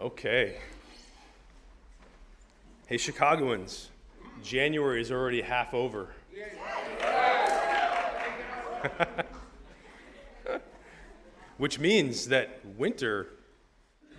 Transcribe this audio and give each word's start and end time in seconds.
Okay. 0.00 0.56
Hey, 2.86 2.96
Chicagoans, 2.96 3.90
January 4.42 5.02
is 5.02 5.12
already 5.12 5.42
half 5.42 5.74
over. 5.74 6.08
Which 11.58 11.78
means 11.78 12.28
that 12.28 12.60
winter, 12.78 13.26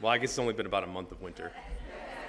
well, 0.03 0.11
I 0.11 0.19
guess 0.19 0.29
it's 0.29 0.37
only 0.37 0.53
been 0.53 0.67
about 0.67 0.83
a 0.83 0.87
month 0.87 1.11
of 1.11 1.19
winter. 1.19 1.51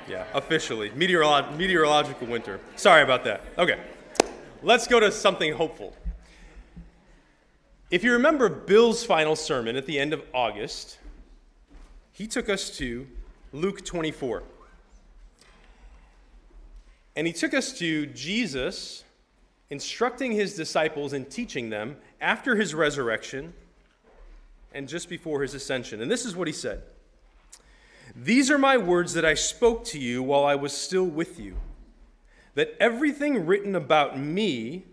Yeah, 0.08 0.24
officially. 0.32 0.88
Meteorolo- 0.88 1.54
meteorological 1.54 2.28
winter. 2.28 2.58
Sorry 2.76 3.02
about 3.02 3.22
that. 3.24 3.42
Okay. 3.58 3.78
Let's 4.62 4.86
go 4.86 4.98
to 4.98 5.12
something 5.12 5.52
hopeful. 5.52 5.94
If 7.90 8.02
you 8.02 8.12
remember 8.12 8.48
Bill's 8.48 9.04
final 9.04 9.36
sermon 9.36 9.76
at 9.76 9.84
the 9.84 9.98
end 9.98 10.14
of 10.14 10.22
August, 10.32 10.96
he 12.12 12.26
took 12.26 12.48
us 12.48 12.74
to 12.78 13.06
Luke 13.52 13.84
24. 13.84 14.42
And 17.14 17.26
he 17.26 17.32
took 17.32 17.52
us 17.52 17.78
to 17.78 18.06
Jesus 18.06 19.04
instructing 19.68 20.32
his 20.32 20.54
disciples 20.54 21.12
and 21.12 21.30
teaching 21.30 21.70
them 21.70 21.96
after 22.20 22.56
his 22.56 22.74
resurrection 22.74 23.52
and 24.74 24.88
just 24.88 25.08
before 25.08 25.42
his 25.42 25.54
ascension. 25.54 26.00
And 26.00 26.10
this 26.10 26.24
is 26.24 26.34
what 26.34 26.46
he 26.46 26.52
said 26.52 26.82
These 28.16 28.50
are 28.50 28.58
my 28.58 28.78
words 28.78 29.12
that 29.14 29.24
I 29.24 29.34
spoke 29.34 29.84
to 29.86 29.98
you 29.98 30.22
while 30.22 30.44
I 30.44 30.54
was 30.54 30.72
still 30.72 31.04
with 31.04 31.38
you, 31.38 31.56
that 32.54 32.74
everything 32.80 33.44
written 33.44 33.76
about 33.76 34.18
me 34.18 34.84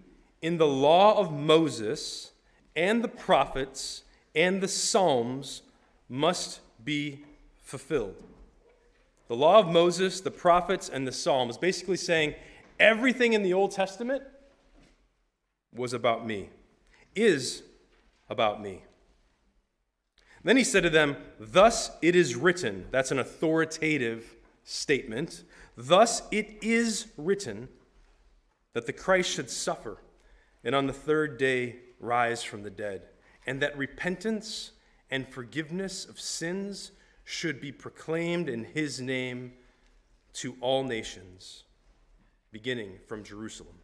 in 0.41 0.57
the 0.57 0.68
law 0.68 1.18
of 1.18 1.32
Moses 1.32 2.32
and 2.76 3.02
the 3.04 3.10
prophets 3.10 4.04
and 4.35 4.62
the 4.62 4.68
Psalms 4.68 5.62
must 6.10 6.60
be 6.84 7.23
fulfilled. 7.63 8.29
The 9.30 9.35
law 9.35 9.60
of 9.60 9.68
Moses, 9.68 10.22
the 10.22 10.32
prophets, 10.32 10.90
and 10.90 11.08
the 11.08 11.12
Psalms, 11.12 11.55
basically 11.55 11.98
saying 11.98 12.34
everything 12.80 13.34
in 13.34 13.44
the 13.44 13.54
Old 13.54 13.72
Testament 13.72 14.24
was 15.72 15.94
about 15.94 16.26
me, 16.26 16.49
is 17.16 17.62
about 18.27 18.60
me. 18.60 18.84
Then 20.44 20.57
he 20.57 20.63
said 20.63 20.82
to 20.82 20.90
them, 20.90 21.16
Thus 21.40 21.91
it 22.02 22.16
is 22.16 22.35
written. 22.35 22.88
That's 22.90 23.12
an 23.12 23.20
authoritative 23.20 24.35
statement. 24.63 25.44
Thus 25.77 26.24
it 26.32 26.57
is 26.63 27.07
written 27.16 27.70
that 28.74 28.88
the 28.88 28.94
Christ 28.94 29.30
should 29.30 29.52
suffer 29.52 30.00
and 30.63 30.74
on 30.74 30.88
the 30.88 30.94
third 30.94 31.38
day 31.38 31.76
rise 32.00 32.44
from 32.44 32.63
the 32.63 32.70
dead, 32.72 33.04
and 33.46 33.62
that 33.62 33.77
repentance 33.77 34.72
and 35.12 35.27
forgiveness 35.27 36.05
of 36.05 36.20
sins 36.20 36.91
should 37.30 37.62
be 37.62 37.72
proclaimed 37.72 38.49
in 38.49 38.63
his 38.63 38.99
name 38.99 39.54
to 40.34 40.58
all 40.62 40.84
nations, 40.84 41.63
beginning 42.52 42.98
from 43.08 43.24
Jerusalem. 43.24 43.76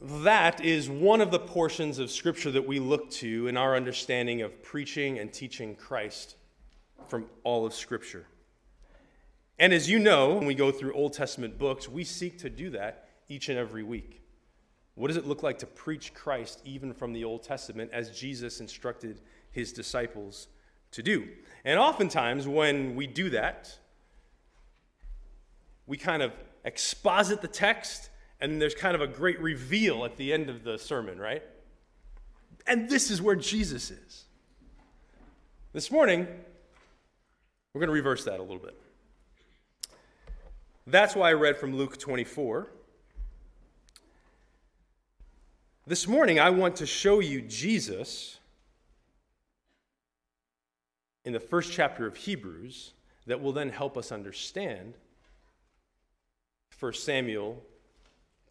That 0.00 0.64
is 0.64 0.88
one 0.88 1.20
of 1.20 1.32
the 1.32 1.40
portions 1.40 1.98
of 1.98 2.12
Scripture 2.12 2.52
that 2.52 2.64
we 2.64 2.78
look 2.78 3.10
to 3.10 3.48
in 3.48 3.56
our 3.56 3.74
understanding 3.74 4.40
of 4.40 4.62
preaching 4.62 5.18
and 5.18 5.32
teaching 5.32 5.74
Christ 5.74 6.36
from 7.08 7.26
all 7.42 7.66
of 7.66 7.74
Scripture. 7.74 8.24
And 9.58 9.72
as 9.72 9.90
you 9.90 9.98
know, 9.98 10.34
when 10.34 10.46
we 10.46 10.54
go 10.54 10.70
through 10.70 10.92
Old 10.92 11.12
Testament 11.12 11.58
books, 11.58 11.88
we 11.88 12.04
seek 12.04 12.38
to 12.38 12.48
do 12.48 12.70
that 12.70 13.08
each 13.28 13.48
and 13.48 13.58
every 13.58 13.82
week. 13.82 14.22
What 14.94 15.08
does 15.08 15.16
it 15.16 15.26
look 15.26 15.42
like 15.42 15.58
to 15.58 15.66
preach 15.66 16.14
Christ 16.14 16.62
even 16.64 16.94
from 16.94 17.12
the 17.12 17.24
Old 17.24 17.42
Testament 17.42 17.90
as 17.92 18.16
Jesus 18.16 18.60
instructed 18.60 19.22
his 19.50 19.72
disciples 19.72 20.48
to 20.92 21.02
do. 21.02 21.28
And 21.64 21.78
oftentimes, 21.78 22.48
when 22.48 22.96
we 22.96 23.06
do 23.06 23.30
that, 23.30 23.76
we 25.86 25.96
kind 25.96 26.22
of 26.22 26.32
exposit 26.64 27.42
the 27.42 27.48
text, 27.48 28.10
and 28.40 28.60
there's 28.60 28.74
kind 28.74 28.94
of 28.94 29.00
a 29.00 29.06
great 29.06 29.40
reveal 29.40 30.04
at 30.04 30.16
the 30.16 30.32
end 30.32 30.48
of 30.48 30.64
the 30.64 30.78
sermon, 30.78 31.18
right? 31.18 31.42
And 32.66 32.88
this 32.88 33.10
is 33.10 33.20
where 33.20 33.36
Jesus 33.36 33.90
is. 33.90 34.24
This 35.72 35.90
morning, 35.90 36.26
we're 37.72 37.80
going 37.80 37.88
to 37.88 37.94
reverse 37.94 38.24
that 38.24 38.40
a 38.40 38.42
little 38.42 38.58
bit. 38.58 38.76
That's 40.86 41.14
why 41.14 41.30
I 41.30 41.34
read 41.34 41.56
from 41.56 41.76
Luke 41.76 41.98
24. 41.98 42.68
This 45.86 46.08
morning, 46.08 46.40
I 46.40 46.50
want 46.50 46.76
to 46.76 46.86
show 46.86 47.20
you 47.20 47.42
Jesus 47.42 48.39
in 51.24 51.32
the 51.32 51.40
first 51.40 51.72
chapter 51.72 52.06
of 52.06 52.16
Hebrews 52.16 52.92
that 53.26 53.40
will 53.40 53.52
then 53.52 53.70
help 53.70 53.96
us 53.96 54.12
understand 54.12 54.94
1 56.78 56.92
Samuel 56.94 57.62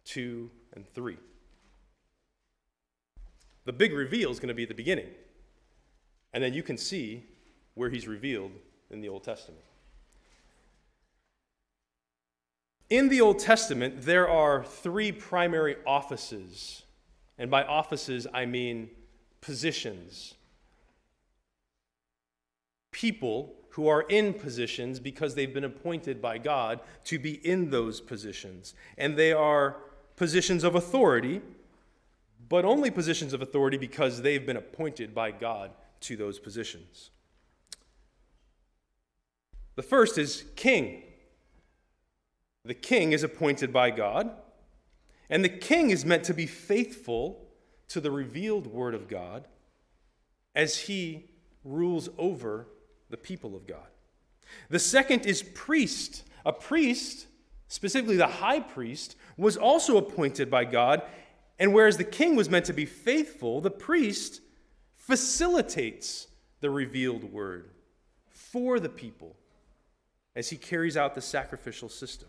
2 0.04 0.50
and 0.74 0.86
3. 0.94 1.16
The 3.64 3.72
big 3.72 3.92
reveal 3.92 4.30
is 4.30 4.38
going 4.38 4.48
to 4.48 4.54
be 4.54 4.62
at 4.62 4.68
the 4.68 4.74
beginning. 4.74 5.08
And 6.32 6.42
then 6.42 6.54
you 6.54 6.62
can 6.62 6.76
see 6.76 7.24
where 7.74 7.90
he's 7.90 8.06
revealed 8.06 8.52
in 8.90 9.00
the 9.00 9.08
Old 9.08 9.24
Testament. 9.24 9.64
In 12.88 13.08
the 13.08 13.20
Old 13.20 13.38
Testament, 13.38 14.02
there 14.02 14.28
are 14.28 14.64
three 14.64 15.12
primary 15.12 15.76
offices. 15.86 16.82
And 17.38 17.50
by 17.50 17.64
offices, 17.64 18.26
I 18.32 18.46
mean 18.46 18.90
positions 19.40 20.34
people 22.90 23.54
who 23.70 23.86
are 23.86 24.02
in 24.02 24.34
positions 24.34 24.98
because 24.98 25.34
they've 25.34 25.54
been 25.54 25.64
appointed 25.64 26.20
by 26.20 26.38
God 26.38 26.80
to 27.04 27.18
be 27.18 27.34
in 27.46 27.70
those 27.70 28.00
positions. 28.00 28.74
And 28.98 29.16
they 29.16 29.32
are 29.32 29.76
positions 30.16 30.64
of 30.64 30.74
authority, 30.74 31.40
but 32.48 32.64
only 32.64 32.90
positions 32.90 33.32
of 33.32 33.42
authority 33.42 33.76
because 33.76 34.22
they've 34.22 34.44
been 34.44 34.56
appointed 34.56 35.14
by 35.14 35.30
God 35.30 35.70
to 36.00 36.16
those 36.16 36.38
positions. 36.38 37.10
The 39.76 39.82
first 39.82 40.18
is 40.18 40.44
king. 40.56 41.04
The 42.64 42.74
king 42.74 43.12
is 43.12 43.22
appointed 43.22 43.72
by 43.72 43.90
God, 43.90 44.32
and 45.30 45.42
the 45.42 45.48
king 45.48 45.90
is 45.90 46.04
meant 46.04 46.24
to 46.24 46.34
be 46.34 46.46
faithful 46.46 47.46
to 47.88 48.00
the 48.00 48.10
revealed 48.10 48.66
word 48.66 48.94
of 48.94 49.08
God 49.08 49.48
as 50.54 50.80
he 50.80 51.30
rules 51.64 52.10
over 52.18 52.66
the 53.10 53.16
people 53.16 53.54
of 53.54 53.66
God. 53.66 53.88
The 54.68 54.78
second 54.78 55.26
is 55.26 55.42
priest. 55.42 56.24
A 56.46 56.52
priest, 56.52 57.26
specifically 57.68 58.16
the 58.16 58.26
high 58.26 58.60
priest, 58.60 59.16
was 59.36 59.56
also 59.56 59.96
appointed 59.98 60.50
by 60.50 60.64
God. 60.64 61.02
And 61.58 61.74
whereas 61.74 61.98
the 61.98 62.04
king 62.04 62.36
was 62.36 62.48
meant 62.48 62.64
to 62.66 62.72
be 62.72 62.86
faithful, 62.86 63.60
the 63.60 63.70
priest 63.70 64.40
facilitates 64.96 66.28
the 66.60 66.70
revealed 66.70 67.24
word 67.24 67.70
for 68.28 68.80
the 68.80 68.88
people 68.88 69.36
as 70.34 70.50
he 70.50 70.56
carries 70.56 70.96
out 70.96 71.14
the 71.14 71.20
sacrificial 71.20 71.88
system. 71.88 72.28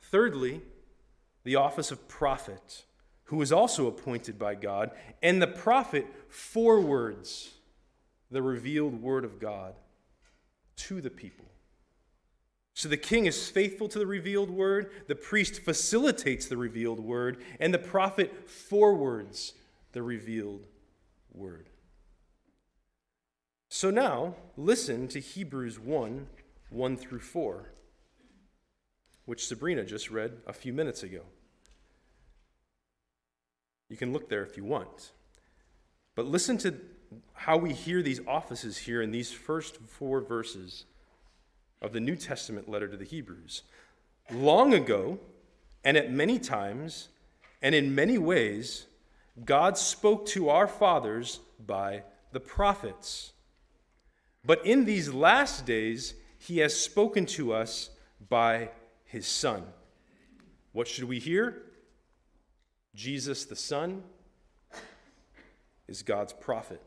Thirdly, 0.00 0.62
the 1.44 1.56
office 1.56 1.90
of 1.90 2.08
prophet, 2.08 2.84
who 3.24 3.40
is 3.42 3.52
also 3.52 3.86
appointed 3.86 4.38
by 4.38 4.54
God, 4.54 4.90
and 5.22 5.40
the 5.40 5.46
prophet 5.46 6.06
forwards 6.28 7.52
the 8.32 8.42
revealed 8.42 9.00
word 9.00 9.24
of 9.24 9.38
God 9.38 9.74
to 10.76 11.00
the 11.00 11.10
people. 11.10 11.44
So 12.74 12.88
the 12.88 12.96
king 12.96 13.26
is 13.26 13.50
faithful 13.50 13.88
to 13.88 13.98
the 13.98 14.06
revealed 14.06 14.50
word, 14.50 14.90
the 15.06 15.14
priest 15.14 15.60
facilitates 15.60 16.46
the 16.46 16.56
revealed 16.56 17.00
word, 17.00 17.42
and 17.60 17.72
the 17.72 17.78
prophet 17.78 18.48
forwards 18.48 19.52
the 19.92 20.02
revealed 20.02 20.66
word. 21.32 21.68
So 23.68 23.90
now, 23.90 24.36
listen 24.56 25.08
to 25.08 25.20
Hebrews 25.20 25.78
1 25.78 26.26
1 26.70 26.96
through 26.96 27.20
4, 27.20 27.70
which 29.26 29.46
Sabrina 29.46 29.84
just 29.84 30.10
read 30.10 30.38
a 30.46 30.54
few 30.54 30.72
minutes 30.72 31.02
ago. 31.02 31.20
You 33.90 33.98
can 33.98 34.14
look 34.14 34.30
there 34.30 34.42
if 34.42 34.56
you 34.56 34.64
want. 34.64 35.12
But 36.14 36.26
listen 36.26 36.56
to 36.58 36.74
how 37.34 37.56
we 37.56 37.72
hear 37.72 38.02
these 38.02 38.20
offices 38.26 38.78
here 38.78 39.02
in 39.02 39.10
these 39.10 39.32
first 39.32 39.76
four 39.78 40.20
verses 40.20 40.84
of 41.80 41.92
the 41.92 42.00
New 42.00 42.16
Testament 42.16 42.68
letter 42.68 42.88
to 42.88 42.96
the 42.96 43.04
Hebrews. 43.04 43.62
Long 44.30 44.72
ago, 44.72 45.18
and 45.84 45.96
at 45.96 46.12
many 46.12 46.38
times, 46.38 47.08
and 47.60 47.74
in 47.74 47.94
many 47.94 48.18
ways, 48.18 48.86
God 49.44 49.76
spoke 49.76 50.26
to 50.26 50.48
our 50.48 50.68
fathers 50.68 51.40
by 51.64 52.04
the 52.32 52.40
prophets. 52.40 53.32
But 54.44 54.64
in 54.66 54.84
these 54.84 55.12
last 55.12 55.66
days, 55.66 56.14
he 56.38 56.58
has 56.58 56.78
spoken 56.78 57.26
to 57.26 57.52
us 57.52 57.90
by 58.28 58.70
his 59.04 59.26
Son. 59.26 59.64
What 60.72 60.88
should 60.88 61.04
we 61.04 61.18
hear? 61.18 61.62
Jesus 62.94 63.44
the 63.44 63.56
Son 63.56 64.02
is 65.88 66.02
God's 66.02 66.32
prophet. 66.32 66.82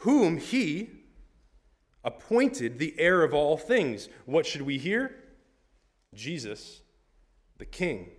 Whom 0.00 0.38
he 0.38 0.90
appointed 2.04 2.78
the 2.78 2.94
heir 2.98 3.22
of 3.22 3.34
all 3.34 3.56
things. 3.56 4.08
What 4.24 4.46
should 4.46 4.62
we 4.62 4.78
hear? 4.78 5.16
Jesus, 6.14 6.80
the 7.58 7.66
King. 7.66 8.10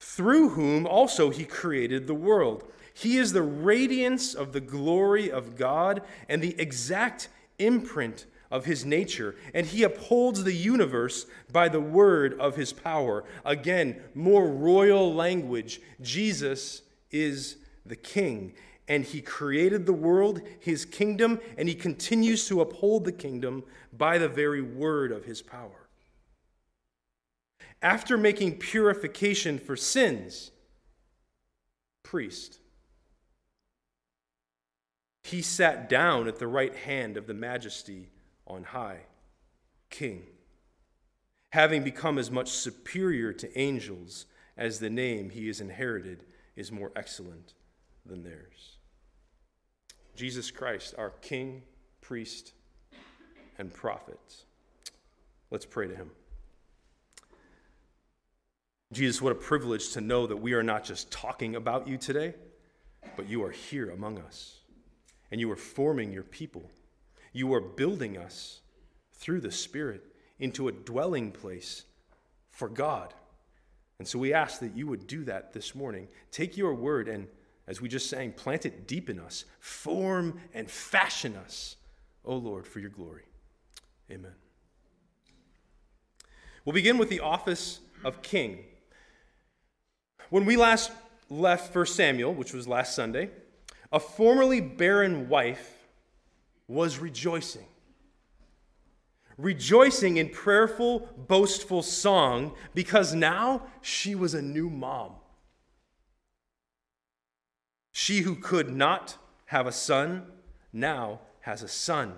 Through 0.00 0.50
whom 0.50 0.86
also 0.86 1.30
he 1.30 1.44
created 1.44 2.06
the 2.06 2.14
world. 2.14 2.64
He 2.92 3.16
is 3.16 3.32
the 3.32 3.42
radiance 3.42 4.34
of 4.34 4.52
the 4.52 4.60
glory 4.60 5.30
of 5.30 5.56
God 5.56 6.02
and 6.28 6.42
the 6.42 6.60
exact 6.60 7.28
imprint 7.58 8.26
of 8.50 8.66
his 8.66 8.84
nature, 8.84 9.34
and 9.52 9.66
he 9.66 9.82
upholds 9.82 10.44
the 10.44 10.52
universe 10.52 11.26
by 11.50 11.68
the 11.68 11.80
word 11.80 12.38
of 12.38 12.54
his 12.54 12.72
power. 12.72 13.24
Again, 13.44 14.00
more 14.14 14.46
royal 14.46 15.12
language. 15.12 15.80
Jesus 16.00 16.82
is 17.10 17.56
the 17.86 17.96
king, 17.96 18.54
and 18.88 19.04
he 19.04 19.20
created 19.20 19.86
the 19.86 19.92
world, 19.92 20.40
his 20.60 20.84
kingdom, 20.84 21.40
and 21.56 21.68
he 21.68 21.74
continues 21.74 22.46
to 22.48 22.60
uphold 22.60 23.04
the 23.04 23.12
kingdom 23.12 23.64
by 23.92 24.18
the 24.18 24.28
very 24.28 24.62
word 24.62 25.12
of 25.12 25.24
his 25.24 25.42
power. 25.42 25.88
After 27.80 28.16
making 28.16 28.58
purification 28.58 29.58
for 29.58 29.76
sins, 29.76 30.50
priest, 32.02 32.58
he 35.22 35.40
sat 35.40 35.88
down 35.88 36.28
at 36.28 36.38
the 36.38 36.46
right 36.46 36.74
hand 36.74 37.16
of 37.16 37.26
the 37.26 37.34
majesty 37.34 38.10
on 38.46 38.64
high, 38.64 39.00
king, 39.88 40.24
having 41.52 41.82
become 41.82 42.18
as 42.18 42.30
much 42.30 42.50
superior 42.50 43.32
to 43.32 43.58
angels 43.58 44.26
as 44.56 44.78
the 44.78 44.90
name 44.90 45.30
he 45.30 45.46
has 45.46 45.60
inherited 45.60 46.24
is 46.56 46.70
more 46.70 46.92
excellent 46.94 47.54
than 48.06 48.22
theirs. 48.22 48.76
Jesus 50.16 50.50
Christ, 50.50 50.94
our 50.96 51.10
King, 51.10 51.62
priest, 52.00 52.52
and 53.58 53.72
prophet. 53.72 54.20
Let's 55.50 55.66
pray 55.66 55.88
to 55.88 55.94
him. 55.94 56.10
Jesus, 58.92 59.20
what 59.20 59.32
a 59.32 59.36
privilege 59.36 59.92
to 59.92 60.00
know 60.00 60.26
that 60.26 60.36
we 60.36 60.52
are 60.52 60.62
not 60.62 60.84
just 60.84 61.10
talking 61.10 61.56
about 61.56 61.88
you 61.88 61.96
today, 61.96 62.34
but 63.16 63.28
you 63.28 63.42
are 63.42 63.50
here 63.50 63.90
among 63.90 64.18
us, 64.18 64.60
and 65.30 65.40
you 65.40 65.50
are 65.50 65.56
forming 65.56 66.12
your 66.12 66.22
people. 66.22 66.70
You 67.32 67.52
are 67.54 67.60
building 67.60 68.16
us 68.16 68.60
through 69.12 69.40
the 69.40 69.50
Spirit 69.50 70.04
into 70.38 70.68
a 70.68 70.72
dwelling 70.72 71.32
place 71.32 71.84
for 72.50 72.68
God. 72.68 73.12
And 73.98 74.06
so 74.06 74.18
we 74.18 74.32
ask 74.32 74.60
that 74.60 74.76
you 74.76 74.86
would 74.86 75.06
do 75.06 75.24
that 75.24 75.52
this 75.52 75.74
morning. 75.74 76.08
Take 76.30 76.56
your 76.56 76.74
word 76.74 77.08
and, 77.08 77.26
as 77.66 77.80
we 77.80 77.88
just 77.88 78.10
sang, 78.10 78.32
plant 78.32 78.66
it 78.66 78.86
deep 78.86 79.08
in 79.08 79.18
us, 79.18 79.44
form 79.58 80.38
and 80.52 80.70
fashion 80.70 81.36
us, 81.36 81.76
O 82.24 82.36
Lord, 82.36 82.66
for 82.66 82.78
your 82.78 82.90
glory. 82.90 83.24
Amen. 84.10 84.34
We'll 86.64 86.74
begin 86.74 86.98
with 86.98 87.08
the 87.08 87.20
office 87.20 87.80
of 88.04 88.22
king. 88.22 88.64
When 90.30 90.44
we 90.44 90.56
last 90.56 90.90
left 91.30 91.74
1 91.74 91.86
Samuel, 91.86 92.34
which 92.34 92.52
was 92.52 92.68
last 92.68 92.94
Sunday, 92.94 93.30
a 93.92 94.00
formerly 94.00 94.60
barren 94.60 95.28
wife 95.28 95.86
was 96.66 96.98
rejoicing. 96.98 97.66
Rejoicing 99.36 100.16
in 100.18 100.28
prayerful, 100.28 101.08
boastful 101.28 101.82
song 101.82 102.54
because 102.74 103.14
now 103.14 103.62
she 103.80 104.14
was 104.14 104.34
a 104.34 104.42
new 104.42 104.70
mom. 104.70 105.12
She 107.96 108.22
who 108.22 108.34
could 108.34 108.74
not 108.74 109.18
have 109.46 109.68
a 109.68 109.72
son 109.72 110.26
now 110.72 111.20
has 111.42 111.62
a 111.62 111.68
son. 111.68 112.14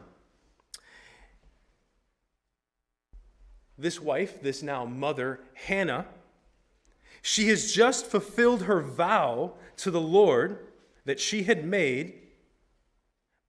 This 3.77 4.01
wife, 4.01 4.41
this 4.41 4.63
now 4.63 4.87
mother, 4.87 5.39
Hannah, 5.53 6.07
she 7.21 7.49
has 7.49 7.73
just 7.73 8.07
fulfilled 8.07 8.63
her 8.63 8.81
vow 8.81 9.53
to 9.77 9.91
the 9.91 10.01
Lord 10.01 10.61
that 11.05 11.21
she 11.21 11.43
had 11.43 11.67
made 11.67 12.15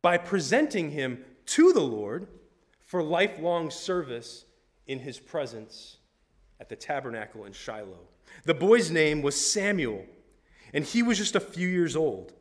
by 0.02 0.18
presenting 0.18 0.92
him 0.92 1.24
to 1.46 1.72
the 1.72 1.80
Lord 1.80 2.28
for 2.82 3.02
lifelong 3.02 3.72
service 3.72 4.44
in 4.86 5.00
his 5.00 5.18
presence 5.18 5.96
at 6.60 6.68
the 6.68 6.76
tabernacle 6.76 7.46
in 7.46 7.54
Shiloh. 7.54 8.06
The 8.44 8.54
boy's 8.54 8.92
name 8.92 9.22
was 9.22 9.40
Samuel, 9.40 10.06
and 10.74 10.84
he 10.84 11.04
was 11.04 11.18
just 11.18 11.36
a 11.36 11.40
few 11.40 11.68
years 11.68 11.96
old. 11.96 12.34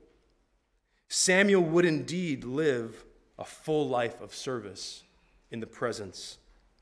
Samuel 1.08 1.62
would 1.62 1.84
indeed 1.84 2.44
live 2.44 3.04
a 3.38 3.44
full 3.44 3.88
life 3.88 4.20
of 4.20 4.34
service 4.34 5.04
in 5.50 5.60
the 5.60 5.66
presence 5.66 6.38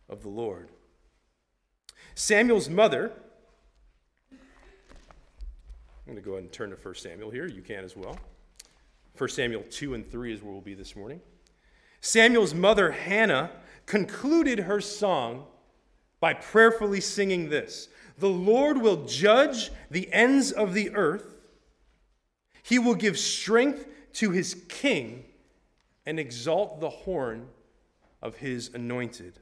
of 0.09 0.23
the 0.23 0.29
Lord. 0.29 0.71
Samuel's 2.15 2.69
mother, 2.69 3.13
I'm 4.31 4.39
going 6.07 6.17
to 6.17 6.23
go 6.23 6.33
ahead 6.33 6.45
and 6.45 6.53
turn 6.53 6.71
to 6.71 6.77
1 6.77 6.95
Samuel 6.95 7.31
here. 7.31 7.47
You 7.47 7.63
can 7.63 7.85
as 7.85 7.97
well. 7.97 8.19
1 9.17 9.29
Samuel 9.31 9.65
2 9.71 9.95
and 9.95 10.11
3 10.11 10.33
is 10.33 10.43
where 10.43 10.53
we'll 10.53 10.61
be 10.61 10.75
this 10.75 10.97
morning. 10.97 11.21
Samuel's 12.01 12.55
mother, 12.55 12.91
Hannah, 12.91 13.51
concluded 13.87 14.61
her 14.61 14.81
song 14.81 15.45
by 16.21 16.35
prayerfully 16.35 17.01
singing 17.01 17.49
this 17.49 17.89
The 18.19 18.29
Lord 18.29 18.79
will 18.79 19.05
judge 19.07 19.71
the 19.91 20.13
ends 20.13 20.53
of 20.53 20.75
the 20.75 20.91
earth, 20.95 21.34
he 22.65 22.79
will 22.79 22.95
give 22.95 23.19
strength 23.19 23.87
to 24.15 24.31
his 24.31 24.55
king 24.69 25.27
and 26.07 26.19
exalt 26.19 26.81
the 26.81 26.89
horn 26.89 27.49
of 28.23 28.37
his 28.37 28.73
anointed. 28.73 29.39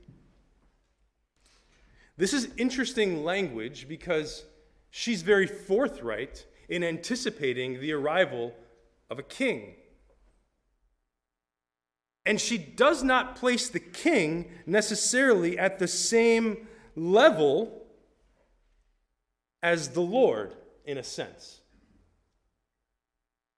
This 2.17 2.33
is 2.33 2.49
interesting 2.57 3.25
language 3.25 3.87
because 3.89 4.45
she's 4.91 5.23
very 5.23 5.47
forthright 5.47 6.47
in 6.69 6.83
anticipating 6.83 7.81
the 7.81 7.93
arrival 7.93 8.55
of 9.09 9.21
a 9.21 9.23
king. 9.23 9.77
And 12.27 12.41
she 12.41 12.59
does 12.59 13.05
not 13.05 13.37
place 13.37 13.69
the 13.69 13.81
king 13.81 14.51
necessarily 14.67 15.57
at 15.57 15.79
the 15.79 15.89
same 15.89 16.67
level 16.97 17.87
as 19.63 19.91
the 19.91 20.01
Lord, 20.01 20.57
in 20.85 20.99
a 20.99 21.05
sense. 21.05 21.62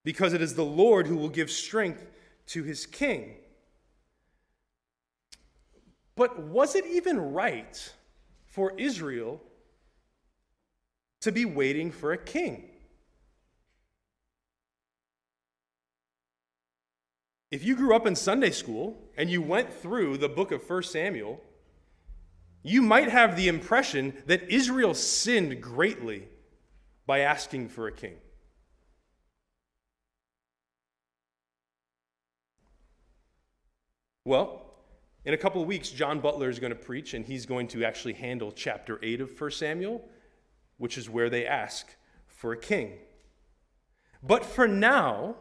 Because 0.04 0.34
it 0.34 0.42
is 0.42 0.54
the 0.54 0.64
Lord 0.64 1.06
who 1.06 1.16
will 1.16 1.28
give 1.28 1.50
strength 1.50 2.06
to 2.48 2.62
his 2.62 2.86
king. 2.86 3.36
But 6.16 6.38
was 6.38 6.74
it 6.74 6.86
even 6.86 7.32
right 7.32 7.92
for 8.46 8.78
Israel 8.78 9.40
to 11.22 11.32
be 11.32 11.44
waiting 11.44 11.90
for 11.90 12.12
a 12.12 12.18
king? 12.18 12.70
If 17.50 17.64
you 17.64 17.76
grew 17.76 17.94
up 17.94 18.06
in 18.06 18.16
Sunday 18.16 18.50
school 18.50 18.96
and 19.16 19.30
you 19.30 19.40
went 19.40 19.72
through 19.72 20.18
the 20.18 20.28
book 20.28 20.50
of 20.50 20.68
1 20.68 20.82
Samuel, 20.82 21.40
you 22.62 22.82
might 22.82 23.08
have 23.08 23.36
the 23.36 23.48
impression 23.48 24.12
that 24.26 24.50
Israel 24.50 24.92
sinned 24.92 25.62
greatly 25.62 26.28
by 27.06 27.20
asking 27.20 27.68
for 27.68 27.86
a 27.86 27.92
king. 27.92 28.16
Well, 34.24 34.62
in 35.24 35.34
a 35.34 35.38
couple 35.38 35.60
of 35.60 35.68
weeks, 35.68 35.90
John 35.90 36.20
Butler 36.20 36.48
is 36.48 36.58
going 36.58 36.72
to 36.72 36.78
preach, 36.78 37.14
and 37.14 37.24
he's 37.24 37.46
going 37.46 37.68
to 37.68 37.84
actually 37.84 38.14
handle 38.14 38.52
chapter 38.52 38.98
8 39.02 39.20
of 39.20 39.40
1 39.40 39.50
Samuel, 39.50 40.06
which 40.78 40.96
is 40.96 41.08
where 41.10 41.30
they 41.30 41.46
ask 41.46 41.86
for 42.26 42.52
a 42.52 42.56
king. 42.56 42.92
But 44.22 44.44
for 44.44 44.66
now, 44.66 45.36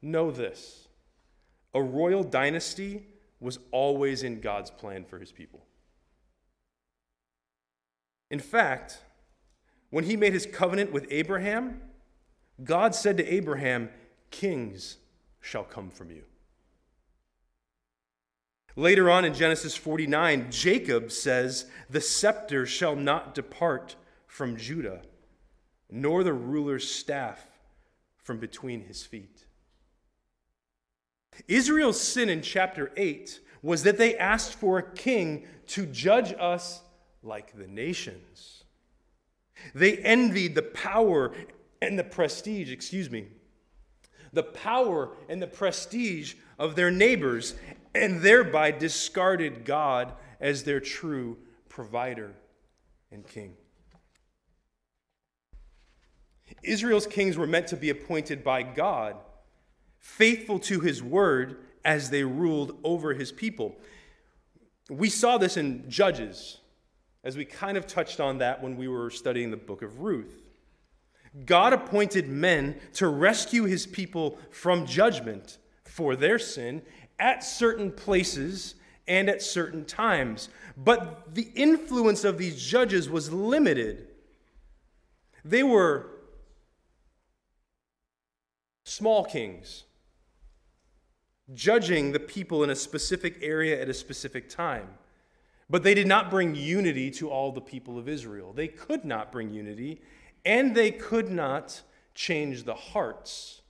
know 0.00 0.30
this 0.30 0.88
a 1.74 1.82
royal 1.82 2.24
dynasty 2.24 3.06
was 3.40 3.58
always 3.70 4.22
in 4.22 4.40
God's 4.40 4.70
plan 4.70 5.04
for 5.04 5.18
his 5.18 5.32
people. 5.32 5.66
In 8.30 8.38
fact, 8.38 8.98
when 9.90 10.04
he 10.04 10.16
made 10.16 10.32
his 10.32 10.46
covenant 10.46 10.92
with 10.92 11.06
Abraham, 11.10 11.82
God 12.62 12.94
said 12.94 13.16
to 13.18 13.26
Abraham, 13.26 13.90
Kings 14.30 14.96
shall 15.40 15.64
come 15.64 15.90
from 15.90 16.10
you. 16.10 16.24
Later 18.74 19.10
on 19.10 19.24
in 19.24 19.34
Genesis 19.34 19.76
49, 19.76 20.50
Jacob 20.50 21.12
says, 21.12 21.66
The 21.90 22.00
scepter 22.00 22.64
shall 22.64 22.96
not 22.96 23.34
depart 23.34 23.96
from 24.26 24.56
Judah, 24.56 25.02
nor 25.90 26.24
the 26.24 26.32
ruler's 26.32 26.90
staff 26.90 27.46
from 28.16 28.38
between 28.38 28.82
his 28.82 29.02
feet. 29.04 29.44
Israel's 31.48 32.00
sin 32.00 32.28
in 32.28 32.40
chapter 32.40 32.90
8 32.96 33.40
was 33.62 33.82
that 33.82 33.98
they 33.98 34.16
asked 34.16 34.54
for 34.54 34.78
a 34.78 34.92
king 34.92 35.46
to 35.68 35.86
judge 35.86 36.34
us 36.38 36.82
like 37.22 37.56
the 37.56 37.66
nations. 37.66 38.64
They 39.74 39.98
envied 39.98 40.54
the 40.54 40.62
power 40.62 41.32
and 41.80 41.98
the 41.98 42.04
prestige, 42.04 42.72
excuse 42.72 43.10
me, 43.10 43.28
the 44.32 44.42
power 44.42 45.10
and 45.28 45.40
the 45.40 45.46
prestige 45.46 46.34
of 46.58 46.74
their 46.74 46.90
neighbors, 46.90 47.54
and 47.94 48.20
thereby 48.20 48.70
discarded 48.70 49.64
God 49.64 50.12
as 50.40 50.64
their 50.64 50.80
true 50.80 51.38
provider 51.68 52.34
and 53.10 53.26
king. 53.26 53.54
Israel's 56.62 57.06
kings 57.06 57.36
were 57.36 57.46
meant 57.46 57.68
to 57.68 57.76
be 57.76 57.90
appointed 57.90 58.44
by 58.44 58.62
God, 58.62 59.16
faithful 59.98 60.58
to 60.60 60.80
his 60.80 61.02
word 61.02 61.64
as 61.84 62.10
they 62.10 62.24
ruled 62.24 62.78
over 62.84 63.14
his 63.14 63.32
people. 63.32 63.76
We 64.90 65.08
saw 65.08 65.38
this 65.38 65.56
in 65.56 65.88
Judges, 65.88 66.58
as 67.24 67.36
we 67.36 67.44
kind 67.44 67.76
of 67.76 67.86
touched 67.86 68.20
on 68.20 68.38
that 68.38 68.62
when 68.62 68.76
we 68.76 68.88
were 68.88 69.10
studying 69.10 69.50
the 69.50 69.56
book 69.56 69.82
of 69.82 70.00
Ruth. 70.00 70.42
God 71.46 71.72
appointed 71.72 72.28
men 72.28 72.78
to 72.94 73.08
rescue 73.08 73.64
his 73.64 73.86
people 73.86 74.38
from 74.50 74.86
judgment 74.86 75.58
for 75.84 76.14
their 76.14 76.38
sin 76.38 76.82
at 77.22 77.44
certain 77.44 77.92
places 77.92 78.74
and 79.06 79.28
at 79.28 79.40
certain 79.40 79.84
times. 79.84 80.48
But 80.76 81.34
the 81.34 81.48
influence 81.54 82.24
of 82.24 82.36
these 82.36 82.60
judges 82.60 83.08
was 83.08 83.32
limited. 83.32 84.08
They 85.44 85.62
were 85.62 86.10
small 88.84 89.24
kings, 89.24 89.84
judging 91.54 92.10
the 92.10 92.20
people 92.20 92.64
in 92.64 92.70
a 92.70 92.76
specific 92.76 93.38
area 93.40 93.80
at 93.80 93.88
a 93.88 93.94
specific 93.94 94.48
time. 94.48 94.88
But 95.70 95.84
they 95.84 95.94
did 95.94 96.08
not 96.08 96.28
bring 96.28 96.56
unity 96.56 97.10
to 97.12 97.30
all 97.30 97.52
the 97.52 97.60
people 97.60 97.98
of 97.98 98.08
Israel. 98.08 98.52
They 98.52 98.68
could 98.68 99.04
not 99.04 99.30
bring 99.30 99.50
unity, 99.50 100.02
and 100.44 100.74
they 100.74 100.90
could 100.90 101.30
not 101.30 101.82
change 102.14 102.64
the 102.64 102.74
hearts 102.74 103.61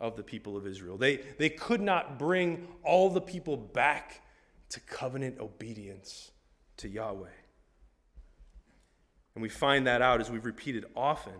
of 0.00 0.16
the 0.16 0.22
people 0.22 0.56
of 0.56 0.66
Israel. 0.66 0.96
They, 0.96 1.20
they 1.38 1.48
could 1.48 1.80
not 1.80 2.18
bring 2.18 2.68
all 2.84 3.10
the 3.10 3.20
people 3.20 3.56
back 3.56 4.22
to 4.70 4.80
covenant 4.80 5.40
obedience 5.40 6.30
to 6.76 6.88
Yahweh. 6.88 7.28
And 9.34 9.42
we 9.42 9.48
find 9.48 9.86
that 9.86 10.02
out 10.02 10.20
as 10.20 10.30
we've 10.30 10.44
repeated 10.44 10.84
often 10.96 11.34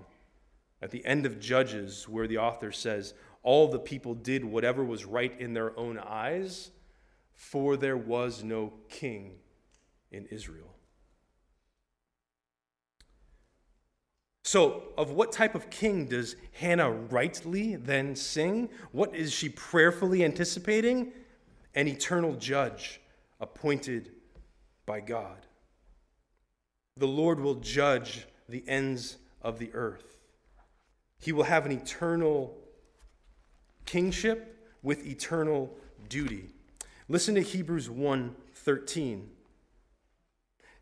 at 0.81 0.91
the 0.91 1.05
end 1.05 1.27
of 1.27 1.41
Judges, 1.41 2.09
where 2.09 2.27
the 2.27 2.38
author 2.38 2.71
says, 2.71 3.15
All 3.43 3.69
the 3.69 3.79
people 3.79 4.15
did 4.15 4.45
whatever 4.45 4.85
was 4.85 5.05
right 5.05 5.38
in 5.41 5.53
their 5.53 5.77
own 5.79 5.99
eyes, 5.99 6.71
for 7.35 7.77
there 7.77 7.97
was 7.97 8.45
no 8.45 8.73
king 8.88 9.38
in 10.11 10.27
Israel. 10.27 10.77
So, 14.50 14.85
of 14.97 15.11
what 15.11 15.31
type 15.31 15.55
of 15.55 15.69
king 15.69 16.07
does 16.07 16.35
Hannah 16.52 16.90
rightly 16.90 17.76
then 17.76 18.17
sing? 18.17 18.71
What 18.93 19.14
is 19.14 19.31
she 19.31 19.50
prayerfully 19.50 20.25
anticipating? 20.25 21.12
An 21.75 21.87
eternal 21.87 22.35
judge 22.35 22.99
appointed 23.40 24.11
by 24.87 25.00
God. 25.00 25.45
The 26.97 27.07
Lord 27.07 27.40
will 27.40 27.57
judge 27.57 28.26
the 28.49 28.64
ends 28.67 29.19
of 29.43 29.59
the 29.59 29.71
earth. 29.75 30.17
He 31.19 31.31
will 31.31 31.45
have 31.45 31.67
an 31.67 31.73
eternal 31.73 32.57
kingship 33.85 34.73
with 34.83 35.07
eternal 35.07 35.76
duty. 36.09 36.55
Listen 37.07 37.35
to 37.35 37.43
Hebrews 37.43 37.90
1:13. 37.90 39.28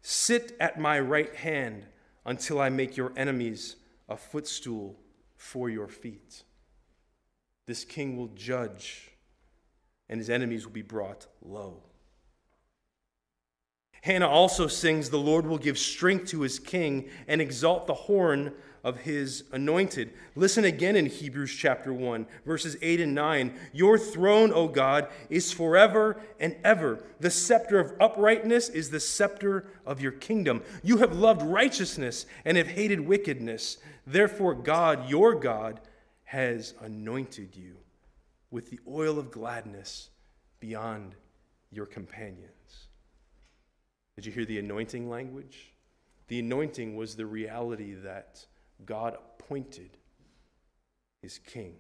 Sit 0.02 0.56
at 0.60 0.78
my 0.78 1.00
right 1.00 1.34
hand 1.34 1.88
until 2.26 2.60
I 2.60 2.68
make 2.68 2.96
your 2.96 3.12
enemies 3.16 3.76
a 4.08 4.16
footstool 4.16 4.98
for 5.36 5.70
your 5.70 5.88
feet. 5.88 6.42
This 7.66 7.84
king 7.84 8.16
will 8.16 8.28
judge, 8.28 9.12
and 10.08 10.18
his 10.18 10.28
enemies 10.28 10.66
will 10.66 10.72
be 10.72 10.82
brought 10.82 11.26
low. 11.40 11.84
Hannah 14.06 14.28
also 14.28 14.68
sings, 14.68 15.10
The 15.10 15.18
Lord 15.18 15.48
will 15.48 15.58
give 15.58 15.76
strength 15.76 16.26
to 16.28 16.42
his 16.42 16.60
king 16.60 17.10
and 17.26 17.40
exalt 17.40 17.88
the 17.88 17.94
horn 17.94 18.52
of 18.84 18.98
his 18.98 19.42
anointed. 19.50 20.12
Listen 20.36 20.64
again 20.64 20.94
in 20.94 21.06
Hebrews 21.06 21.52
chapter 21.52 21.92
1, 21.92 22.24
verses 22.44 22.76
8 22.80 23.00
and 23.00 23.16
9. 23.16 23.58
Your 23.72 23.98
throne, 23.98 24.52
O 24.52 24.68
God, 24.68 25.08
is 25.28 25.52
forever 25.52 26.20
and 26.38 26.54
ever. 26.62 27.02
The 27.18 27.32
scepter 27.32 27.80
of 27.80 27.94
uprightness 28.00 28.68
is 28.68 28.90
the 28.90 29.00
scepter 29.00 29.66
of 29.84 30.00
your 30.00 30.12
kingdom. 30.12 30.62
You 30.84 30.98
have 30.98 31.16
loved 31.16 31.42
righteousness 31.42 32.26
and 32.44 32.56
have 32.56 32.68
hated 32.68 33.00
wickedness. 33.00 33.78
Therefore, 34.06 34.54
God, 34.54 35.10
your 35.10 35.34
God, 35.34 35.80
has 36.22 36.74
anointed 36.80 37.56
you 37.56 37.74
with 38.52 38.70
the 38.70 38.78
oil 38.86 39.18
of 39.18 39.32
gladness 39.32 40.10
beyond 40.60 41.16
your 41.72 41.86
companions. 41.86 42.55
Did 44.16 44.26
you 44.26 44.32
hear 44.32 44.46
the 44.46 44.58
anointing 44.58 45.10
language? 45.10 45.72
The 46.28 46.40
anointing 46.40 46.96
was 46.96 47.14
the 47.14 47.26
reality 47.26 47.94
that 47.94 48.44
God 48.84 49.14
appointed 49.14 49.90
his 51.22 51.38
king. 51.38 51.74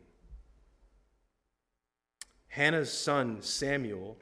Hannah's 2.48 2.92
son 2.92 3.42
Samuel 3.42 4.18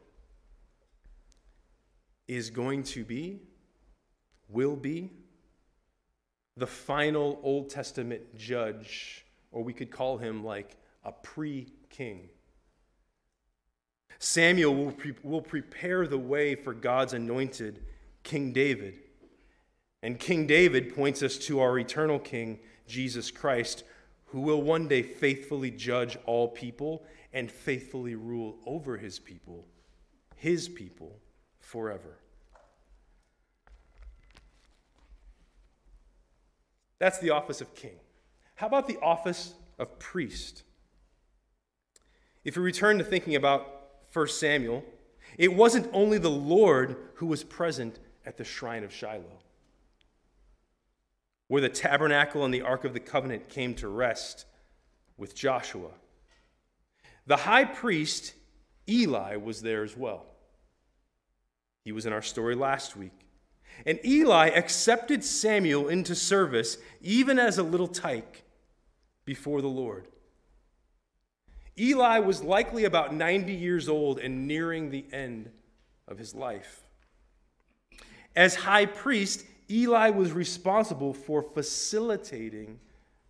is 2.26 2.50
going 2.50 2.84
to 2.84 3.04
be, 3.04 3.40
will 4.48 4.76
be, 4.76 5.10
the 6.56 6.66
final 6.66 7.40
Old 7.42 7.68
Testament 7.68 8.22
judge, 8.36 9.24
or 9.50 9.62
we 9.62 9.72
could 9.72 9.90
call 9.90 10.18
him 10.18 10.44
like 10.44 10.76
a 11.04 11.12
pre 11.12 11.66
king. 11.90 12.28
Samuel 14.20 14.74
will, 14.74 14.92
pre- 14.92 15.14
will 15.22 15.42
prepare 15.42 16.06
the 16.06 16.18
way 16.18 16.54
for 16.54 16.72
God's 16.72 17.12
anointed 17.12 17.82
King 18.24 18.52
David. 18.52 18.94
And 20.02 20.18
King 20.18 20.46
David 20.46 20.94
points 20.94 21.22
us 21.22 21.38
to 21.38 21.60
our 21.60 21.78
eternal 21.78 22.18
King, 22.18 22.58
Jesus 22.86 23.30
Christ, 23.30 23.84
who 24.26 24.40
will 24.40 24.60
one 24.60 24.88
day 24.88 25.02
faithfully 25.02 25.70
judge 25.70 26.18
all 26.26 26.48
people 26.48 27.04
and 27.32 27.50
faithfully 27.50 28.14
rule 28.14 28.56
over 28.66 28.96
his 28.96 29.18
people, 29.18 29.64
his 30.36 30.68
people, 30.68 31.20
forever. 31.60 32.18
That's 36.98 37.18
the 37.18 37.30
office 37.30 37.60
of 37.60 37.74
king. 37.74 37.96
How 38.54 38.66
about 38.66 38.86
the 38.86 38.98
office 39.00 39.54
of 39.78 39.98
priest? 39.98 40.62
If 42.44 42.56
we 42.56 42.62
return 42.62 42.98
to 42.98 43.04
thinking 43.04 43.34
about 43.34 43.68
1 44.12 44.28
Samuel, 44.28 44.84
it 45.36 45.52
wasn't 45.54 45.90
only 45.92 46.18
the 46.18 46.30
Lord 46.30 46.96
who 47.14 47.26
was 47.26 47.42
present 47.42 47.98
at 48.26 48.36
the 48.36 48.44
shrine 48.44 48.84
of 48.84 48.92
Shiloh 48.92 49.40
where 51.48 51.60
the 51.60 51.68
tabernacle 51.68 52.44
and 52.44 52.52
the 52.52 52.62
Ark 52.62 52.84
of 52.84 52.94
the 52.94 53.00
Covenant 53.00 53.48
came 53.48 53.74
to 53.76 53.88
rest 53.88 54.46
with 55.16 55.34
Joshua. 55.34 55.90
The 57.26 57.36
high 57.36 57.64
priest, 57.64 58.34
Eli, 58.88 59.36
was 59.36 59.62
there 59.62 59.84
as 59.84 59.96
well. 59.96 60.26
He 61.84 61.92
was 61.92 62.06
in 62.06 62.12
our 62.12 62.22
story 62.22 62.54
last 62.54 62.96
week. 62.96 63.12
And 63.84 63.98
Eli 64.04 64.48
accepted 64.48 65.24
Samuel 65.24 65.88
into 65.88 66.14
service, 66.14 66.78
even 67.02 67.38
as 67.38 67.58
a 67.58 67.62
little 67.62 67.88
tyke, 67.88 68.44
before 69.24 69.60
the 69.60 69.68
Lord. 69.68 70.08
Eli 71.78 72.20
was 72.20 72.42
likely 72.42 72.84
about 72.84 73.12
90 73.12 73.52
years 73.52 73.88
old 73.88 74.18
and 74.18 74.46
nearing 74.46 74.90
the 74.90 75.04
end 75.12 75.50
of 76.06 76.18
his 76.18 76.34
life. 76.34 76.83
As 78.36 78.54
high 78.54 78.86
priest, 78.86 79.44
Eli 79.70 80.10
was 80.10 80.32
responsible 80.32 81.14
for 81.14 81.42
facilitating 81.42 82.80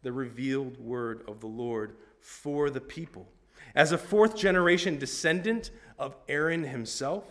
the 0.02 0.12
revealed 0.12 0.78
word 0.78 1.23
of 1.28 1.40
the 1.40 1.46
Lord 1.46 1.96
for 2.20 2.70
the 2.70 2.80
people. 2.80 3.28
As 3.75 3.92
a 3.92 3.99
fourth 3.99 4.37
generation 4.37 4.99
descendant 4.99 5.70
of 5.99 6.16
Aaron 6.28 6.64
himself, 6.64 7.25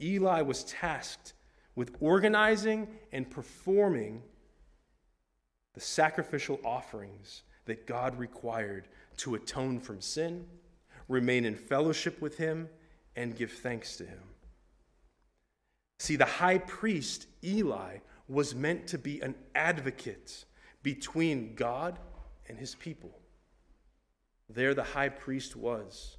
Eli 0.00 0.42
was 0.42 0.64
tasked 0.64 1.34
with 1.74 1.96
organizing 2.00 2.88
and 3.12 3.30
performing 3.30 4.22
the 5.74 5.80
sacrificial 5.80 6.58
offerings 6.64 7.42
that 7.66 7.86
God 7.86 8.18
required 8.18 8.88
to 9.18 9.34
atone 9.34 9.78
from 9.78 10.00
sin, 10.00 10.46
remain 11.08 11.44
in 11.44 11.54
fellowship 11.54 12.20
with 12.20 12.38
him, 12.38 12.68
and 13.14 13.36
give 13.36 13.52
thanks 13.52 13.96
to 13.96 14.04
him. 14.04 14.20
See, 15.98 16.16
the 16.16 16.24
high 16.24 16.58
priest, 16.58 17.26
Eli, 17.42 17.98
was 18.28 18.54
meant 18.54 18.86
to 18.88 18.98
be 18.98 19.20
an 19.20 19.34
advocate 19.54 20.44
between 20.82 21.54
God 21.54 21.98
and 22.48 22.58
his 22.58 22.74
people. 22.74 23.18
There, 24.48 24.74
the 24.74 24.82
high 24.82 25.08
priest 25.08 25.56
was, 25.56 26.16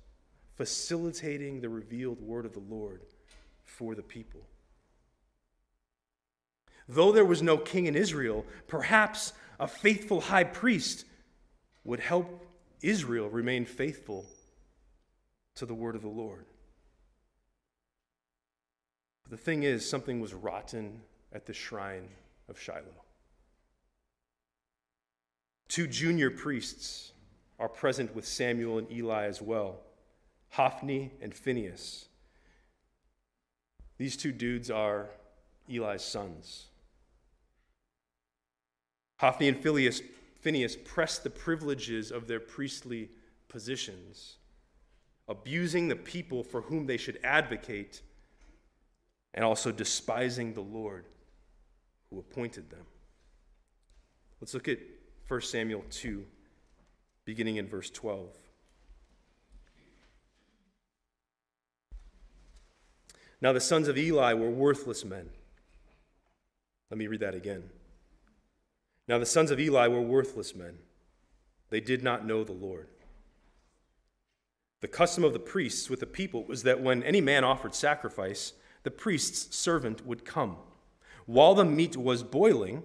facilitating 0.56 1.62
the 1.62 1.70
revealed 1.70 2.22
word 2.22 2.46
of 2.46 2.54
the 2.54 2.60
Lord 2.60 3.02
for 3.64 3.96
the 3.96 4.04
people. 4.04 4.42
Though 6.90 7.12
there 7.12 7.26
was 7.26 7.42
no 7.42 7.58
king 7.58 7.86
in 7.86 7.96
Israel, 7.96 8.46
perhaps 8.68 9.34
a 9.60 9.68
faithful 9.68 10.22
high 10.22 10.46
priest 10.46 11.06
would 11.84 12.00
help 12.00 12.46
Israel 12.82 13.30
remain 13.30 13.66
faithful 13.66 14.26
to 15.56 15.66
the 15.66 15.74
word 15.74 15.96
of 15.96 16.02
the 16.02 16.08
Lord. 16.08 16.46
But 19.28 19.38
the 19.40 19.44
thing 19.44 19.64
is, 19.64 19.88
something 19.88 20.22
was 20.22 20.34
rotten 20.34 21.02
at 21.34 21.46
the 21.46 21.54
shrine 21.54 22.08
of 22.48 22.58
Shiloh. 22.58 23.04
Two 25.68 25.86
junior 25.86 26.32
priests 26.32 27.12
are 27.60 27.68
present 27.68 28.16
with 28.16 28.26
Samuel 28.26 28.78
and 28.78 28.90
Eli 28.90 29.26
as 29.26 29.42
well 29.42 29.82
Hophni 30.52 31.12
and 31.22 31.34
Phinehas. 31.34 32.06
These 33.98 34.16
two 34.16 34.32
dudes 34.32 34.72
are 34.72 35.10
Eli's 35.70 36.04
sons. 36.04 36.68
Hophni 39.18 39.50
and 39.50 39.62
Phinehas, 39.62 40.02
Phinehas 40.40 40.78
pressed 40.78 41.24
the 41.24 41.30
privileges 41.30 42.12
of 42.12 42.28
their 42.28 42.40
priestly 42.40 43.10
positions, 43.50 44.38
abusing 45.28 45.90
the 45.90 45.96
people 45.98 46.44
for 46.44 46.62
whom 46.62 46.86
they 46.86 46.98
should 46.98 47.20
advocate, 47.24 48.02
and 49.38 49.46
also 49.46 49.72
despising 49.72 50.56
the 50.56 50.62
Lord 50.62 51.06
who 52.10 52.18
appointed 52.18 52.72
them. 52.72 52.88
Let's 54.42 54.56
look 54.56 54.68
at 54.68 54.80
1 55.28 55.42
Samuel 55.42 55.84
2, 55.92 56.26
beginning 57.24 57.58
in 57.58 57.68
verse 57.68 57.92
12. 57.92 58.30
Now 63.40 63.54
the 63.54 63.62
sons 63.62 63.88
of 63.88 63.96
Eli 63.96 64.34
were 64.34 64.50
worthless 64.50 65.06
men. 65.06 65.30
Let 66.90 66.98
me 66.98 67.06
read 67.06 67.20
that 67.20 67.36
again. 67.36 67.70
Now 69.08 69.20
the 69.20 69.26
sons 69.28 69.52
of 69.52 69.60
Eli 69.60 69.88
were 69.88 70.02
worthless 70.02 70.56
men. 70.56 70.80
They 71.70 71.80
did 71.80 72.02
not 72.02 72.26
know 72.26 72.44
the 72.44 72.54
Lord. 72.54 72.88
The 74.82 74.88
custom 74.88 75.24
of 75.24 75.34
the 75.34 75.40
priests 75.40 75.92
with 75.92 76.00
the 76.00 76.08
people 76.08 76.44
was 76.46 76.64
that 76.64 76.82
when 76.82 77.04
any 77.04 77.22
man 77.22 77.44
offered 77.44 77.76
sacrifice, 77.76 78.54
the 78.88 78.92
priest's 78.92 79.54
servant 79.54 80.06
would 80.06 80.24
come. 80.24 80.56
While 81.26 81.56
the 81.56 81.66
meat 81.66 81.98
was 81.98 82.24
boiling, 82.24 82.84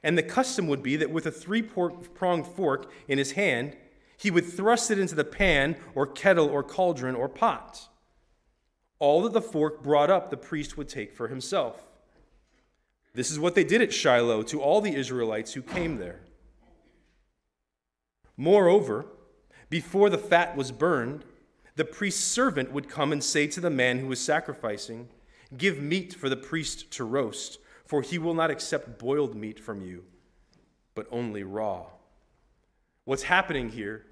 and 0.00 0.16
the 0.16 0.22
custom 0.22 0.68
would 0.68 0.80
be 0.80 0.94
that 0.94 1.10
with 1.10 1.26
a 1.26 1.32
three 1.32 1.60
pronged 1.60 2.46
fork 2.46 2.88
in 3.08 3.18
his 3.18 3.32
hand, 3.32 3.76
he 4.16 4.30
would 4.30 4.44
thrust 4.44 4.92
it 4.92 4.98
into 5.00 5.16
the 5.16 5.24
pan 5.24 5.74
or 5.96 6.06
kettle 6.06 6.48
or 6.48 6.62
cauldron 6.62 7.16
or 7.16 7.28
pot. 7.28 7.88
All 9.00 9.22
that 9.22 9.32
the 9.32 9.42
fork 9.42 9.82
brought 9.82 10.08
up, 10.08 10.30
the 10.30 10.36
priest 10.36 10.76
would 10.76 10.88
take 10.88 11.12
for 11.12 11.26
himself. 11.26 11.82
This 13.12 13.32
is 13.32 13.40
what 13.40 13.56
they 13.56 13.64
did 13.64 13.82
at 13.82 13.92
Shiloh 13.92 14.42
to 14.42 14.62
all 14.62 14.80
the 14.80 14.94
Israelites 14.94 15.54
who 15.54 15.62
came 15.62 15.96
there. 15.96 16.20
Moreover, 18.36 19.06
before 19.68 20.10
the 20.10 20.16
fat 20.16 20.56
was 20.56 20.70
burned, 20.70 21.24
the 21.74 21.84
priest's 21.84 22.22
servant 22.22 22.70
would 22.70 22.88
come 22.88 23.10
and 23.10 23.24
say 23.24 23.48
to 23.48 23.60
the 23.60 23.68
man 23.68 23.98
who 23.98 24.06
was 24.06 24.20
sacrificing, 24.20 25.08
Give 25.56 25.80
meat 25.80 26.14
for 26.14 26.28
the 26.28 26.36
priest 26.36 26.90
to 26.92 27.04
roast, 27.04 27.58
for 27.84 28.02
he 28.02 28.18
will 28.18 28.34
not 28.34 28.50
accept 28.50 28.98
boiled 28.98 29.34
meat 29.34 29.60
from 29.60 29.82
you, 29.82 30.04
but 30.94 31.06
only 31.10 31.42
raw. 31.42 31.86
What's 33.04 33.24
happening 33.24 33.70
here 33.70 34.06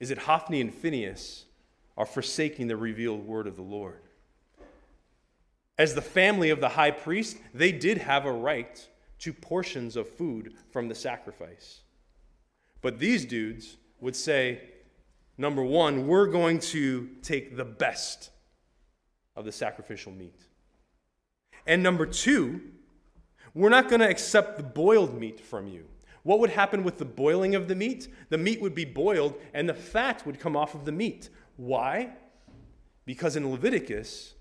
is 0.00 0.08
that 0.08 0.18
Hophni 0.18 0.60
and 0.60 0.74
Phinehas 0.74 1.44
are 1.96 2.06
forsaking 2.06 2.66
the 2.66 2.76
revealed 2.76 3.26
word 3.26 3.46
of 3.46 3.56
the 3.56 3.62
Lord. 3.62 4.02
As 5.78 5.94
the 5.94 6.02
family 6.02 6.50
of 6.50 6.60
the 6.60 6.70
high 6.70 6.90
priest, 6.90 7.36
they 7.54 7.72
did 7.72 7.98
have 7.98 8.26
a 8.26 8.32
right 8.32 8.88
to 9.20 9.32
portions 9.32 9.96
of 9.96 10.08
food 10.08 10.54
from 10.70 10.88
the 10.88 10.94
sacrifice. 10.94 11.80
But 12.82 12.98
these 12.98 13.24
dudes 13.24 13.76
would 14.00 14.16
say, 14.16 14.60
number 15.38 15.62
one, 15.62 16.06
we're 16.06 16.26
going 16.26 16.58
to 16.60 17.08
take 17.22 17.56
the 17.56 17.64
best 17.64 18.30
of 19.36 19.44
the 19.44 19.52
sacrificial 19.52 20.12
meat. 20.12 20.40
And 21.66 21.82
number 21.82 22.06
two, 22.06 22.60
we're 23.54 23.68
not 23.68 23.88
going 23.88 24.00
to 24.00 24.08
accept 24.08 24.56
the 24.56 24.62
boiled 24.62 25.18
meat 25.18 25.40
from 25.40 25.66
you. 25.66 25.86
What 26.22 26.40
would 26.40 26.50
happen 26.50 26.82
with 26.82 26.98
the 26.98 27.04
boiling 27.04 27.54
of 27.54 27.68
the 27.68 27.74
meat? 27.74 28.08
The 28.30 28.38
meat 28.38 28.60
would 28.60 28.74
be 28.74 28.84
boiled 28.84 29.34
and 29.54 29.68
the 29.68 29.74
fat 29.74 30.26
would 30.26 30.40
come 30.40 30.56
off 30.56 30.74
of 30.74 30.84
the 30.84 30.92
meat. 30.92 31.30
Why? 31.56 32.10
Because 33.04 33.36
in 33.36 33.50
Leviticus, 33.50 34.34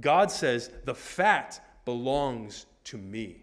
God 0.00 0.30
says, 0.30 0.70
the 0.84 0.94
fat 0.94 1.60
belongs 1.84 2.66
to 2.84 2.98
me. 2.98 3.42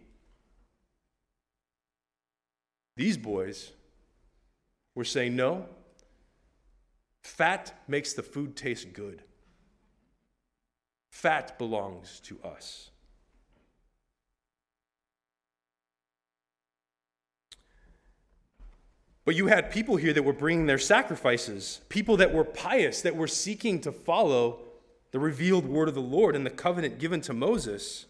These 2.95 3.17
boys 3.17 3.71
were 4.95 5.03
saying, 5.03 5.35
no, 5.35 5.65
fat 7.23 7.73
makes 7.87 8.13
the 8.13 8.23
food 8.23 8.55
taste 8.55 8.93
good. 8.93 9.23
Fat 11.11 11.59
belongs 11.59 12.19
to 12.21 12.39
us. 12.43 12.89
But 19.23 19.35
you 19.35 19.47
had 19.47 19.71
people 19.71 19.97
here 19.97 20.13
that 20.13 20.23
were 20.23 20.33
bringing 20.33 20.65
their 20.65 20.79
sacrifices, 20.79 21.81
people 21.89 22.17
that 22.17 22.33
were 22.33 22.43
pious, 22.43 23.01
that 23.01 23.15
were 23.15 23.27
seeking 23.27 23.79
to 23.81 23.91
follow 23.91 24.61
the 25.11 25.19
revealed 25.19 25.65
word 25.65 25.89
of 25.89 25.93
the 25.93 26.01
Lord 26.01 26.35
and 26.35 26.45
the 26.45 26.49
covenant 26.49 26.97
given 26.97 27.21
to 27.21 27.33
Moses. 27.33 28.07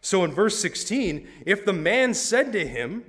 So 0.00 0.24
in 0.24 0.32
verse 0.32 0.58
16, 0.58 1.28
if 1.46 1.64
the 1.64 1.72
man 1.72 2.12
said 2.14 2.52
to 2.54 2.66
him, 2.66 3.04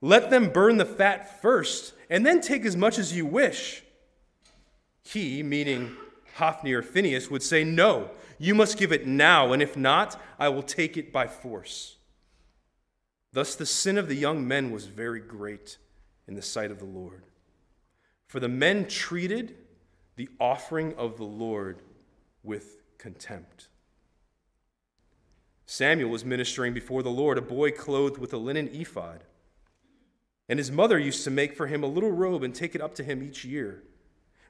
Let 0.00 0.30
them 0.30 0.50
burn 0.50 0.78
the 0.78 0.86
fat 0.86 1.42
first, 1.42 1.92
and 2.08 2.24
then 2.24 2.40
take 2.40 2.64
as 2.64 2.76
much 2.76 2.98
as 2.98 3.14
you 3.14 3.26
wish, 3.26 3.82
he, 5.02 5.42
meaning 5.42 5.96
Hophni 6.36 6.72
or 6.72 6.82
Phinehas, 6.82 7.30
would 7.30 7.42
say, 7.42 7.62
No, 7.64 8.10
you 8.40 8.54
must 8.54 8.78
give 8.78 8.90
it 8.90 9.06
now, 9.06 9.52
and 9.52 9.62
if 9.62 9.76
not, 9.76 10.18
I 10.38 10.48
will 10.48 10.62
take 10.62 10.96
it 10.96 11.12
by 11.12 11.26
force. 11.26 11.98
Thus 13.34 13.54
the 13.54 13.66
sin 13.66 13.98
of 13.98 14.08
the 14.08 14.14
young 14.14 14.48
men 14.48 14.70
was 14.70 14.86
very 14.86 15.20
great 15.20 15.76
in 16.26 16.36
the 16.36 16.42
sight 16.42 16.70
of 16.70 16.78
the 16.78 16.86
Lord. 16.86 17.26
For 18.28 18.40
the 18.40 18.48
men 18.48 18.88
treated 18.88 19.56
the 20.16 20.30
offering 20.40 20.94
of 20.96 21.18
the 21.18 21.24
Lord 21.24 21.82
with 22.42 22.78
contempt. 22.96 23.68
Samuel 25.66 26.08
was 26.08 26.24
ministering 26.24 26.72
before 26.72 27.02
the 27.02 27.10
Lord, 27.10 27.36
a 27.36 27.42
boy 27.42 27.70
clothed 27.70 28.16
with 28.16 28.32
a 28.32 28.38
linen 28.38 28.70
ephod. 28.72 29.24
And 30.48 30.58
his 30.58 30.72
mother 30.72 30.98
used 30.98 31.24
to 31.24 31.30
make 31.30 31.54
for 31.54 31.66
him 31.66 31.84
a 31.84 31.88
little 31.88 32.10
robe 32.10 32.42
and 32.42 32.54
take 32.54 32.74
it 32.74 32.80
up 32.80 32.94
to 32.94 33.04
him 33.04 33.22
each 33.22 33.44
year 33.44 33.82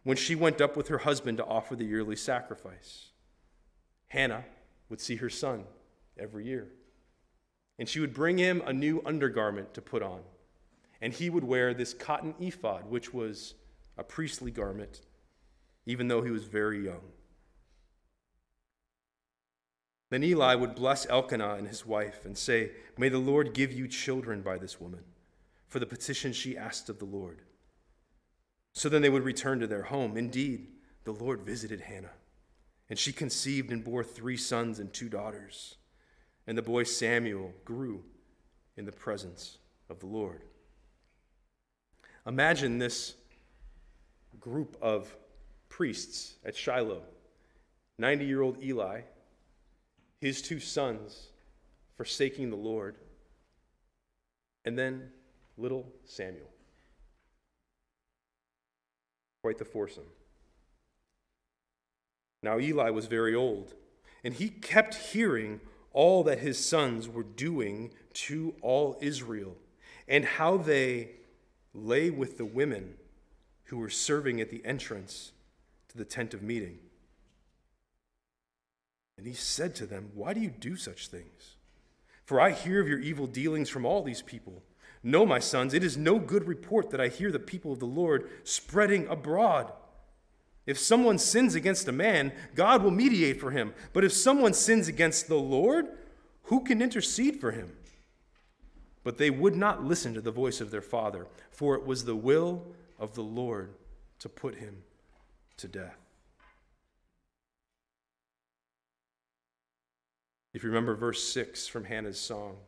when 0.05 0.17
she 0.17 0.37
went 0.37 0.61
up 0.61 0.77
with 0.77 0.87
her 0.89 0.99
husband 0.99 1.39
to 1.39 1.45
offer 1.45 1.75
the 1.75 1.85
yearly 1.85 2.17
sacrifice. 2.17 3.10
Hannah 4.11 4.45
would 4.89 5.01
see 5.01 5.17
her 5.17 5.31
son 5.31 5.65
every 6.17 6.45
year, 6.45 6.69
and 7.81 7.89
she 7.89 7.99
would 7.99 8.15
bring 8.15 8.39
him 8.39 8.63
a 8.65 8.73
new 8.73 9.03
undergarment 9.05 9.75
to 9.75 9.83
put 9.83 10.03
on 10.03 10.21
and 11.01 11.13
he 11.13 11.31
would 11.31 11.45
wear 11.45 11.73
this 11.73 11.95
cotton 11.95 12.35
ephod, 12.39 12.91
which 12.91 13.13
was 13.15 13.55
a 13.97 14.05
priestly 14.05 14.51
garment, 14.51 15.01
even 15.87 16.09
though 16.09 16.23
he 16.23 16.31
was 16.31 16.45
very 16.45 16.85
young. 16.85 17.01
Then 20.11 20.25
Eli 20.25 20.55
would 20.57 20.75
bless 20.75 21.09
Elkanah 21.09 21.55
and 21.55 21.69
his 21.69 21.87
wife 21.87 22.25
and 22.25 22.37
say, 22.37 22.73
May 22.99 23.09
the 23.09 23.19
Lord 23.19 23.55
give 23.55 23.73
you 23.73 23.87
children 23.87 24.43
by 24.43 24.59
this 24.59 24.81
woman, 24.81 25.05
for 25.69 25.79
the 25.79 25.87
petition 25.87 26.33
she 26.33 26.59
asked 26.59 26.89
of 26.89 26.99
the 26.99 27.05
Lord. 27.05 27.43
So 28.73 28.89
then 28.89 29.03
they 29.03 29.09
would 29.09 29.25
return 29.25 29.61
to 29.61 29.67
their 29.67 29.85
home. 29.85 30.17
Indeed, 30.17 30.67
the 31.05 31.13
Lord 31.13 31.43
visited 31.43 31.83
Hannah, 31.83 32.13
and 32.91 32.99
she 32.99 33.13
conceived 33.13 33.71
and 33.71 33.85
bore 33.85 34.03
three 34.03 34.37
sons 34.37 34.81
and 34.81 34.93
two 34.93 35.09
daughters. 35.09 35.77
And 36.47 36.59
the 36.59 36.63
boy 36.63 36.83
Samuel 36.83 37.55
grew 37.65 38.03
in 38.77 38.85
the 38.85 38.93
presence 38.93 39.59
of 39.89 40.01
the 40.01 40.07
Lord. 40.07 40.43
Imagine 42.27 42.79
this 42.79 43.15
group 44.41 44.77
of 44.83 45.17
priests 45.69 46.35
at 46.45 46.57
Shiloh 46.57 47.03
90 47.99 48.25
year 48.25 48.41
old 48.41 48.63
Eli, 48.63 49.03
his 50.21 50.43
two 50.43 50.59
sons 50.59 51.29
forsaking 51.97 52.51
the 52.51 52.57
Lord, 52.57 52.97
and 54.65 54.79
then 54.79 55.11
little 55.59 55.93
Samuel. 56.07 56.51
Quite 59.43 59.59
the 59.59 59.65
foursome. 59.67 60.05
Now 62.43 62.59
Eli 62.59 62.91
was 62.91 63.07
very 63.07 63.35
old, 63.35 63.75
and 64.25 64.35
he 64.35 64.49
kept 64.49 64.95
hearing 64.95 65.61
all 65.93 66.23
that 66.25 66.39
his 66.39 66.65
sons 66.65 67.09
were 67.09 67.23
doing 67.23 67.93
to 68.13 68.55
all 68.63 68.97
Israel, 69.01 69.57
and 70.09 70.25
how 70.25 70.57
they 70.57 71.11
lay 71.75 72.11
with 72.11 72.39
the 72.39 72.45
women 72.45 72.95
who 73.65 73.79
were 73.79 73.91
serving 73.91 74.41
at 74.41 74.51
the 74.51 74.65
entrance 74.65 75.33
to 75.89 75.99
the 75.99 76.05
tent 76.05 76.35
of 76.35 76.43
meeting. 76.43 76.79
And 79.17 79.27
he 79.27 79.35
said 79.35 79.75
to 79.77 79.87
them, 79.87 80.11
Why 80.15 80.33
do 80.33 80.41
you 80.41 80.51
do 80.51 80.77
such 80.77 81.09
things? 81.09 81.57
For 82.25 82.41
I 82.41 82.53
hear 82.53 82.81
of 82.81 82.89
your 82.89 83.01
evil 83.01 83.27
dealings 83.27 83.69
from 83.69 83.85
all 83.85 84.03
these 84.03 84.23
people. 84.23 84.63
No, 85.03 85.27
my 85.27 85.39
sons, 85.39 85.75
it 85.75 85.85
is 85.85 85.97
no 85.97 86.19
good 86.19 86.47
report 86.47 86.91
that 86.91 87.01
I 87.01 87.09
hear 87.09 87.31
the 87.31 87.39
people 87.39 87.73
of 87.73 87.81
the 87.81 87.87
Lord 87.87 88.31
spreading 88.45 89.07
abroad. 89.09 89.73
If 90.71 90.79
someone 90.79 91.19
sins 91.19 91.57
against 91.57 91.89
a 91.89 91.93
man, 91.93 92.31
God 92.55 92.85
will 92.85 92.93
mediate 92.93 93.41
for 93.41 93.51
him. 93.51 93.75
But 93.93 94.05
if 94.05 94.13
someone 94.13 94.55
sins 94.55 94.87
against 94.87 95.27
the 95.27 95.35
Lord, 95.35 95.89
who 96.45 96.63
can 96.63 96.81
intercede 96.81 97.41
for 97.41 97.51
him? 97.51 97.73
But 99.03 99.19
they 99.19 99.31
would 99.31 99.57
not 99.57 99.83
listen 99.83 100.15
to 100.15 100.21
the 100.21 100.31
voice 100.31 100.61
of 100.61 100.71
their 100.71 100.81
father, 100.81 101.27
for 101.51 101.75
it 101.75 101.85
was 101.85 102.05
the 102.05 102.15
will 102.15 102.63
of 103.01 103.17
the 103.17 103.23
Lord 103.23 103.75
to 104.21 104.29
put 104.29 104.59
him 104.59 104.85
to 105.57 105.67
death. 105.67 105.99
If 110.55 110.63
you 110.63 110.69
remember 110.69 110.95
verse 110.95 111.25
6 111.33 111.67
from 111.67 111.83
Hannah's 111.83 112.21
song, 112.21 112.59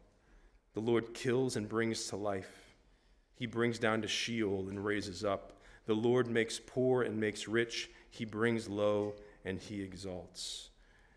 the 0.74 0.80
Lord 0.80 1.14
kills 1.14 1.54
and 1.54 1.68
brings 1.68 2.08
to 2.08 2.16
life. 2.16 2.74
He 3.36 3.46
brings 3.46 3.78
down 3.78 4.02
to 4.02 4.08
Sheol 4.08 4.66
and 4.68 4.84
raises 4.84 5.24
up. 5.24 5.51
The 5.86 5.94
Lord 5.94 6.28
makes 6.28 6.60
poor 6.64 7.02
and 7.02 7.18
makes 7.18 7.48
rich. 7.48 7.90
He 8.10 8.24
brings 8.24 8.68
low 8.68 9.14
and 9.44 9.58
he 9.58 9.82
exalts. 9.82 10.70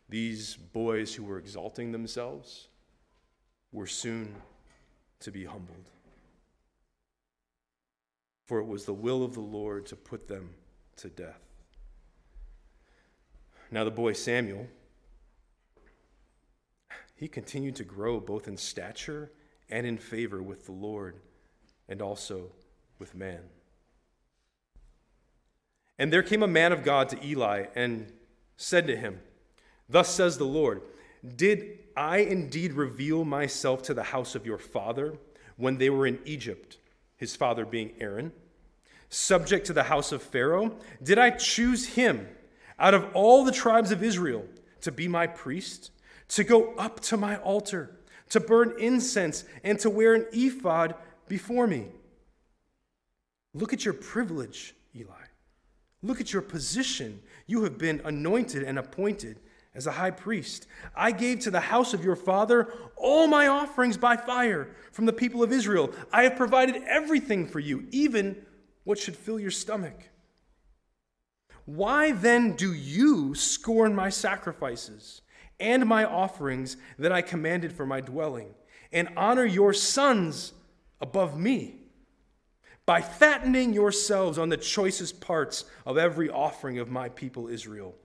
These 0.10 0.56
boys 0.56 1.15
who 1.15 1.23
were 1.23 1.38
exalting 1.38 1.91
themselves 1.91 2.67
were 3.71 3.88
soon 3.88 4.36
to 5.19 5.32
be 5.32 5.45
humbled. 5.45 5.86
For 8.45 8.60
it 8.60 8.65
was 8.65 8.86
the 8.86 8.93
will 8.93 9.23
of 9.23 9.34
the 9.34 9.41
Lord 9.41 9.86
to 9.88 9.95
put 9.95 10.28
them 10.28 10.51
to 10.97 11.10
death. 11.10 11.41
Now, 13.71 13.84
the 13.84 13.91
boy 13.91 14.13
Samuel, 14.13 14.67
he 17.15 17.28
continued 17.28 17.75
to 17.78 17.84
grow 17.84 18.19
both 18.19 18.47
in 18.47 18.58
stature 18.58 19.32
and 19.69 19.88
in 19.88 19.97
favor 19.97 20.43
with 20.43 20.65
the 20.65 20.71
Lord 20.71 21.15
and 21.89 22.01
also 22.01 22.51
with 22.99 23.15
man. 23.15 23.41
And 25.97 26.12
there 26.12 26.23
came 26.23 26.43
a 26.43 26.47
man 26.47 26.71
of 26.71 26.84
God 26.84 27.10
to 27.10 27.25
Eli 27.25 27.65
and 27.75 28.12
said 28.58 28.88
to 28.88 28.95
him, 28.95 29.19
Thus 29.88 30.10
says 30.10 30.38
the 30.38 30.45
Lord, 30.45 30.81
Did 31.36 31.79
I 31.95 32.17
indeed 32.17 32.73
reveal 32.73 33.23
myself 33.23 33.81
to 33.84 33.93
the 33.93 34.03
house 34.03 34.36
of 34.36 34.45
your 34.45 34.58
father 34.58 35.17
when 35.58 35.77
they 35.77 35.89
were 35.89 36.05
in 36.05 36.19
Egypt, 36.25 36.77
his 37.15 37.36
father 37.36 37.65
being 37.65 37.91
Aaron, 37.99 38.34
subject 39.10 39.65
to 39.67 39.73
the 39.73 39.84
house 39.84 40.12
of 40.12 40.21
Pharaoh? 40.21 40.75
Did 41.01 41.17
I 41.17 41.29
choose 41.31 41.86
him 41.86 42.27
out 42.77 42.93
of 42.93 43.10
all 43.13 43.45
the 43.45 43.51
tribes 43.51 43.91
of 43.91 44.03
Israel 44.03 44.45
to 44.81 44.91
be 44.91 45.08
my 45.08 45.27
priest, 45.27 45.91
to 46.29 46.43
go 46.43 46.73
up 46.75 46.99
to 47.01 47.17
my 47.17 47.38
altar? 47.38 47.95
to 48.29 48.39
burn 48.39 48.73
incense, 48.79 49.45
and 49.63 49.79
to 49.79 49.89
wear 49.89 50.13
an 50.13 50.25
ephod 50.31 50.95
before 51.27 51.67
me. 51.67 51.88
Look 53.53 53.73
at 53.73 53.86
your 53.86 53.93
privilege, 53.93 54.75
Eli. 54.95 55.24
Look 56.01 56.21
at 56.21 56.34
your 56.34 56.41
position. 56.41 57.21
You 57.47 57.63
have 57.63 57.77
been 57.77 58.01
anointed 58.03 58.63
and 58.63 58.77
appointed 58.77 59.39
as 59.73 59.88
a 59.88 59.91
high 59.91 60.12
priest. 60.12 60.67
I 60.95 61.12
gave 61.12 61.39
to 61.41 61.51
the 61.51 61.60
house 61.60 61.93
of 61.93 62.03
your 62.03 62.15
father 62.15 62.71
all 62.95 63.27
my 63.27 63.47
offerings 63.47 63.97
by 63.97 64.15
fire 64.15 64.69
from 64.91 65.05
the 65.05 65.13
people 65.13 65.43
of 65.43 65.51
Israel. 65.51 65.91
I 66.13 66.23
have 66.23 66.36
provided 66.36 66.81
everything 66.88 67.47
for 67.47 67.60
you, 67.60 67.88
even 67.91 68.45
what 68.84 68.99
should 68.99 69.15
fill 69.15 69.39
your 69.39 69.51
stomach. 69.51 70.10
Why 71.65 72.12
then 72.12 72.55
do 72.55 72.73
you 72.73 73.34
scorn 73.36 73.95
my 73.95 74.10
sacrifices? 74.10 75.21
and 75.60 75.86
my 75.86 76.03
offerings 76.03 76.77
that 76.99 77.12
I 77.12 77.21
commanded 77.21 77.71
for 77.71 77.86
my 77.86 78.01
dwelling, 78.01 78.53
and 78.91 79.10
honor 79.15 79.45
your 79.45 79.73
sons 79.73 80.53
above 81.01 81.39
me 81.39 81.81
by 82.86 83.02
fattening 83.02 83.74
yourselves 83.74 84.38
on 84.38 84.50
the 84.50 84.58
choicest 84.58 85.19
parts 85.19 85.65
of 85.86 85.98
every 85.98 86.30
offering 86.30 86.80
of 86.80 86.89
my 86.89 87.10
people 87.10 87.48
Israel. 87.48 87.95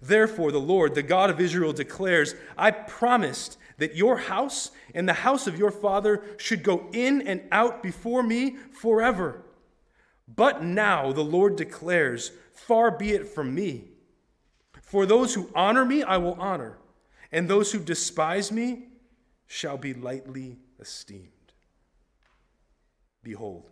Therefore, 0.00 0.52
the 0.52 0.60
Lord, 0.60 0.94
the 0.94 1.02
God 1.02 1.30
of 1.30 1.40
Israel, 1.40 1.72
declares 1.72 2.34
I 2.56 2.70
promised 2.70 3.58
that 3.78 3.96
your 3.96 4.16
house 4.16 4.70
and 4.94 5.08
the 5.08 5.12
house 5.12 5.46
of 5.46 5.58
your 5.58 5.70
father 5.70 6.22
should 6.36 6.62
go 6.62 6.88
in 6.92 7.22
and 7.22 7.42
out 7.50 7.82
before 7.82 8.22
me 8.22 8.56
forever. 8.72 9.42
But 10.28 10.62
now 10.62 11.12
the 11.12 11.24
Lord 11.24 11.56
declares, 11.56 12.32
Far 12.52 12.90
be 12.90 13.12
it 13.12 13.26
from 13.26 13.54
me 13.54 13.94
for 14.94 15.06
those 15.06 15.34
who 15.34 15.50
honor 15.56 15.84
me, 15.84 16.04
I 16.04 16.18
will 16.18 16.34
honor, 16.34 16.78
and 17.32 17.48
those 17.48 17.72
who 17.72 17.80
despise 17.80 18.52
me 18.52 18.90
shall 19.44 19.76
be 19.76 19.92
lightly 19.92 20.58
esteemed. 20.78 21.33
Behold, 23.24 23.70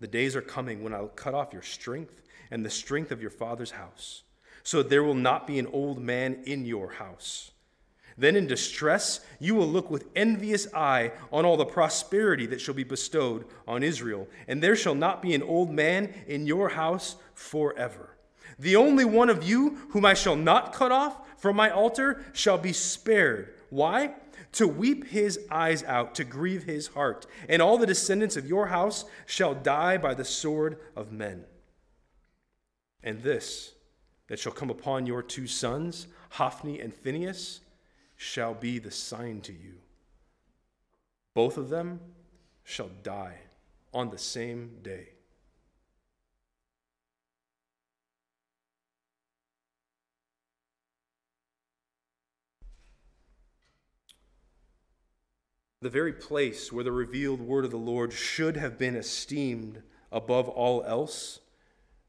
the 0.00 0.08
days 0.08 0.34
are 0.34 0.42
coming 0.42 0.82
when 0.82 0.94
I 0.94 1.00
will 1.00 1.08
cut 1.08 1.34
off 1.34 1.52
your 1.52 1.62
strength 1.62 2.22
and 2.50 2.64
the 2.64 2.70
strength 2.70 3.12
of 3.12 3.20
your 3.20 3.30
father's 3.30 3.72
house, 3.72 4.22
so 4.62 4.82
there 4.82 5.04
will 5.04 5.14
not 5.14 5.46
be 5.46 5.58
an 5.58 5.66
old 5.66 6.00
man 6.00 6.42
in 6.44 6.64
your 6.64 6.92
house. 6.92 7.52
Then 8.16 8.36
in 8.36 8.46
distress, 8.46 9.20
you 9.38 9.54
will 9.54 9.68
look 9.68 9.90
with 9.90 10.08
envious 10.16 10.72
eye 10.74 11.12
on 11.32 11.44
all 11.44 11.56
the 11.56 11.64
prosperity 11.64 12.46
that 12.46 12.60
shall 12.60 12.74
be 12.74 12.84
bestowed 12.84 13.44
on 13.68 13.82
Israel, 13.82 14.26
and 14.48 14.62
there 14.62 14.76
shall 14.76 14.94
not 14.94 15.22
be 15.22 15.34
an 15.34 15.42
old 15.42 15.70
man 15.70 16.12
in 16.26 16.46
your 16.46 16.70
house 16.70 17.16
forever. 17.34 18.16
The 18.58 18.76
only 18.76 19.04
one 19.04 19.30
of 19.30 19.44
you 19.44 19.78
whom 19.90 20.04
I 20.04 20.14
shall 20.14 20.36
not 20.36 20.72
cut 20.72 20.92
off 20.92 21.40
from 21.40 21.56
my 21.56 21.70
altar 21.70 22.24
shall 22.32 22.58
be 22.58 22.72
spared. 22.72 23.54
Why? 23.70 24.14
To 24.52 24.66
weep 24.66 25.08
his 25.08 25.38
eyes 25.50 25.84
out, 25.84 26.14
to 26.16 26.24
grieve 26.24 26.64
his 26.64 26.88
heart. 26.88 27.26
And 27.48 27.62
all 27.62 27.78
the 27.78 27.86
descendants 27.86 28.36
of 28.36 28.46
your 28.46 28.66
house 28.66 29.04
shall 29.26 29.54
die 29.54 29.96
by 29.96 30.14
the 30.14 30.24
sword 30.24 30.78
of 30.96 31.12
men. 31.12 31.44
And 33.02 33.22
this 33.22 33.74
that 34.28 34.38
shall 34.38 34.52
come 34.52 34.70
upon 34.70 35.06
your 35.06 35.22
two 35.22 35.46
sons, 35.46 36.06
Hophni 36.30 36.80
and 36.80 36.94
Phinehas, 36.94 37.60
shall 38.16 38.54
be 38.54 38.78
the 38.78 38.90
sign 38.90 39.40
to 39.42 39.52
you. 39.52 39.74
Both 41.34 41.56
of 41.56 41.68
them 41.68 42.00
shall 42.64 42.90
die 43.02 43.38
on 43.92 44.10
the 44.10 44.18
same 44.18 44.78
day. 44.82 45.10
The 55.80 55.90
very 55.90 56.12
place 56.12 56.70
where 56.70 56.84
the 56.84 56.92
revealed 56.92 57.40
word 57.40 57.64
of 57.64 57.70
the 57.70 57.76
Lord 57.76 58.12
should 58.12 58.56
have 58.56 58.78
been 58.78 58.96
esteemed 58.96 59.82
above 60.12 60.48
all 60.48 60.82
else, 60.84 61.40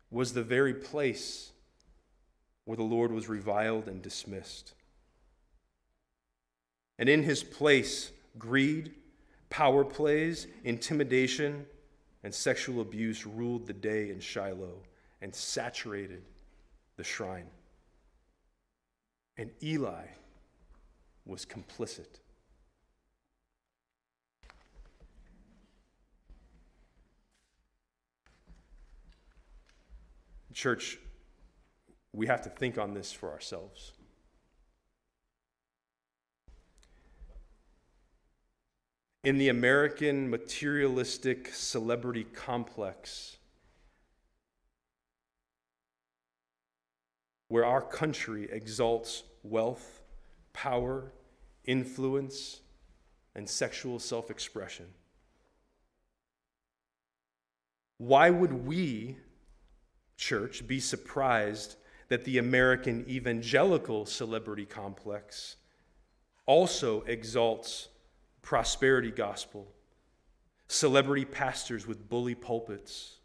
was 0.09 0.33
the 0.33 0.43
very 0.43 0.73
place 0.73 1.51
where 2.65 2.75
the 2.75 2.83
Lord 2.83 3.11
was 3.11 3.29
reviled 3.29 3.87
and 3.87 4.01
dismissed. 4.01 4.73
And 6.99 7.07
in 7.07 7.23
his 7.23 7.43
place, 7.43 8.11
greed, 8.37 8.93
power 9.49 9.85
plays, 9.85 10.47
intimidation, 10.63 11.65
and 12.23 12.33
sexual 12.33 12.81
abuse 12.81 13.25
ruled 13.25 13.65
the 13.65 13.73
day 13.73 14.09
in 14.09 14.19
Shiloh 14.19 14.83
and 15.21 15.33
saturated 15.33 16.23
the 16.97 17.03
shrine. 17.03 17.47
And 19.37 19.49
Eli 19.63 20.05
was 21.25 21.45
complicit. 21.45 22.19
Church, 30.53 30.97
we 32.13 32.27
have 32.27 32.41
to 32.43 32.49
think 32.49 32.77
on 32.77 32.93
this 32.93 33.11
for 33.11 33.31
ourselves. 33.31 33.93
In 39.23 39.37
the 39.37 39.49
American 39.49 40.29
materialistic 40.29 41.53
celebrity 41.53 42.23
complex, 42.23 43.37
where 47.47 47.65
our 47.65 47.81
country 47.81 48.49
exalts 48.51 49.23
wealth, 49.43 50.01
power, 50.53 51.11
influence, 51.65 52.61
and 53.35 53.47
sexual 53.47 53.99
self 53.99 54.31
expression, 54.31 54.87
why 57.99 58.31
would 58.31 58.65
we 58.65 59.17
church 60.21 60.65
be 60.67 60.79
surprised 60.79 61.75
that 62.07 62.23
the 62.25 62.37
American 62.37 63.03
evangelical 63.09 64.05
celebrity 64.05 64.65
complex 64.65 65.55
also 66.45 67.01
exalts 67.01 67.87
prosperity 68.41 69.11
gospel, 69.11 69.67
celebrity 70.67 71.25
pastors 71.25 71.87
with 71.87 72.07
bully 72.07 72.35
pulpits, 72.35 73.17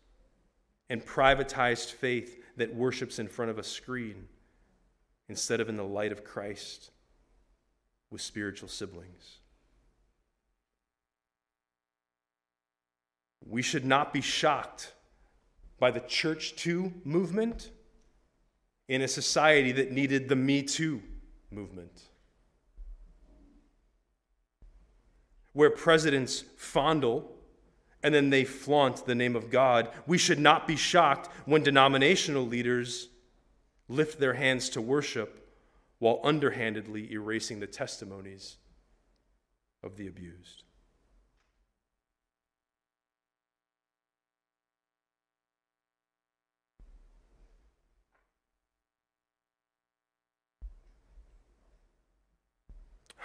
and 0.88 1.04
privatized 1.04 1.92
faith 1.92 2.42
that 2.56 2.74
worships 2.74 3.18
in 3.18 3.28
front 3.28 3.50
of 3.50 3.58
a 3.58 3.62
screen 3.62 4.26
instead 5.28 5.60
of 5.60 5.68
in 5.68 5.76
the 5.76 5.84
light 5.84 6.12
of 6.12 6.24
Christ 6.24 6.90
with 8.10 8.20
spiritual 8.20 8.68
siblings. 8.68 9.40
we 13.48 13.62
should 13.62 13.84
not 13.84 14.12
be 14.12 14.20
shocked 14.20 14.92
by 15.78 15.90
the 15.90 16.00
Church 16.00 16.56
Too 16.56 16.92
movement 17.04 17.70
in 18.88 19.02
a 19.02 19.08
society 19.08 19.72
that 19.72 19.92
needed 19.92 20.28
the 20.28 20.36
Me 20.36 20.62
Too 20.62 21.02
movement. 21.50 22.02
Where 25.52 25.70
presidents 25.70 26.44
fondle 26.56 27.32
and 28.02 28.14
then 28.14 28.30
they 28.30 28.44
flaunt 28.44 29.06
the 29.06 29.14
name 29.14 29.34
of 29.34 29.50
God, 29.50 29.90
we 30.06 30.18
should 30.18 30.38
not 30.38 30.68
be 30.68 30.76
shocked 30.76 31.28
when 31.44 31.62
denominational 31.62 32.46
leaders 32.46 33.08
lift 33.88 34.20
their 34.20 34.34
hands 34.34 34.68
to 34.70 34.80
worship 34.80 35.42
while 35.98 36.20
underhandedly 36.22 37.10
erasing 37.12 37.58
the 37.58 37.66
testimonies 37.66 38.58
of 39.82 39.96
the 39.96 40.06
abused. 40.06 40.62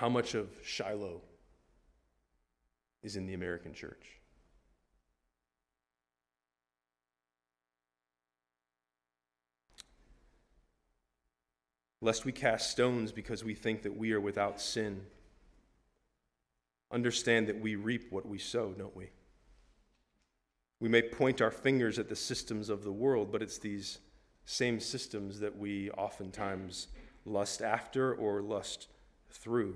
How 0.02 0.10
much 0.10 0.34
of 0.34 0.50
Shiloh 0.64 1.22
is 3.04 3.16
in 3.16 3.28
the 3.28 3.36
American 3.36 3.72
church? 3.72 4.20
Lest 12.02 12.26
we 12.26 12.32
cast 12.32 12.72
stones 12.72 13.12
because 13.12 13.44
we 13.44 13.54
think 13.54 13.84
that 13.84 13.96
we 13.96 14.12
are 14.12 14.20
without 14.20 14.60
sin. 14.60 15.06
Understand 16.92 17.46
that 17.46 17.62
we 17.62 17.76
reap 17.76 18.12
what 18.12 18.28
we 18.28 18.40
sow, 18.40 18.74
don't 18.74 18.98
we? 18.98 19.12
We 20.80 20.90
may 20.90 21.04
point 21.04 21.42
our 21.42 21.52
fingers 21.52 22.00
at 22.00 22.10
the 22.10 22.16
systems 22.16 22.70
of 22.70 22.84
the 22.84 22.92
world, 22.92 23.32
but 23.32 23.44
it's 23.44 23.60
these 23.60 24.00
same 24.46 24.80
systems 24.80 25.40
that 25.42 25.56
we 25.56 25.92
oftentimes 25.92 26.88
lust 27.24 27.62
after 27.62 28.16
or 28.16 28.42
lust 28.42 28.88
through 29.32 29.76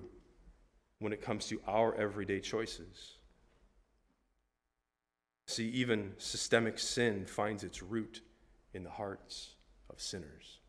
when 1.00 1.14
it 1.14 1.22
comes 1.22 1.48
to 1.48 1.62
our 1.68 1.96
everyday 1.96 2.40
choices. 2.40 3.18
See, 5.48 5.70
even 5.70 6.14
systemic 6.18 6.80
sin 6.80 7.26
finds 7.26 7.64
its 7.64 7.84
root 7.84 8.22
in 8.74 8.84
the 8.84 8.90
hearts 8.90 9.56
of 9.90 10.02
sinners. 10.02 10.60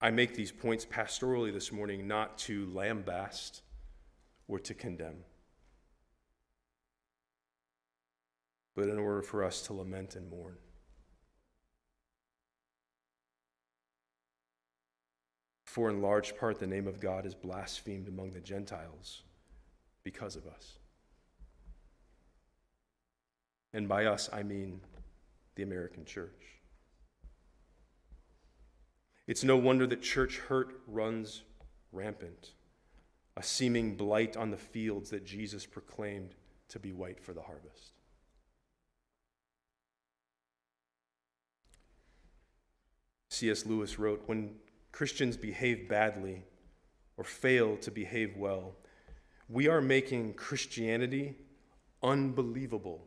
I 0.00 0.10
make 0.10 0.34
these 0.34 0.52
points 0.52 0.84
pastorally 0.84 1.50
this 1.50 1.72
morning 1.72 2.06
not 2.06 2.36
to 2.40 2.66
lambaste 2.66 3.62
or 4.46 4.58
to 4.58 4.74
condemn, 4.74 5.24
but 8.76 8.88
in 8.90 8.98
order 8.98 9.22
for 9.22 9.42
us 9.42 9.62
to 9.62 9.72
lament 9.72 10.14
and 10.14 10.28
mourn. 10.28 10.58
For 15.74 15.90
in 15.90 16.00
large 16.00 16.36
part, 16.36 16.60
the 16.60 16.68
name 16.68 16.86
of 16.86 17.00
God 17.00 17.26
is 17.26 17.34
blasphemed 17.34 18.06
among 18.06 18.30
the 18.30 18.38
Gentiles 18.38 19.22
because 20.04 20.36
of 20.36 20.46
us. 20.46 20.78
And 23.72 23.88
by 23.88 24.04
us, 24.04 24.30
I 24.32 24.44
mean 24.44 24.80
the 25.56 25.64
American 25.64 26.04
church. 26.04 26.60
It's 29.26 29.42
no 29.42 29.56
wonder 29.56 29.84
that 29.88 30.00
church 30.00 30.38
hurt 30.38 30.80
runs 30.86 31.42
rampant, 31.90 32.52
a 33.36 33.42
seeming 33.42 33.96
blight 33.96 34.36
on 34.36 34.52
the 34.52 34.56
fields 34.56 35.10
that 35.10 35.26
Jesus 35.26 35.66
proclaimed 35.66 36.36
to 36.68 36.78
be 36.78 36.92
white 36.92 37.20
for 37.20 37.32
the 37.32 37.42
harvest. 37.42 37.94
C.S. 43.28 43.66
Lewis 43.66 43.98
wrote 43.98 44.22
When 44.26 44.54
Christians 44.94 45.36
behave 45.36 45.88
badly 45.88 46.44
or 47.16 47.24
fail 47.24 47.76
to 47.78 47.90
behave 47.90 48.36
well, 48.36 48.76
we 49.48 49.66
are 49.66 49.80
making 49.80 50.34
Christianity 50.34 51.34
unbelievable 52.00 53.04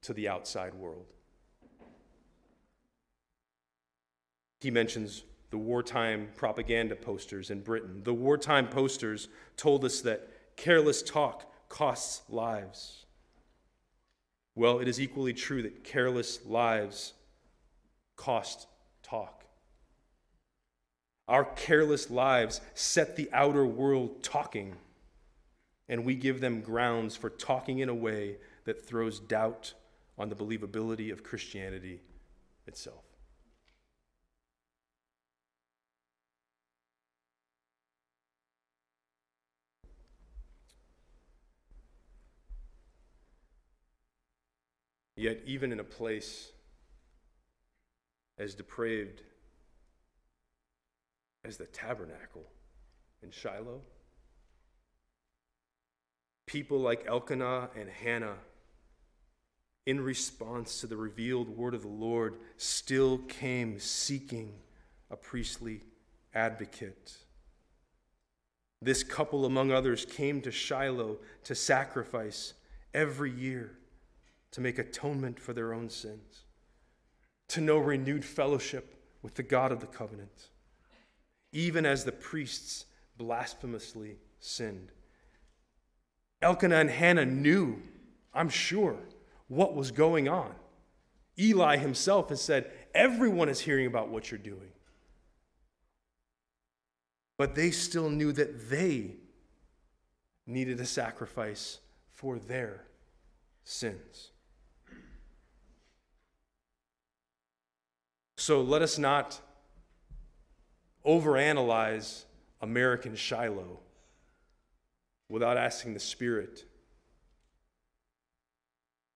to 0.00 0.14
the 0.14 0.30
outside 0.30 0.72
world. 0.72 1.04
He 4.62 4.70
mentions 4.70 5.24
the 5.50 5.58
wartime 5.58 6.30
propaganda 6.36 6.96
posters 6.96 7.50
in 7.50 7.60
Britain. 7.60 8.00
The 8.02 8.14
wartime 8.14 8.68
posters 8.68 9.28
told 9.58 9.84
us 9.84 10.00
that 10.00 10.56
careless 10.56 11.02
talk 11.02 11.52
costs 11.68 12.22
lives. 12.30 13.04
Well, 14.54 14.78
it 14.78 14.88
is 14.88 14.98
equally 14.98 15.34
true 15.34 15.60
that 15.64 15.84
careless 15.84 16.46
lives 16.46 17.12
cost 18.16 18.68
talk. 19.02 19.43
Our 21.26 21.44
careless 21.44 22.10
lives 22.10 22.60
set 22.74 23.16
the 23.16 23.30
outer 23.32 23.64
world 23.64 24.22
talking, 24.22 24.76
and 25.88 26.04
we 26.04 26.14
give 26.14 26.40
them 26.40 26.60
grounds 26.60 27.16
for 27.16 27.30
talking 27.30 27.78
in 27.78 27.88
a 27.88 27.94
way 27.94 28.36
that 28.64 28.84
throws 28.84 29.20
doubt 29.20 29.72
on 30.18 30.28
the 30.28 30.36
believability 30.36 31.10
of 31.10 31.22
Christianity 31.22 32.02
itself. 32.66 33.04
Yet, 45.16 45.40
even 45.46 45.72
in 45.72 45.80
a 45.80 45.84
place 45.84 46.50
as 48.36 48.54
depraved 48.54 49.22
as 51.44 51.56
the 51.56 51.66
tabernacle 51.66 52.44
in 53.22 53.30
Shiloh. 53.30 53.82
People 56.46 56.78
like 56.78 57.06
Elkanah 57.06 57.70
and 57.76 57.88
Hannah, 57.88 58.36
in 59.86 60.00
response 60.00 60.80
to 60.80 60.86
the 60.86 60.96
revealed 60.96 61.48
word 61.48 61.74
of 61.74 61.82
the 61.82 61.88
Lord, 61.88 62.36
still 62.56 63.18
came 63.18 63.78
seeking 63.78 64.54
a 65.10 65.16
priestly 65.16 65.82
advocate. 66.34 67.18
This 68.80 69.02
couple, 69.02 69.44
among 69.44 69.72
others, 69.72 70.04
came 70.04 70.40
to 70.42 70.50
Shiloh 70.50 71.18
to 71.44 71.54
sacrifice 71.54 72.54
every 72.92 73.30
year 73.30 73.78
to 74.52 74.60
make 74.60 74.78
atonement 74.78 75.40
for 75.40 75.52
their 75.52 75.72
own 75.72 75.90
sins, 75.90 76.44
to 77.48 77.60
know 77.60 77.78
renewed 77.78 78.24
fellowship 78.24 78.94
with 79.22 79.34
the 79.34 79.42
God 79.42 79.72
of 79.72 79.80
the 79.80 79.86
covenant 79.86 80.48
even 81.54 81.86
as 81.86 82.04
the 82.04 82.12
priests 82.12 82.84
blasphemously 83.16 84.18
sinned. 84.40 84.90
Elkanah 86.42 86.76
and 86.76 86.90
Hannah 86.90 87.24
knew, 87.24 87.80
I'm 88.34 88.50
sure, 88.50 88.98
what 89.48 89.74
was 89.74 89.90
going 89.92 90.28
on. 90.28 90.52
Eli 91.38 91.76
himself 91.78 92.28
has 92.28 92.42
said, 92.42 92.70
Everyone 92.94 93.48
is 93.48 93.60
hearing 93.60 93.86
about 93.86 94.08
what 94.08 94.30
you're 94.30 94.38
doing. 94.38 94.72
But 97.38 97.54
they 97.54 97.70
still 97.70 98.10
knew 98.10 98.32
that 98.32 98.68
they 98.68 99.16
needed 100.46 100.80
a 100.80 100.86
sacrifice 100.86 101.78
for 102.12 102.38
their 102.38 102.84
sins. 103.64 104.30
So 108.36 108.60
let 108.60 108.82
us 108.82 108.98
not 108.98 109.40
overanalyze 111.06 112.24
American 112.60 113.14
Shiloh 113.14 113.80
without 115.28 115.56
asking 115.56 115.94
the 115.94 116.00
Spirit 116.00 116.64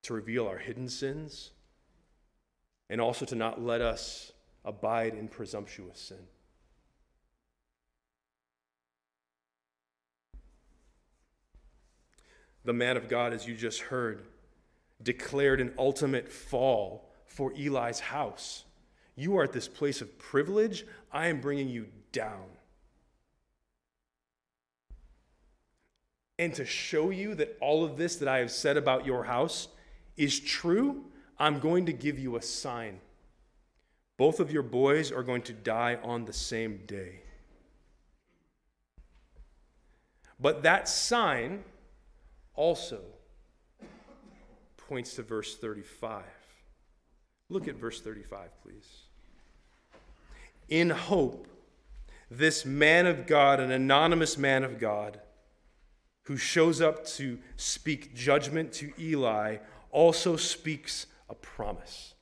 to 0.02 0.14
reveal 0.14 0.46
our 0.46 0.58
hidden 0.58 0.88
sins 0.88 1.50
and 2.90 3.00
also 3.00 3.24
to 3.26 3.34
not 3.34 3.60
let 3.60 3.80
us 3.80 4.32
abide 4.64 5.14
in 5.14 5.28
presumptuous 5.28 6.00
sin. 6.00 6.26
The 12.64 12.72
man 12.72 12.96
of 12.96 13.08
God, 13.08 13.32
as 13.32 13.46
you 13.46 13.54
just 13.54 13.80
heard, 13.80 14.26
declared 15.02 15.60
an 15.60 15.72
ultimate 15.78 16.28
fall 16.28 17.08
for 17.24 17.52
Eli's 17.52 18.00
house. 18.00 18.64
You 19.18 19.36
are 19.36 19.42
at 19.42 19.52
this 19.52 19.66
place 19.66 20.00
of 20.00 20.16
privilege. 20.16 20.86
I 21.12 21.26
am 21.26 21.40
bringing 21.40 21.68
you 21.68 21.88
down. 22.12 22.44
And 26.38 26.54
to 26.54 26.64
show 26.64 27.10
you 27.10 27.34
that 27.34 27.58
all 27.60 27.84
of 27.84 27.96
this 27.96 28.14
that 28.16 28.28
I 28.28 28.38
have 28.38 28.52
said 28.52 28.76
about 28.76 29.04
your 29.04 29.24
house 29.24 29.66
is 30.16 30.38
true, 30.38 31.04
I'm 31.36 31.58
going 31.58 31.86
to 31.86 31.92
give 31.92 32.16
you 32.16 32.36
a 32.36 32.42
sign. 32.42 33.00
Both 34.18 34.38
of 34.38 34.52
your 34.52 34.62
boys 34.62 35.10
are 35.10 35.24
going 35.24 35.42
to 35.42 35.52
die 35.52 35.98
on 36.04 36.24
the 36.24 36.32
same 36.32 36.82
day. 36.86 37.22
But 40.38 40.62
that 40.62 40.88
sign 40.88 41.64
also 42.54 43.00
points 44.76 45.16
to 45.16 45.22
verse 45.22 45.56
35. 45.56 46.22
Look 47.48 47.66
at 47.66 47.74
verse 47.74 48.00
35, 48.00 48.50
please. 48.62 49.07
In 50.68 50.90
hope, 50.90 51.48
this 52.30 52.64
man 52.64 53.06
of 53.06 53.26
God, 53.26 53.60
an 53.60 53.70
anonymous 53.70 54.36
man 54.36 54.64
of 54.64 54.78
God, 54.78 55.20
who 56.24 56.36
shows 56.36 56.80
up 56.80 57.06
to 57.06 57.38
speak 57.56 58.14
judgment 58.14 58.72
to 58.74 58.92
Eli, 58.98 59.58
also 59.90 60.36
speaks 60.36 61.06
a 61.30 61.34
promise. 61.34 62.14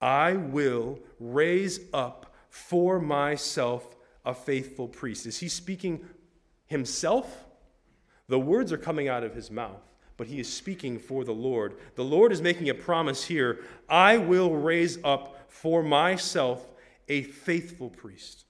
I 0.00 0.34
will 0.34 0.98
raise 1.18 1.80
up 1.92 2.34
for 2.48 3.00
myself 3.00 3.96
a 4.24 4.34
faithful 4.34 4.88
priest. 4.88 5.26
Is 5.26 5.38
he 5.38 5.48
speaking 5.48 6.04
himself? 6.66 7.44
The 8.28 8.40
words 8.40 8.72
are 8.72 8.78
coming 8.78 9.08
out 9.08 9.22
of 9.22 9.34
his 9.34 9.50
mouth, 9.50 9.82
but 10.16 10.26
he 10.26 10.40
is 10.40 10.50
speaking 10.50 10.98
for 10.98 11.24
the 11.24 11.32
Lord. 11.32 11.76
The 11.96 12.04
Lord 12.04 12.32
is 12.32 12.40
making 12.40 12.70
a 12.70 12.74
promise 12.74 13.24
here 13.24 13.60
I 13.88 14.16
will 14.16 14.54
raise 14.54 14.98
up 15.04 15.33
for 15.54 15.84
myself 15.84 16.66
a 17.08 17.22
faithful 17.22 17.88
priest 17.88 18.44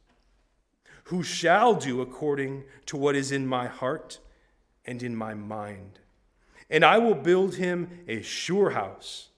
who 1.04 1.22
shall 1.22 1.74
do 1.74 2.00
according 2.00 2.64
to 2.86 2.96
what 2.96 3.14
is 3.14 3.30
in 3.30 3.46
my 3.46 3.66
heart 3.66 4.18
and 4.86 5.02
in 5.02 5.14
my 5.14 5.34
mind. 5.34 5.98
And 6.70 6.82
I 6.82 6.96
will 6.96 7.14
build 7.14 7.56
him 7.56 7.90
a 8.08 8.22
sure 8.22 8.70
house, 8.70 9.28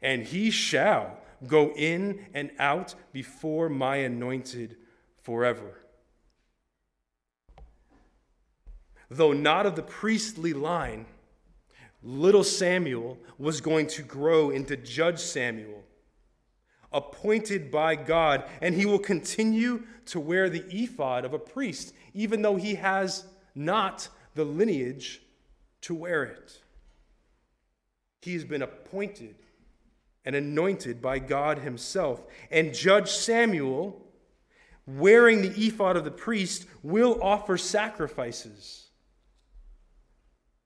and 0.00 0.22
he 0.22 0.50
shall 0.50 1.18
go 1.46 1.72
in 1.76 2.24
and 2.32 2.52
out 2.58 2.94
before 3.12 3.68
my 3.68 3.96
anointed 3.96 4.76
forever. 5.22 5.82
Though 9.10 9.34
not 9.34 9.66
of 9.66 9.76
the 9.76 9.82
priestly 9.82 10.54
line, 10.54 11.04
little 12.02 12.44
Samuel 12.44 13.18
was 13.36 13.60
going 13.60 13.88
to 13.88 14.02
grow 14.02 14.48
into 14.48 14.74
Judge 14.74 15.18
Samuel, 15.18 15.84
appointed 16.92 17.70
by 17.70 17.94
God, 17.94 18.44
and 18.60 18.74
he 18.74 18.86
will 18.86 18.98
continue 18.98 19.84
to 20.06 20.18
wear 20.20 20.50
the 20.50 20.64
ephod 20.70 21.24
of 21.24 21.34
a 21.34 21.38
priest, 21.38 21.94
even 22.14 22.42
though 22.42 22.56
he 22.56 22.74
has 22.76 23.24
not 23.54 24.08
the 24.34 24.44
lineage 24.44 25.22
to 25.82 25.94
wear 25.94 26.24
it. 26.24 26.60
He 28.22 28.34
has 28.34 28.44
been 28.44 28.62
appointed 28.62 29.36
and 30.24 30.36
anointed 30.36 31.00
by 31.00 31.18
God 31.18 31.58
Himself. 31.58 32.22
And 32.50 32.74
Judge 32.74 33.10
Samuel, 33.10 34.00
wearing 34.86 35.42
the 35.42 35.66
ephod 35.66 35.96
of 35.96 36.04
the 36.04 36.10
priest, 36.10 36.66
will 36.82 37.18
offer 37.22 37.56
sacrifices, 37.56 38.88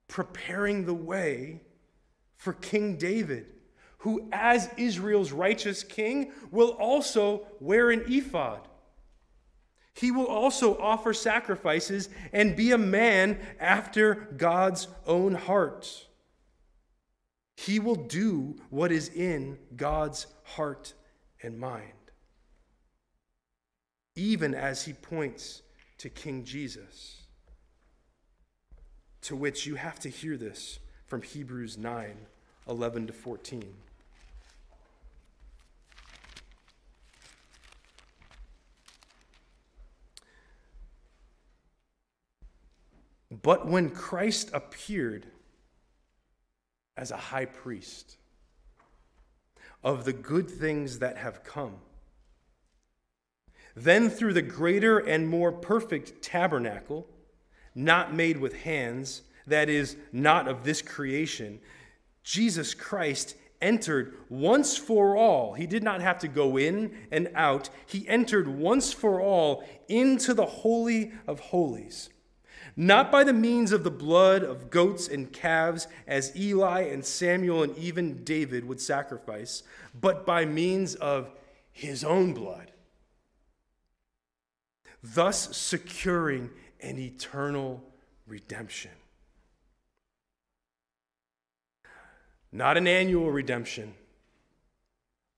preparing 0.08 0.86
the 0.86 0.94
way 0.94 1.60
for 2.36 2.52
King 2.52 2.96
David, 2.96 3.46
who, 4.04 4.28
as 4.32 4.68
Israel's 4.76 5.32
righteous 5.32 5.82
king, 5.82 6.30
will 6.50 6.72
also 6.72 7.46
wear 7.58 7.90
an 7.90 8.04
ephod. 8.06 8.60
He 9.94 10.10
will 10.10 10.26
also 10.26 10.76
offer 10.76 11.14
sacrifices 11.14 12.10
and 12.30 12.54
be 12.54 12.72
a 12.72 12.78
man 12.78 13.40
after 13.58 14.28
God's 14.36 14.88
own 15.06 15.34
heart. 15.34 16.06
He 17.56 17.78
will 17.78 17.94
do 17.94 18.56
what 18.68 18.92
is 18.92 19.08
in 19.08 19.58
God's 19.74 20.26
heart 20.42 20.92
and 21.42 21.58
mind, 21.58 22.10
even 24.16 24.54
as 24.54 24.84
he 24.84 24.92
points 24.92 25.62
to 25.96 26.10
King 26.10 26.44
Jesus. 26.44 27.22
To 29.22 29.34
which 29.34 29.64
you 29.64 29.76
have 29.76 29.98
to 30.00 30.10
hear 30.10 30.36
this 30.36 30.78
from 31.06 31.22
Hebrews 31.22 31.78
9 31.78 32.26
11 32.68 33.06
to 33.06 33.12
14. 33.14 33.74
But 43.42 43.66
when 43.66 43.90
Christ 43.90 44.50
appeared, 44.52 45.26
as 46.96 47.10
a 47.10 47.16
high 47.16 47.46
priest 47.46 48.16
of 49.82 50.04
the 50.04 50.12
good 50.12 50.48
things 50.48 51.00
that 51.00 51.16
have 51.16 51.44
come. 51.44 51.76
Then, 53.76 54.08
through 54.08 54.34
the 54.34 54.42
greater 54.42 54.98
and 54.98 55.28
more 55.28 55.50
perfect 55.50 56.22
tabernacle, 56.22 57.06
not 57.74 58.14
made 58.14 58.38
with 58.38 58.62
hands, 58.62 59.22
that 59.46 59.68
is, 59.68 59.96
not 60.12 60.46
of 60.46 60.62
this 60.62 60.80
creation, 60.80 61.58
Jesus 62.22 62.72
Christ 62.72 63.34
entered 63.60 64.14
once 64.28 64.76
for 64.76 65.16
all. 65.16 65.54
He 65.54 65.66
did 65.66 65.82
not 65.82 66.00
have 66.00 66.18
to 66.20 66.28
go 66.28 66.56
in 66.56 66.96
and 67.10 67.28
out. 67.34 67.68
He 67.86 68.08
entered 68.08 68.46
once 68.46 68.92
for 68.92 69.20
all 69.20 69.64
into 69.88 70.34
the 70.34 70.46
Holy 70.46 71.12
of 71.26 71.40
Holies 71.40 72.10
not 72.76 73.12
by 73.12 73.24
the 73.24 73.32
means 73.32 73.72
of 73.72 73.84
the 73.84 73.90
blood 73.90 74.42
of 74.42 74.70
goats 74.70 75.08
and 75.08 75.32
calves, 75.32 75.86
as 76.06 76.36
Eli 76.36 76.82
and 76.82 77.04
Samuel 77.04 77.62
and 77.62 77.76
even 77.78 78.24
David 78.24 78.66
would 78.66 78.80
sacrifice, 78.80 79.62
but 79.98 80.26
by 80.26 80.44
means 80.44 80.94
of 80.96 81.30
his 81.70 82.02
own 82.04 82.34
blood, 82.34 82.72
thus 85.02 85.56
securing 85.56 86.50
an 86.80 86.98
eternal 86.98 87.82
redemption. 88.26 88.90
Not 92.50 92.76
an 92.76 92.86
annual 92.86 93.30
redemption, 93.30 93.94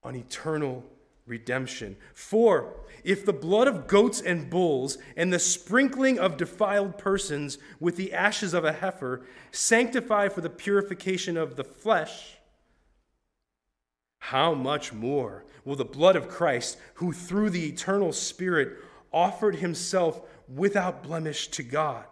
an 0.03 0.15
eternal 0.15 0.83
redemption. 1.27 1.97
For 2.13 2.73
if 3.03 3.25
the 3.25 3.33
blood 3.33 3.67
of 3.67 3.87
goats 3.87 4.21
and 4.21 4.49
bulls 4.49 4.97
and 5.15 5.31
the 5.31 5.39
sprinkling 5.39 6.17
of 6.17 6.37
defiled 6.37 6.97
persons 6.97 7.57
with 7.79 7.95
the 7.95 8.13
ashes 8.13 8.53
of 8.53 8.65
a 8.65 8.73
heifer 8.73 9.25
sanctify 9.51 10.29
for 10.29 10.41
the 10.41 10.49
purification 10.49 11.37
of 11.37 11.55
the 11.55 11.63
flesh, 11.63 12.37
how 14.19 14.53
much 14.53 14.91
more 14.91 15.45
will 15.63 15.75
the 15.75 15.85
blood 15.85 16.15
of 16.15 16.27
Christ, 16.27 16.77
who 16.95 17.11
through 17.11 17.49
the 17.49 17.65
eternal 17.65 18.11
Spirit 18.11 18.77
offered 19.11 19.55
himself 19.55 20.21
without 20.47 21.03
blemish 21.03 21.49
to 21.49 21.63
God, 21.63 22.05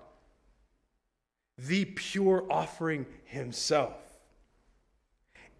the 1.57 1.85
pure 1.85 2.45
offering 2.49 3.05
himself, 3.23 4.04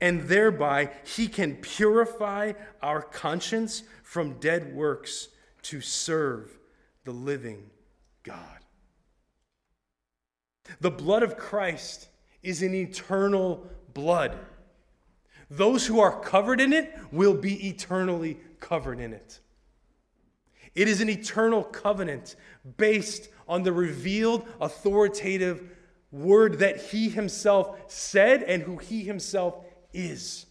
and 0.02 0.24
thereby 0.24 0.92
he 1.04 1.28
can 1.28 1.56
purify 1.56 2.54
our 2.82 3.02
conscience 3.02 3.84
from 4.04 4.40
dead 4.40 4.74
works 4.74 5.30
to 5.64 5.82
serve 5.82 6.58
the 7.06 7.12
living 7.12 7.70
God. 8.24 8.60
The 10.82 10.92
blood 10.92 11.24
of 11.24 11.38
Christ 11.38 12.10
is 12.44 12.62
an 12.62 12.74
eternal 12.74 13.68
blood. 13.94 14.38
Those 15.50 15.86
who 15.86 16.00
are 16.00 16.20
covered 16.22 16.60
in 16.60 16.74
it 16.74 16.98
will 17.12 17.36
be 17.36 17.68
eternally 17.70 18.38
covered 18.60 19.00
in 19.00 19.14
it. 19.14 19.40
It 20.74 20.88
is 20.88 21.02
an 21.02 21.10
eternal 21.10 21.64
covenant 21.64 22.36
based 22.78 23.30
on 23.48 23.64
the 23.64 23.72
revealed 23.72 24.46
authoritative 24.60 25.64
word 26.12 26.60
that 26.60 26.82
he 26.82 27.10
himself 27.10 27.80
said 27.88 28.44
and 28.44 28.64
who 28.64 28.78
he 28.78 29.04
himself 29.04 29.65
is. 29.96 30.46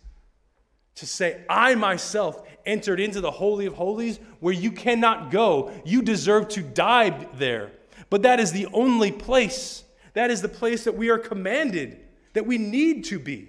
To 0.97 1.07
say, 1.07 1.45
I 1.49 1.75
myself 1.75 2.47
entered 2.65 3.01
into 3.01 3.21
the 3.21 3.31
Holy 3.31 3.67
of 3.67 3.75
Holies 3.75 4.21
where 4.41 4.55
you 4.55 4.71
cannot 4.71 5.31
go. 5.31 5.73
You 5.85 6.03
deserve 6.03 6.49
to 6.51 6.63
die 6.63 7.27
there. 7.35 7.73
But 8.11 8.23
that 8.23 8.39
is 8.39 8.53
the 8.53 8.67
only 8.73 9.11
place. 9.11 9.85
That 10.13 10.31
is 10.31 10.41
the 10.41 10.49
place 10.49 10.85
that 10.85 10.97
we 10.97 11.11
are 11.11 11.19
commanded, 11.19 11.99
that 12.33 12.47
we 12.47 12.59
need 12.59 13.05
to 13.07 13.19
be 13.19 13.49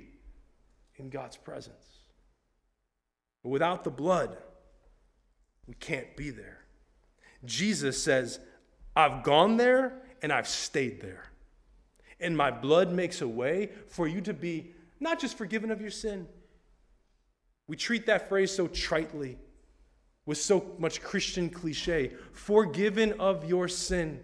in 0.96 1.10
God's 1.10 1.38
presence. 1.38 1.76
But 3.44 3.50
without 3.50 3.84
the 3.84 3.92
blood, 3.92 4.38
we 5.68 5.76
can't 5.76 6.18
be 6.18 6.32
there. 6.32 6.66
Jesus 7.44 8.02
says, 8.02 8.40
I've 8.96 9.24
gone 9.24 9.58
there 9.58 10.02
and 10.22 10.34
I've 10.34 10.48
stayed 10.48 11.02
there. 11.02 11.26
And 12.20 12.36
my 12.36 12.50
blood 12.50 12.92
makes 12.92 13.22
a 13.22 13.28
way 13.28 13.70
for 13.88 14.08
you 14.08 14.22
to 14.22 14.34
be 14.34 14.72
not 15.00 15.20
just 15.20 15.38
forgiven 15.38 15.72
of 15.72 15.82
your 15.82 15.92
sin. 15.92 16.28
We 17.68 17.76
treat 17.76 18.06
that 18.06 18.30
phrase 18.30 18.52
so 18.52 18.68
tritely, 18.68 19.38
with 20.26 20.38
so 20.38 20.76
much 20.80 21.02
Christian 21.02 21.50
cliche 21.50 22.12
forgiven 22.32 23.14
of 23.20 23.46
your 23.46 23.68
sin. 23.68 24.24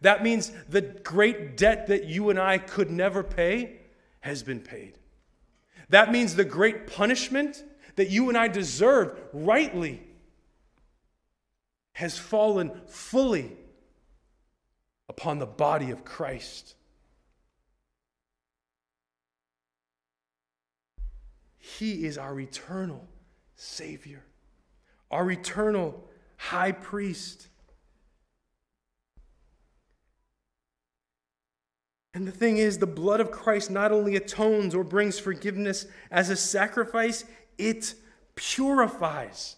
That 0.00 0.22
means 0.22 0.52
the 0.68 0.82
great 0.82 1.56
debt 1.56 1.88
that 1.88 2.04
you 2.04 2.30
and 2.30 2.38
I 2.38 2.58
could 2.58 2.90
never 2.90 3.22
pay 3.22 3.80
has 4.20 4.42
been 4.42 4.60
paid. 4.60 4.98
That 5.88 6.12
means 6.12 6.34
the 6.34 6.44
great 6.44 6.86
punishment 6.86 7.62
that 7.96 8.10
you 8.10 8.28
and 8.28 8.38
I 8.38 8.48
deserve 8.48 9.18
rightly 9.32 10.02
has 11.92 12.18
fallen 12.18 12.80
fully 12.86 13.56
upon 15.08 15.38
the 15.38 15.46
body 15.46 15.90
of 15.90 16.04
Christ. 16.04 16.74
He 21.64 22.04
is 22.04 22.18
our 22.18 22.38
eternal 22.38 23.08
Savior, 23.56 24.22
our 25.10 25.30
eternal 25.30 26.04
high 26.36 26.72
priest. 26.72 27.48
And 32.12 32.28
the 32.28 32.32
thing 32.32 32.58
is, 32.58 32.78
the 32.78 32.86
blood 32.86 33.20
of 33.20 33.30
Christ 33.30 33.70
not 33.70 33.92
only 33.92 34.14
atones 34.14 34.74
or 34.74 34.84
brings 34.84 35.18
forgiveness 35.18 35.86
as 36.10 36.28
a 36.28 36.36
sacrifice, 36.36 37.24
it 37.56 37.94
purifies. 38.34 39.56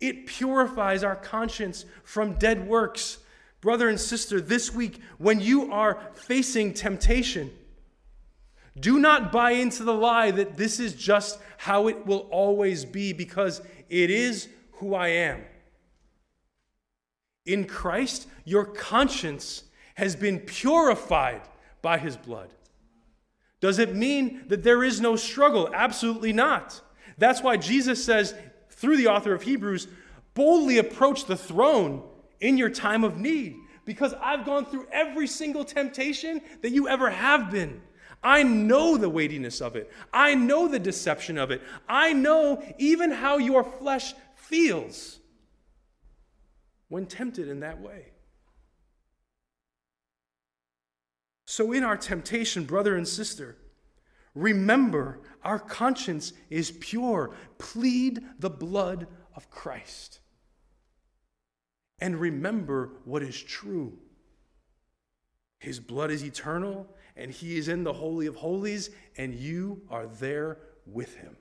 It 0.00 0.26
purifies 0.26 1.04
our 1.04 1.16
conscience 1.16 1.84
from 2.02 2.34
dead 2.34 2.66
works. 2.66 3.18
Brother 3.60 3.88
and 3.88 4.00
sister, 4.00 4.40
this 4.40 4.74
week, 4.74 5.00
when 5.18 5.40
you 5.40 5.72
are 5.72 6.00
facing 6.14 6.74
temptation, 6.74 7.52
do 8.80 8.98
not 8.98 9.32
buy 9.32 9.52
into 9.52 9.84
the 9.84 9.94
lie 9.94 10.30
that 10.30 10.56
this 10.56 10.80
is 10.80 10.94
just 10.94 11.38
how 11.56 11.88
it 11.88 12.06
will 12.06 12.28
always 12.30 12.84
be 12.84 13.12
because 13.12 13.60
it 13.88 14.10
is 14.10 14.48
who 14.72 14.94
I 14.94 15.08
am. 15.08 15.44
In 17.46 17.64
Christ, 17.64 18.28
your 18.44 18.64
conscience 18.64 19.64
has 19.94 20.14
been 20.14 20.40
purified 20.40 21.42
by 21.82 21.98
his 21.98 22.16
blood. 22.16 22.52
Does 23.60 23.78
it 23.78 23.94
mean 23.94 24.44
that 24.48 24.62
there 24.62 24.84
is 24.84 25.00
no 25.00 25.16
struggle? 25.16 25.68
Absolutely 25.74 26.32
not. 26.32 26.80
That's 27.16 27.42
why 27.42 27.56
Jesus 27.56 28.04
says, 28.04 28.34
through 28.70 28.96
the 28.96 29.08
author 29.08 29.34
of 29.34 29.42
Hebrews, 29.42 29.88
boldly 30.34 30.78
approach 30.78 31.24
the 31.24 31.36
throne 31.36 32.02
in 32.40 32.56
your 32.56 32.70
time 32.70 33.02
of 33.02 33.18
need 33.18 33.56
because 33.84 34.14
I've 34.22 34.44
gone 34.44 34.66
through 34.66 34.86
every 34.92 35.26
single 35.26 35.64
temptation 35.64 36.40
that 36.62 36.70
you 36.70 36.88
ever 36.88 37.10
have 37.10 37.50
been. 37.50 37.80
I 38.22 38.42
know 38.42 38.96
the 38.96 39.08
weightiness 39.08 39.60
of 39.60 39.76
it. 39.76 39.90
I 40.12 40.34
know 40.34 40.68
the 40.68 40.78
deception 40.78 41.38
of 41.38 41.50
it. 41.50 41.62
I 41.88 42.12
know 42.12 42.62
even 42.78 43.10
how 43.10 43.38
your 43.38 43.62
flesh 43.62 44.14
feels 44.34 45.18
when 46.88 47.06
tempted 47.06 47.48
in 47.48 47.60
that 47.60 47.80
way. 47.80 48.12
So, 51.46 51.72
in 51.72 51.82
our 51.82 51.96
temptation, 51.96 52.64
brother 52.64 52.96
and 52.96 53.08
sister, 53.08 53.56
remember 54.34 55.20
our 55.42 55.58
conscience 55.58 56.32
is 56.50 56.72
pure. 56.72 57.34
Plead 57.58 58.22
the 58.38 58.50
blood 58.50 59.06
of 59.34 59.50
Christ. 59.50 60.20
And 62.00 62.20
remember 62.20 62.90
what 63.04 63.22
is 63.22 63.40
true. 63.42 63.98
His 65.58 65.80
blood 65.80 66.10
is 66.10 66.22
eternal, 66.22 66.86
and 67.18 67.30
He 67.30 67.58
is 67.58 67.68
in 67.68 67.84
the 67.84 67.92
Holy 67.92 68.26
of 68.26 68.36
Holies, 68.36 68.90
and 69.16 69.34
you 69.34 69.82
are 69.90 70.06
there 70.06 70.58
with 70.86 71.16
Him. 71.16 71.36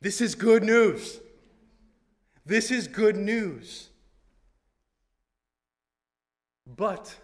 This 0.00 0.20
is 0.20 0.34
good 0.34 0.62
news. 0.62 1.18
This 2.44 2.70
is 2.70 2.86
good 2.86 3.16
news. 3.16 3.88
But 6.66 7.16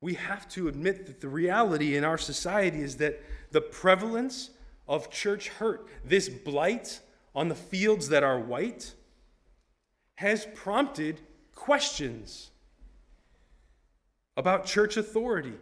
we 0.00 0.14
have 0.14 0.48
to 0.50 0.68
admit 0.68 1.06
that 1.06 1.20
the 1.20 1.28
reality 1.28 1.94
in 1.94 2.04
our 2.04 2.16
society 2.16 2.80
is 2.80 2.96
that 2.96 3.22
the 3.50 3.60
prevalence 3.60 4.48
of 4.88 5.10
church 5.10 5.48
hurt, 5.48 5.86
this 6.04 6.30
blight 6.30 7.00
on 7.34 7.48
the 7.48 7.54
fields 7.54 8.08
that 8.08 8.22
are 8.22 8.38
white, 8.38 8.94
has 10.16 10.46
prompted 10.54 11.20
questions 11.54 12.50
about 14.36 14.66
church 14.66 14.96
authority, 14.96 15.54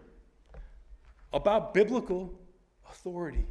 about 1.33 1.75
biblical 1.75 2.33
authority. 2.89 3.47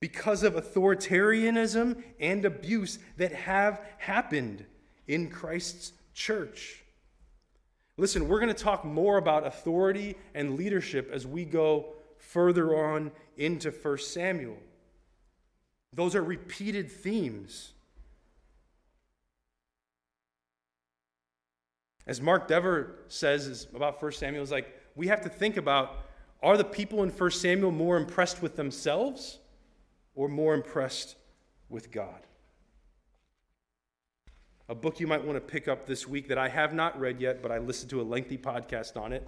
because 0.00 0.42
of 0.42 0.54
authoritarianism 0.54 2.02
and 2.18 2.44
abuse 2.44 2.98
that 3.18 3.32
have 3.32 3.80
happened 3.98 4.64
in 5.06 5.28
Christ's 5.28 5.92
church. 6.14 6.82
Listen, 7.98 8.26
we're 8.26 8.40
going 8.40 8.52
to 8.52 8.62
talk 8.62 8.82
more 8.82 9.18
about 9.18 9.46
authority 9.46 10.16
and 10.34 10.56
leadership 10.56 11.10
as 11.12 11.26
we 11.26 11.44
go 11.44 11.92
further 12.20 12.76
on 12.76 13.10
into 13.36 13.70
1 13.70 13.98
Samuel. 13.98 14.58
Those 15.92 16.14
are 16.14 16.22
repeated 16.22 16.90
themes. 16.90 17.72
As 22.06 22.20
Mark 22.20 22.46
Dever 22.48 22.96
says 23.08 23.66
about 23.74 24.00
1 24.00 24.12
Samuel, 24.12 24.42
is 24.42 24.50
like 24.50 24.72
we 24.94 25.08
have 25.08 25.20
to 25.22 25.28
think 25.28 25.56
about 25.56 25.98
are 26.42 26.56
the 26.56 26.64
people 26.64 27.02
in 27.02 27.10
1 27.10 27.30
Samuel 27.32 27.70
more 27.70 27.96
impressed 27.96 28.40
with 28.42 28.56
themselves 28.56 29.38
or 30.14 30.28
more 30.28 30.54
impressed 30.54 31.16
with 31.68 31.90
God. 31.90 32.26
A 34.68 34.74
book 34.74 35.00
you 35.00 35.06
might 35.06 35.24
want 35.24 35.36
to 35.36 35.40
pick 35.40 35.66
up 35.66 35.86
this 35.86 36.06
week 36.06 36.28
that 36.28 36.38
I 36.38 36.48
have 36.48 36.72
not 36.72 36.98
read 36.98 37.20
yet, 37.20 37.42
but 37.42 37.50
I 37.50 37.58
listened 37.58 37.90
to 37.90 38.00
a 38.00 38.04
lengthy 38.04 38.38
podcast 38.38 38.96
on 38.96 39.12
it, 39.12 39.26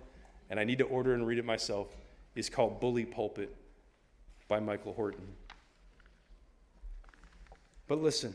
and 0.51 0.61
I 0.61 0.65
need 0.65 0.79
to 0.79 0.85
order 0.85 1.15
and 1.15 1.27
read 1.27 1.39
it 1.39 1.45
myself, 1.45 1.97
is 2.35 2.49
called 2.49 2.81
Bully 2.81 3.05
Pulpit 3.05 3.55
by 4.49 4.61
Michael 4.61 4.93
Horton. 4.93 5.27
But 7.89 8.03
listen, 8.03 8.35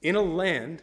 in 0.00 0.14
a 0.14 0.22
land 0.22 0.82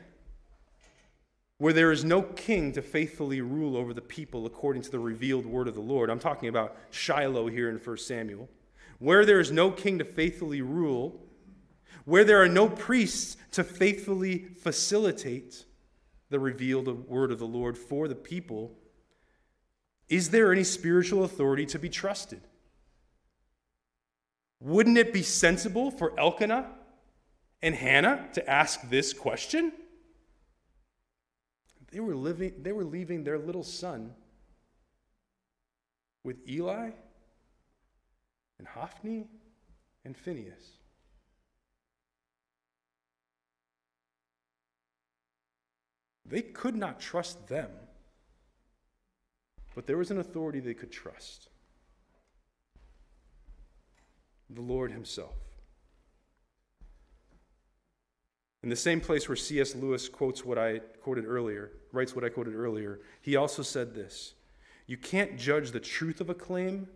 where 1.57 1.73
there 1.73 1.91
is 1.91 2.03
no 2.03 2.21
king 2.21 2.73
to 2.73 2.81
faithfully 2.81 3.41
rule 3.41 3.77
over 3.77 3.93
the 3.93 4.01
people 4.01 4.45
according 4.45 4.81
to 4.83 4.91
the 4.91 4.99
revealed 4.99 5.45
word 5.45 5.67
of 5.67 5.75
the 5.75 5.81
Lord, 5.81 6.09
I'm 6.09 6.19
talking 6.19 6.49
about 6.49 6.75
Shiloh 6.91 7.47
here 7.47 7.69
in 7.69 7.77
1 7.77 7.97
Samuel 7.97 8.49
where 8.99 9.25
there 9.25 9.39
is 9.39 9.51
no 9.51 9.71
king 9.71 9.99
to 9.99 10.05
faithfully 10.05 10.61
rule, 10.61 11.21
where 12.05 12.23
there 12.23 12.41
are 12.41 12.49
no 12.49 12.69
priests 12.69 13.37
to 13.51 13.63
faithfully 13.63 14.45
facilitate 14.61 15.65
the 16.29 16.39
revealed 16.39 16.87
word 17.07 17.31
of 17.31 17.39
the 17.39 17.47
Lord 17.47 17.77
for 17.77 18.07
the 18.07 18.15
people, 18.15 18.77
is 20.09 20.29
there 20.29 20.51
any 20.51 20.63
spiritual 20.63 21.23
authority 21.23 21.65
to 21.67 21.79
be 21.79 21.89
trusted? 21.89 22.41
Wouldn't 24.59 24.97
it 24.97 25.13
be 25.13 25.21
sensible 25.21 25.91
for 25.91 26.17
Elkanah 26.19 26.69
and 27.61 27.75
Hannah 27.75 28.29
to 28.33 28.49
ask 28.49 28.89
this 28.89 29.13
question? 29.13 29.71
They 31.91 31.99
were, 31.99 32.15
living, 32.15 32.53
they 32.61 32.71
were 32.71 32.83
leaving 32.83 33.23
their 33.23 33.39
little 33.39 33.63
son 33.63 34.13
with 36.23 36.37
Eli 36.49 36.91
and 38.57 38.67
Hophni 38.67 39.27
and 40.03 40.15
Phineas. 40.15 40.71
They 46.25 46.41
could 46.41 46.75
not 46.75 46.99
trust 46.99 47.47
them, 47.47 47.69
but 49.75 49.85
there 49.85 49.97
was 49.97 50.09
an 50.09 50.17
authority 50.17 50.59
they 50.59 50.73
could 50.73 50.91
trust 50.91 51.49
the 54.49 54.61
Lord 54.61 54.91
Himself. 54.91 55.35
In 58.63 58.69
the 58.69 58.75
same 58.75 58.99
place 58.99 59.29
where 59.29 59.35
C.S. 59.35 59.75
Lewis 59.75 60.09
quotes 60.09 60.43
what 60.43 60.57
I 60.57 60.79
quoted 61.01 61.25
earlier, 61.25 61.71
writes 61.91 62.15
what 62.15 62.23
I 62.25 62.29
quoted 62.29 62.55
earlier, 62.55 62.99
he 63.21 63.35
also 63.35 63.61
said 63.61 63.93
this 63.93 64.33
You 64.87 64.97
can't 64.97 65.37
judge 65.37 65.71
the 65.71 65.79
truth 65.79 66.21
of 66.21 66.29
a 66.29 66.33
claim 66.33 66.87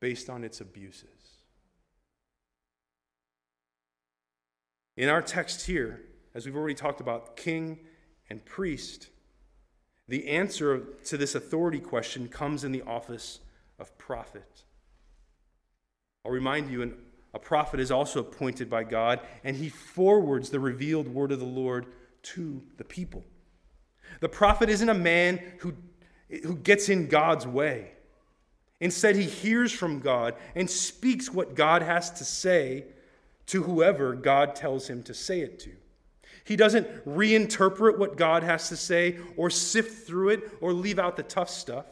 based 0.00 0.28
on 0.28 0.42
its 0.42 0.60
abuses. 0.60 1.42
In 4.96 5.08
our 5.08 5.22
text 5.22 5.66
here, 5.66 6.02
as 6.34 6.46
we've 6.46 6.56
already 6.56 6.74
talked 6.74 7.00
about, 7.00 7.36
king 7.36 7.78
and 8.28 8.44
priest, 8.44 9.08
the 10.08 10.28
answer 10.28 10.82
to 11.04 11.16
this 11.16 11.34
authority 11.34 11.80
question 11.80 12.28
comes 12.28 12.64
in 12.64 12.72
the 12.72 12.82
office 12.82 13.40
of 13.78 13.96
prophet. 13.98 14.64
I'll 16.24 16.32
remind 16.32 16.70
you, 16.70 16.96
a 17.34 17.38
prophet 17.38 17.78
is 17.78 17.90
also 17.90 18.20
appointed 18.20 18.70
by 18.70 18.84
God, 18.84 19.20
and 19.44 19.56
he 19.56 19.68
forwards 19.68 20.50
the 20.50 20.60
revealed 20.60 21.08
word 21.08 21.30
of 21.30 21.40
the 21.40 21.44
Lord 21.44 21.86
to 22.22 22.62
the 22.78 22.84
people. 22.84 23.24
The 24.20 24.28
prophet 24.28 24.70
isn't 24.70 24.88
a 24.88 24.94
man 24.94 25.40
who, 25.58 25.74
who 26.42 26.56
gets 26.56 26.88
in 26.88 27.08
God's 27.08 27.46
way. 27.46 27.92
Instead, 28.80 29.16
he 29.16 29.24
hears 29.24 29.72
from 29.72 30.00
God 30.00 30.34
and 30.54 30.70
speaks 30.70 31.32
what 31.32 31.54
God 31.54 31.82
has 31.82 32.10
to 32.12 32.24
say 32.24 32.84
to 33.46 33.62
whoever 33.62 34.14
God 34.14 34.54
tells 34.54 34.88
him 34.88 35.02
to 35.04 35.14
say 35.14 35.40
it 35.40 35.58
to. 35.60 35.72
He 36.48 36.56
doesn't 36.56 37.04
reinterpret 37.04 37.98
what 37.98 38.16
God 38.16 38.42
has 38.42 38.70
to 38.70 38.76
say 38.76 39.18
or 39.36 39.50
sift 39.50 40.06
through 40.06 40.30
it 40.30 40.50
or 40.62 40.72
leave 40.72 40.98
out 40.98 41.16
the 41.16 41.22
tough 41.22 41.50
stuff. 41.50 41.84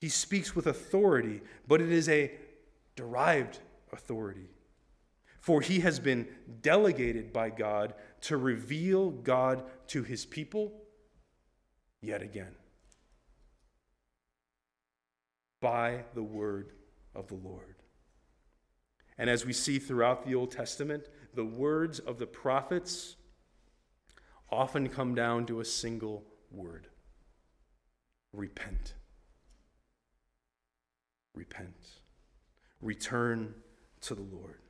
He 0.00 0.08
speaks 0.08 0.56
with 0.56 0.66
authority, 0.66 1.42
but 1.68 1.82
it 1.82 1.92
is 1.92 2.08
a 2.08 2.32
derived 2.96 3.58
authority. 3.92 4.48
For 5.40 5.60
he 5.60 5.80
has 5.80 5.98
been 5.98 6.26
delegated 6.62 7.34
by 7.34 7.50
God 7.50 7.92
to 8.22 8.38
reveal 8.38 9.10
God 9.10 9.62
to 9.88 10.02
his 10.02 10.24
people 10.24 10.72
yet 12.00 12.22
again 12.22 12.54
by 15.60 16.04
the 16.14 16.22
word 16.22 16.72
of 17.14 17.28
the 17.28 17.34
Lord. 17.34 17.76
And 19.18 19.28
as 19.28 19.44
we 19.44 19.52
see 19.52 19.78
throughout 19.78 20.24
the 20.24 20.34
Old 20.34 20.50
Testament, 20.50 21.10
the 21.34 21.44
words 21.44 21.98
of 21.98 22.18
the 22.18 22.26
prophets 22.26 23.16
often 24.50 24.88
come 24.88 25.14
down 25.14 25.46
to 25.46 25.60
a 25.60 25.64
single 25.64 26.24
word 26.50 26.88
repent. 28.32 28.94
Repent. 31.34 31.74
Return 32.80 33.54
to 34.02 34.14
the 34.14 34.22
Lord. 34.22 34.60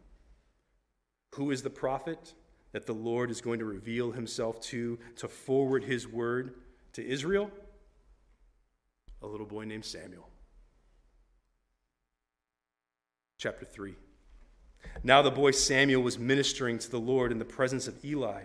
Who 1.35 1.51
is 1.51 1.63
the 1.63 1.71
prophet 1.71 2.35
that 2.73 2.87
the 2.87 2.95
Lord 2.95 3.31
is 3.31 3.41
going 3.41 3.59
to 3.61 3.65
reveal 3.65 4.13
himself 4.13 4.61
to 4.63 4.99
to 5.17 5.29
forward 5.29 5.85
his 5.85 6.09
word 6.09 6.55
to 6.95 7.07
Israel? 7.07 7.51
A 9.23 9.27
little 9.27 9.47
boy 9.47 9.65
named 9.65 9.85
Samuel. 9.85 10.29
Chapter 13.39 13.65
3. 13.65 13.95
Now 15.03 15.23
the 15.23 15.31
boy 15.31 15.53
Samuel 15.53 16.03
was 16.03 16.19
ministering 16.19 16.79
to 16.79 16.91
the 16.91 17.01
Lord 17.01 17.33
in 17.33 17.39
the 17.39 17.45
presence 17.45 17.89
of 17.89 18.05
Eli. 18.05 18.45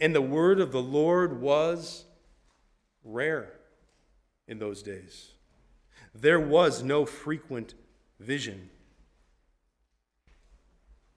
And 0.00 0.14
the 0.14 0.20
word 0.20 0.60
of 0.60 0.72
the 0.72 0.82
Lord 0.82 1.40
was 1.40 2.04
rare 3.04 3.52
in 4.46 4.58
those 4.58 4.82
days. 4.82 5.32
There 6.14 6.40
was 6.40 6.82
no 6.82 7.06
frequent 7.06 7.74
vision. 8.20 8.70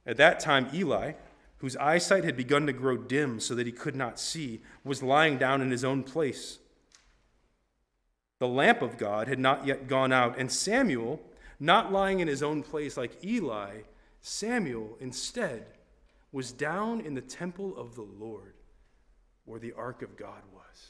At 0.06 0.18
that 0.18 0.40
time, 0.40 0.70
Eli, 0.74 1.14
whose 1.58 1.76
eyesight 1.78 2.24
had 2.24 2.38
begun 2.38 2.68
to 2.68 2.74
grow 2.74 2.96
dim 2.96 3.40
so 3.40 3.56
that 3.56 3.66
he 3.66 3.72
could 3.72 3.96
not 3.96 4.20
see, 4.20 4.62
was 4.84 5.02
lying 5.02 5.38
down 5.38 5.62
in 5.62 5.72
his 5.72 5.84
own 5.84 6.04
place. 6.04 6.60
The 8.40 8.48
lamp 8.48 8.82
of 8.82 8.98
God 8.98 9.28
had 9.28 9.40
not 9.40 9.66
yet 9.66 9.88
gone 9.88 10.12
out, 10.12 10.38
and 10.38 10.52
Samuel, 10.52 11.22
not 11.60 11.92
lying 11.92 12.20
in 12.20 12.28
his 12.28 12.44
own 12.44 12.62
place 12.62 12.98
like 12.98 13.24
Eli, 13.24 13.82
Samuel 14.28 14.98
instead 15.00 15.68
was 16.32 16.52
down 16.52 17.00
in 17.00 17.14
the 17.14 17.22
temple 17.22 17.78
of 17.78 17.94
the 17.94 18.02
Lord 18.02 18.56
where 19.46 19.60
the 19.60 19.74
ark 19.74 20.02
of 20.02 20.18
God 20.18 20.42
was. 20.52 20.88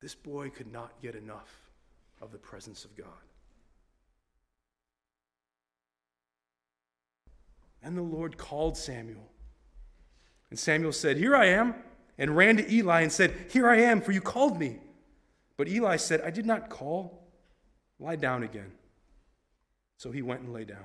This 0.00 0.14
boy 0.14 0.48
could 0.48 0.72
not 0.72 1.02
get 1.02 1.14
enough 1.14 1.68
of 2.22 2.32
the 2.32 2.38
presence 2.38 2.86
of 2.86 2.96
God. 2.96 3.06
And 7.82 7.94
the 7.94 8.00
Lord 8.00 8.38
called 8.38 8.78
Samuel. 8.78 9.30
And 10.48 10.58
Samuel 10.58 10.92
said, 10.92 11.18
Here 11.18 11.36
I 11.36 11.44
am, 11.44 11.74
and 12.16 12.34
ran 12.34 12.56
to 12.56 12.72
Eli 12.72 13.02
and 13.02 13.12
said, 13.12 13.48
Here 13.50 13.68
I 13.68 13.80
am, 13.82 14.00
for 14.00 14.12
you 14.12 14.22
called 14.22 14.58
me. 14.58 14.78
But 15.58 15.68
Eli 15.68 15.96
said, 15.96 16.22
I 16.22 16.30
did 16.30 16.46
not 16.46 16.70
call. 16.70 17.28
Lie 18.00 18.16
down 18.16 18.42
again. 18.42 18.72
So 20.04 20.10
he 20.10 20.20
went 20.20 20.42
and 20.42 20.52
lay 20.52 20.64
down. 20.64 20.84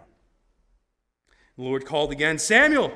The 1.58 1.64
Lord 1.64 1.86
called 1.86 2.14
again, 2.14 2.38
Samuel. 2.40 2.94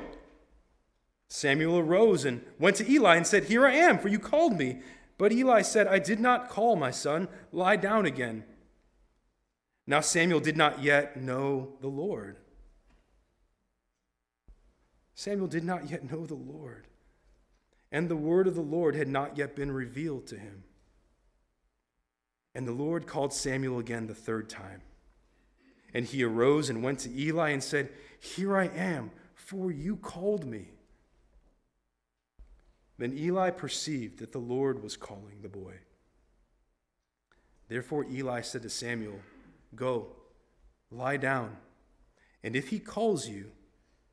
Samuel 1.28 1.78
arose 1.78 2.24
and 2.24 2.40
went 2.58 2.76
to 2.76 2.90
Eli 2.90 3.16
and 3.16 3.26
said, 3.26 3.44
Here 3.44 3.66
I 3.66 3.74
am, 3.74 3.98
for 3.98 4.08
you 4.08 4.18
called 4.18 4.56
me. 4.56 4.80
But 5.18 5.32
Eli 5.32 5.60
said, 5.60 5.86
I 5.86 5.98
did 5.98 6.20
not 6.20 6.48
call, 6.48 6.76
my 6.76 6.90
son. 6.90 7.28
Lie 7.52 7.76
down 7.76 8.06
again. 8.06 8.44
Now 9.86 10.00
Samuel 10.00 10.40
did 10.40 10.56
not 10.56 10.82
yet 10.82 11.20
know 11.20 11.74
the 11.82 11.88
Lord. 11.88 12.38
Samuel 15.14 15.48
did 15.48 15.62
not 15.64 15.90
yet 15.90 16.10
know 16.10 16.24
the 16.24 16.32
Lord, 16.32 16.86
and 17.92 18.08
the 18.08 18.16
word 18.16 18.46
of 18.46 18.54
the 18.54 18.62
Lord 18.62 18.94
had 18.94 19.08
not 19.08 19.36
yet 19.36 19.54
been 19.54 19.70
revealed 19.70 20.26
to 20.28 20.38
him. 20.38 20.64
And 22.54 22.66
the 22.66 22.72
Lord 22.72 23.06
called 23.06 23.34
Samuel 23.34 23.78
again 23.78 24.06
the 24.06 24.14
third 24.14 24.48
time. 24.48 24.80
And 25.94 26.04
he 26.04 26.24
arose 26.24 26.68
and 26.68 26.82
went 26.82 26.98
to 27.00 27.18
Eli 27.18 27.50
and 27.50 27.62
said, 27.62 27.90
Here 28.18 28.56
I 28.56 28.66
am, 28.66 29.12
for 29.34 29.70
you 29.70 29.96
called 29.96 30.44
me. 30.44 30.66
Then 32.98 33.16
Eli 33.16 33.50
perceived 33.50 34.18
that 34.18 34.32
the 34.32 34.38
Lord 34.38 34.82
was 34.82 34.96
calling 34.96 35.40
the 35.40 35.48
boy. 35.48 35.74
Therefore 37.68 38.04
Eli 38.10 38.40
said 38.40 38.62
to 38.62 38.70
Samuel, 38.70 39.20
Go, 39.74 40.08
lie 40.90 41.16
down, 41.16 41.56
and 42.42 42.54
if 42.54 42.68
he 42.68 42.78
calls 42.78 43.26
you, 43.26 43.50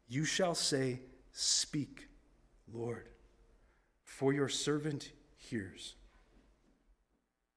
you 0.07 0.23
shall 0.23 0.55
say, 0.55 0.99
Speak, 1.33 2.07
Lord, 2.73 3.09
for 4.03 4.33
your 4.33 4.49
servant 4.49 5.11
hears. 5.37 5.95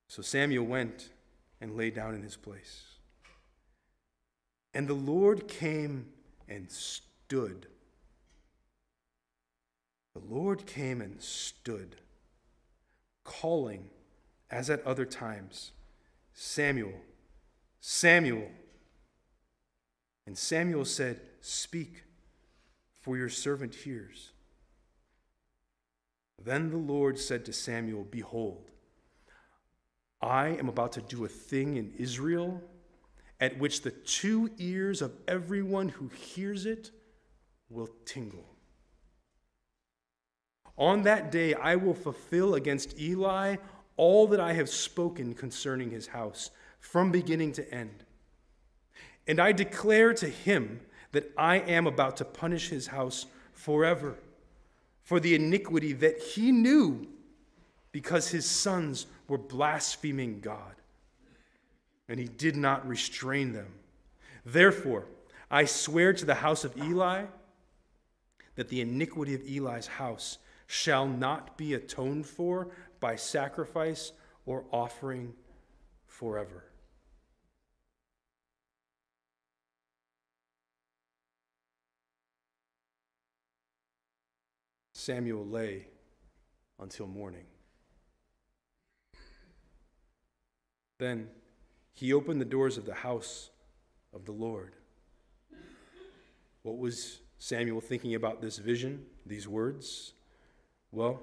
So 0.09 0.23
Samuel 0.23 0.65
went 0.65 1.11
and 1.61 1.77
lay 1.77 1.91
down 1.91 2.15
in 2.15 2.23
his 2.23 2.37
place. 2.37 2.94
And 4.75 4.89
the 4.89 4.95
Lord 4.95 5.47
came 5.47 6.07
and 6.49 6.71
stood. 6.71 7.69
The 10.15 10.23
Lord 10.29 10.67
came 10.67 11.01
and 11.01 11.23
stood, 11.23 11.97
calling, 13.23 13.89
as 14.51 14.69
at 14.71 14.85
other 14.85 15.05
times, 15.05 15.73
Samuel, 16.33 16.95
Samuel. 17.81 18.49
And 20.27 20.37
Samuel 20.37 20.85
said, 20.85 21.21
Speak, 21.41 22.05
for 23.01 23.17
your 23.17 23.29
servant 23.29 23.75
hears. 23.75 24.31
Then 26.43 26.71
the 26.71 26.77
Lord 26.77 27.19
said 27.19 27.45
to 27.45 27.53
Samuel, 27.53 28.07
Behold, 28.11 28.71
I 30.21 30.49
am 30.49 30.69
about 30.69 30.93
to 30.93 31.03
do 31.03 31.25
a 31.25 31.29
thing 31.29 31.77
in 31.77 31.93
Israel 31.99 32.63
at 33.45 33.59
which 33.59 33.83
the 33.83 33.91
two 33.91 34.51
ears 34.57 35.03
of 35.03 35.13
everyone 35.29 35.91
who 35.91 36.09
hears 36.09 36.65
it 36.65 36.91
will 37.69 37.91
tingle. 38.07 38.47
On 40.79 41.03
that 41.03 41.31
day, 41.31 41.53
I 41.53 41.77
will 41.77 41.93
fulfill 41.93 42.55
against 42.55 42.99
Eli 42.99 43.57
all 43.99 44.27
that 44.29 44.41
I 44.41 44.55
have 44.55 44.71
spoken 44.71 45.35
concerning 45.35 45.91
his 45.91 46.07
house, 46.07 46.51
from 46.81 47.13
beginning 47.13 47.53
to 47.53 47.75
end. 47.75 48.05
And 49.27 49.39
I 49.39 49.53
declare 49.53 50.15
to 50.15 50.29
him 50.29 50.81
that 51.13 51.31
I 51.37 51.57
am 51.57 51.87
about 51.87 52.17
to 52.17 52.25
punish 52.25 52.71
his 52.71 52.87
house 52.87 53.27
forever 53.53 54.17
for 55.03 55.21
the 55.21 55.35
iniquity 55.35 55.93
that 55.93 56.19
he 56.19 56.51
knew 56.51 57.07
because 57.93 58.29
his 58.29 58.47
sons 58.47 59.05
were 59.29 59.37
blaspheming 59.37 60.41
God, 60.41 60.77
and 62.09 62.21
he 62.21 62.27
did 62.27 62.57
not 62.57 62.87
restrain 62.87 63.53
them. 63.53 63.73
Therefore, 64.45 65.07
I 65.51 65.65
swear 65.65 66.13
to 66.13 66.25
the 66.25 66.35
house 66.35 66.65
of 66.65 66.77
Eli 66.77 67.25
that 68.57 68.69
the 68.69 68.81
iniquity 68.81 69.35
of 69.35 69.43
Eli's 69.43 69.87
house 69.87 70.39
shall 70.67 71.07
not 71.07 71.57
be 71.57 71.75
atoned 71.75 72.27
for 72.27 72.69
by 73.01 73.17
sacrifice 73.17 74.13
or 74.47 74.65
offering 74.71 75.35
forever. 76.07 76.65
Samuel 84.93 85.47
lay 85.47 85.87
until 86.81 87.07
morning. 87.07 87.45
Then 90.99 91.29
he 91.95 92.13
opened 92.13 92.41
the 92.41 92.45
doors 92.45 92.77
of 92.77 92.85
the 92.85 92.95
house 92.95 93.51
of 94.13 94.25
the 94.25 94.33
Lord. 94.33 94.75
What 96.63 96.77
was 96.79 97.21
Samuel 97.39 97.81
thinking 97.81 98.15
about 98.15 98.43
this 98.43 98.59
vision, 98.59 99.05
these 99.25 99.47
words? 99.47 100.13
Well, 100.91 101.21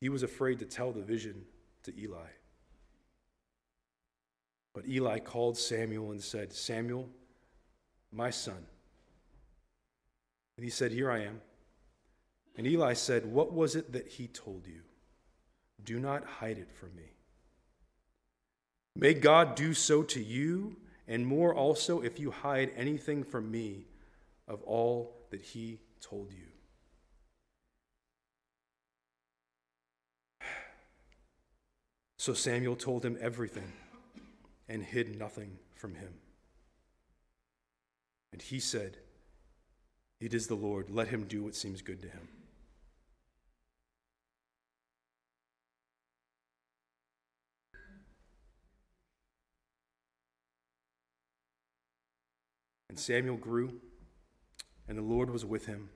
he 0.00 0.08
was 0.08 0.22
afraid 0.22 0.58
to 0.60 0.64
tell 0.64 0.92
the 0.92 1.02
vision 1.02 1.44
to 1.82 1.98
Eli. 1.98 2.28
But 4.74 4.86
Eli 4.88 5.18
called 5.18 5.56
Samuel 5.56 6.10
and 6.12 6.22
said, 6.22 6.52
Samuel, 6.52 7.08
my 8.12 8.30
son. 8.30 8.66
And 10.56 10.64
he 10.64 10.70
said, 10.70 10.92
Here 10.92 11.10
I 11.10 11.20
am. 11.20 11.40
And 12.56 12.66
Eli 12.66 12.92
said, 12.92 13.26
What 13.26 13.52
was 13.52 13.76
it 13.76 13.92
that 13.92 14.06
he 14.06 14.28
told 14.28 14.66
you? 14.66 14.82
Do 15.84 15.98
not 15.98 16.24
hide 16.24 16.58
it 16.58 16.70
from 16.70 16.94
me. 16.94 17.13
May 18.96 19.14
God 19.14 19.56
do 19.56 19.74
so 19.74 20.02
to 20.04 20.22
you, 20.22 20.76
and 21.08 21.26
more 21.26 21.54
also 21.54 22.00
if 22.00 22.20
you 22.20 22.30
hide 22.30 22.70
anything 22.76 23.24
from 23.24 23.50
me 23.50 23.86
of 24.46 24.62
all 24.62 25.16
that 25.30 25.42
he 25.42 25.80
told 26.00 26.30
you. 26.32 26.46
So 32.18 32.32
Samuel 32.32 32.76
told 32.76 33.04
him 33.04 33.18
everything 33.20 33.70
and 34.68 34.82
hid 34.82 35.18
nothing 35.18 35.58
from 35.74 35.94
him. 35.94 36.14
And 38.32 38.40
he 38.40 38.58
said, 38.58 38.96
It 40.20 40.32
is 40.32 40.46
the 40.46 40.54
Lord. 40.54 40.88
Let 40.88 41.08
him 41.08 41.24
do 41.24 41.42
what 41.42 41.54
seems 41.54 41.82
good 41.82 42.00
to 42.00 42.08
him. 42.08 42.28
And 52.94 53.00
Samuel 53.00 53.38
grew, 53.38 53.80
and 54.86 54.96
the 54.96 55.02
Lord 55.02 55.28
was 55.28 55.44
with 55.44 55.66
him, 55.66 55.88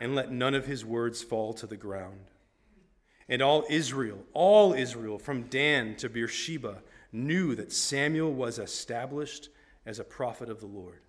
and 0.00 0.14
let 0.14 0.32
none 0.32 0.54
of 0.54 0.64
his 0.64 0.82
words 0.82 1.22
fall 1.22 1.52
to 1.52 1.66
the 1.66 1.76
ground. 1.76 2.20
And 3.28 3.42
all 3.42 3.66
Israel, 3.68 4.20
all 4.32 4.72
Israel, 4.72 5.18
from 5.18 5.42
Dan 5.42 5.94
to 5.96 6.08
Beersheba, 6.08 6.78
knew 7.12 7.54
that 7.56 7.70
Samuel 7.70 8.32
was 8.32 8.58
established 8.58 9.50
as 9.84 9.98
a 9.98 10.04
prophet 10.04 10.48
of 10.48 10.60
the 10.60 10.66
Lord. 10.66 11.02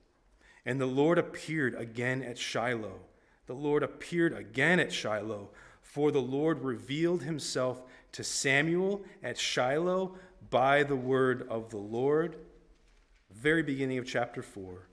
And 0.65 0.81
the 0.81 0.87
Lord 0.87 1.17
appeared 1.17 1.75
again 1.75 2.21
at 2.21 2.37
Shiloh. 2.37 2.99
The 3.47 3.53
Lord 3.53 3.81
appeared 3.81 4.33
again 4.33 4.81
at 4.81 4.91
Shiloh, 4.91 5.51
for 5.79 6.11
the 6.11 6.21
Lord 6.21 6.65
revealed 6.65 7.23
himself 7.23 7.81
to 8.11 8.25
Samuel 8.25 9.05
at 9.23 9.37
Shiloh 9.37 10.17
by 10.49 10.83
the 10.83 10.97
word 10.97 11.47
of 11.49 11.69
the 11.69 11.77
Lord 11.77 12.35
very 13.35 13.63
beginning 13.63 13.97
of 13.97 14.05
chapter 14.05 14.41
4, 14.41 14.87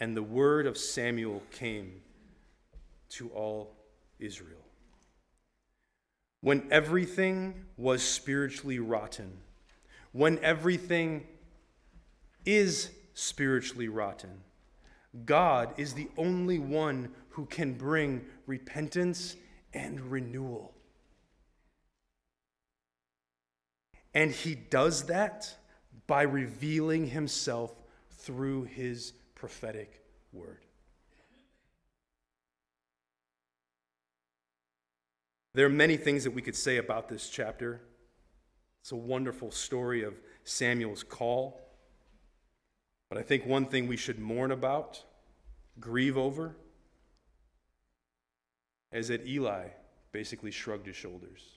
and 0.00 0.16
the 0.16 0.22
word 0.22 0.66
of 0.66 0.78
Samuel 0.78 1.42
came 1.50 2.00
to 3.10 3.28
all 3.30 3.76
Israel. 4.18 4.64
When 6.40 6.66
everything 6.70 7.66
was 7.76 8.02
spiritually 8.02 8.78
rotten, 8.78 9.32
when 10.12 10.38
everything 10.42 11.26
is 12.44 12.90
spiritually 13.14 13.88
rotten, 13.88 14.42
God 15.24 15.74
is 15.76 15.94
the 15.94 16.08
only 16.16 16.58
one 16.58 17.10
who 17.30 17.46
can 17.46 17.74
bring 17.74 18.24
repentance 18.46 19.36
and 19.72 20.00
renewal. 20.10 20.72
And 24.12 24.30
he 24.30 24.54
does 24.54 25.04
that 25.04 25.56
by 26.06 26.22
revealing 26.22 27.06
himself 27.06 27.74
through 28.10 28.64
his 28.64 29.12
prophetic 29.34 30.02
word. 30.32 30.64
There 35.54 35.66
are 35.66 35.70
many 35.70 35.96
things 35.96 36.24
that 36.24 36.32
we 36.32 36.42
could 36.42 36.56
say 36.56 36.78
about 36.78 37.08
this 37.08 37.28
chapter. 37.28 37.80
It's 38.82 38.92
a 38.92 38.96
wonderful 38.96 39.50
story 39.50 40.02
of 40.02 40.14
Samuel's 40.42 41.04
call. 41.04 41.60
But 43.08 43.18
I 43.18 43.22
think 43.22 43.46
one 43.46 43.66
thing 43.66 43.86
we 43.86 43.96
should 43.96 44.18
mourn 44.18 44.50
about, 44.50 45.02
grieve 45.78 46.18
over, 46.18 46.56
is 48.92 49.08
that 49.08 49.26
Eli 49.26 49.68
basically 50.10 50.50
shrugged 50.50 50.86
his 50.86 50.96
shoulders. 50.96 51.53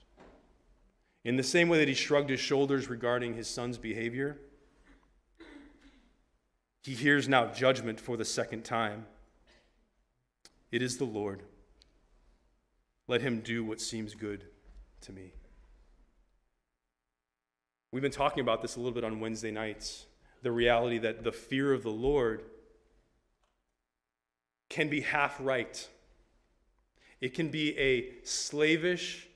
In 1.27 1.35
the 1.35 1.43
same 1.43 1.67
way 1.67 1.77
that 1.79 1.89
he 1.89 1.93
shrugged 1.93 2.29
his 2.29 2.39
shoulders 2.39 2.89
regarding 2.89 3.33
his 3.33 3.49
son's 3.49 3.77
behavior, 3.77 4.37
he 6.83 6.93
hears 6.93 7.27
now 7.27 7.47
judgment 7.47 7.99
for 7.99 8.15
the 8.15 8.23
second 8.23 8.63
time. 8.63 9.05
It 10.71 10.81
is 10.81 10.97
the 10.97 11.03
Lord. 11.03 11.43
Let 13.09 13.19
him 13.19 13.41
do 13.41 13.65
what 13.65 13.81
seems 13.81 14.15
good 14.15 14.45
to 15.01 15.11
me. 15.11 15.33
We've 17.91 18.01
been 18.01 18.09
talking 18.09 18.39
about 18.39 18.61
this 18.61 18.77
a 18.77 18.79
little 18.79 18.93
bit 18.93 19.03
on 19.03 19.19
Wednesday 19.19 19.51
nights 19.51 20.05
the 20.43 20.51
reality 20.53 20.97
that 20.99 21.25
the 21.25 21.33
fear 21.33 21.73
of 21.73 21.83
the 21.83 21.89
Lord 21.89 22.41
can 24.69 24.87
be 24.87 25.01
half 25.01 25.35
right. 25.41 25.89
It 27.19 27.33
can 27.33 27.49
be 27.49 27.77
a 27.77 28.13
slavish 28.23 29.27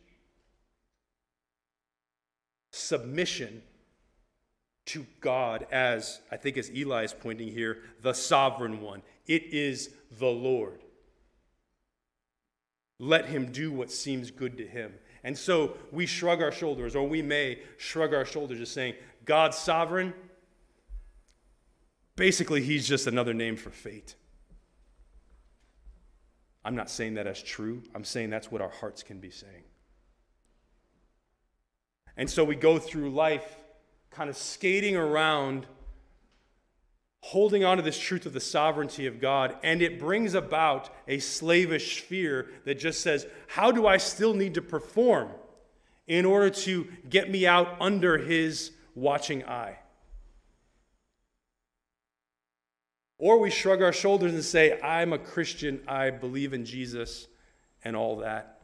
submission 2.72 3.62
to 4.88 5.06
God 5.20 5.68
as, 5.72 6.20
I 6.32 6.38
think, 6.38 6.58
as 6.58 6.72
Eli 6.72 7.04
is 7.04 7.14
pointing 7.14 7.50
here, 7.50 7.80
the 8.02 8.14
sovereign 8.14 8.82
one. 8.82 9.04
It 9.28 9.54
is 9.54 9.90
the 10.18 10.28
Lord. 10.28 10.82
Let 13.00 13.26
him 13.26 13.52
do 13.52 13.72
what 13.72 13.92
seems 13.92 14.32
good 14.32 14.58
to 14.58 14.66
him. 14.66 14.94
And 15.24 15.38
so 15.38 15.78
we 15.92 16.06
shrug 16.06 16.42
our 16.42 16.52
shoulders, 16.52 16.96
or 16.96 17.08
we 17.08 17.22
may 17.22 17.60
shrug 17.78 18.14
our 18.14 18.26
shoulders, 18.26 18.60
just 18.60 18.74
saying, 18.74 18.96
God's 19.26 19.58
sovereign. 19.58 20.14
Basically, 22.16 22.62
he's 22.62 22.88
just 22.88 23.08
another 23.08 23.34
name 23.34 23.56
for 23.56 23.70
fate. 23.70 24.16
I'm 26.64 26.76
not 26.76 26.90
saying 26.90 27.16
that 27.16 27.28
as 27.28 27.42
true. 27.42 27.84
I'm 27.96 28.04
saying 28.04 28.30
that's 28.30 28.52
what 28.52 28.62
our 28.62 28.70
hearts 28.70 29.04
can 29.04 29.20
be 29.20 29.32
saying. 29.32 29.64
And 32.18 32.30
so 32.30 32.44
we 32.44 32.56
go 32.56 32.78
through 32.78 33.12
life 33.12 33.58
kind 34.12 34.30
of 34.30 34.38
skating 34.38 34.96
around, 34.96 35.66
holding 37.22 37.64
on 37.64 37.78
to 37.78 37.84
this 37.84 37.98
truth 37.98 38.26
of 38.26 38.34
the 38.34 38.40
sovereignty 38.40 39.08
of 39.08 39.20
God, 39.22 39.56
and 39.64 39.82
it 39.82 40.00
brings 40.00 40.34
about 40.34 40.90
a 41.08 41.20
slavish 41.20 42.02
fear 42.02 42.50
that 42.66 42.76
just 42.76 43.02
says, 43.02 43.26
How 43.48 43.72
do 43.72 43.88
I 43.88 43.98
still 43.98 44.34
need 44.34 44.56
to 44.56 44.62
perform 44.62 45.30
in 46.08 46.26
order 46.26 46.50
to 46.50 46.88
get 47.10 47.30
me 47.30 47.48
out 47.48 47.78
under 47.80 48.18
His 48.18 48.72
watching 48.96 49.46
eye? 49.46 49.78
Or 53.18 53.40
we 53.40 53.52
shrug 53.52 53.84
our 53.84 53.94
shoulders 53.94 54.34
and 54.34 54.44
say, 54.44 54.82
I'm 54.82 55.14
a 55.14 55.20
Christian, 55.20 55.82
I 55.88 56.10
believe 56.10 56.54
in 56.54 56.66
Jesus 56.66 57.28
and 57.84 57.96
all 57.96 58.18
that. 58.18 58.62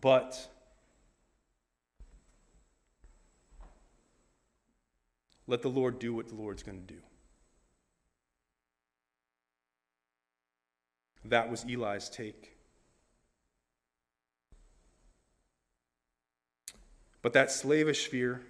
But 0.00 0.48
Let 5.48 5.62
the 5.62 5.70
Lord 5.70 5.98
do 5.98 6.14
what 6.14 6.28
the 6.28 6.34
Lord's 6.34 6.62
going 6.62 6.78
to 6.78 6.86
do. 6.86 7.00
That 11.24 11.50
was 11.50 11.64
Eli's 11.64 12.10
take. 12.10 12.54
But 17.22 17.32
that 17.32 17.50
slavish 17.50 18.06
fear 18.08 18.42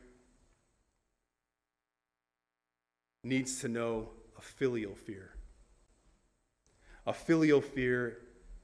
needs 3.23 3.61
to 3.61 3.69
know 3.69 4.11
a 4.37 4.41
filial 4.43 4.97
fear. 4.97 5.31
A 7.07 7.13
filial 7.13 7.61
fear, 7.61 8.19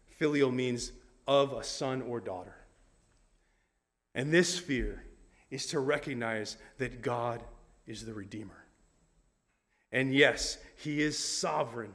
filial 0.09 0.51
means 0.51 0.91
of 1.27 1.53
a 1.53 1.63
son 1.63 2.03
or 2.03 2.21
daughter. 2.21 2.57
And 4.13 4.33
this 4.33 4.59
fear 4.59 5.05
is 5.51 5.67
to 5.67 5.79
recognize 5.79 6.57
that 6.79 7.01
God 7.01 7.43
is 7.87 8.05
the 8.05 8.15
Redeemer. 8.15 8.65
And 9.93 10.13
yes, 10.13 10.59
He 10.77 11.01
is 11.03 11.19
sovereign. 11.19 11.93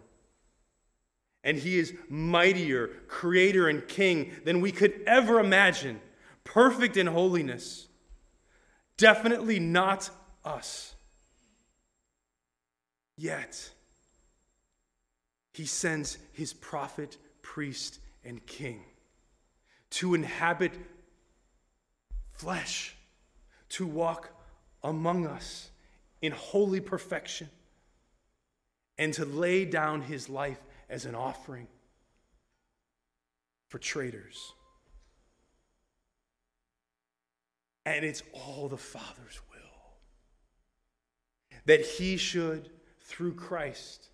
And 1.43 1.57
He 1.57 1.79
is 1.79 1.93
mightier, 2.09 2.89
creator, 3.07 3.67
and 3.67 3.87
king 3.87 4.31
than 4.45 4.61
we 4.61 4.71
could 4.71 5.01
ever 5.05 5.39
imagine, 5.39 5.99
perfect 6.43 6.97
in 6.97 7.07
holiness. 7.07 7.87
Definitely 8.97 9.59
not 9.59 10.09
us. 10.45 10.95
Yet, 13.17 13.71
He 15.53 15.65
sends 15.65 16.17
His 16.31 16.53
prophet, 16.53 17.17
priest, 17.41 17.99
and 18.23 18.45
king 18.45 18.83
to 19.91 20.13
inhabit 20.13 20.73
flesh, 22.31 22.95
to 23.69 23.85
walk 23.85 24.29
among 24.83 25.25
us 25.25 25.71
in 26.21 26.31
holy 26.31 26.79
perfection 26.79 27.49
and 28.97 29.13
to 29.13 29.25
lay 29.25 29.65
down 29.65 30.01
his 30.01 30.29
life 30.29 30.59
as 30.89 31.05
an 31.05 31.15
offering 31.15 31.67
for 33.69 33.79
traitors. 33.79 34.53
And 37.85 38.03
it's 38.03 38.23
all 38.33 38.67
the 38.67 38.77
Father's 38.77 39.39
will 39.49 39.59
that 41.65 41.85
he 41.85 42.17
should, 42.17 42.69
through 43.01 43.35
Christ, 43.35 44.09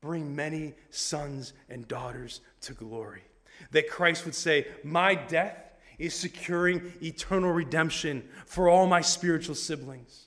bring 0.00 0.36
many 0.36 0.74
sons 0.90 1.54
and 1.68 1.88
daughters 1.88 2.40
to 2.60 2.72
glory. 2.74 3.22
That 3.70 3.88
Christ 3.88 4.24
would 4.26 4.34
say, 4.34 4.66
My 4.82 5.14
death 5.14 5.56
is 5.98 6.14
securing 6.14 6.92
eternal 7.02 7.52
redemption 7.52 8.28
for 8.46 8.68
all 8.68 8.86
my 8.86 9.00
spiritual 9.00 9.54
siblings 9.54 10.23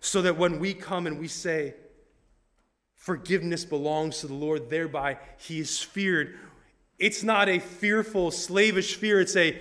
so 0.00 0.22
that 0.22 0.36
when 0.36 0.58
we 0.58 0.74
come 0.74 1.06
and 1.06 1.18
we 1.18 1.28
say, 1.28 1.74
forgiveness 2.94 3.64
belongs 3.64 4.20
to 4.20 4.26
the 4.26 4.34
Lord, 4.34 4.70
thereby 4.70 5.18
he 5.38 5.60
is 5.60 5.80
feared, 5.80 6.38
it's 6.98 7.22
not 7.22 7.48
a 7.48 7.58
fearful, 7.58 8.30
slavish 8.30 8.94
fear. 8.96 9.20
It's 9.20 9.36
a, 9.36 9.60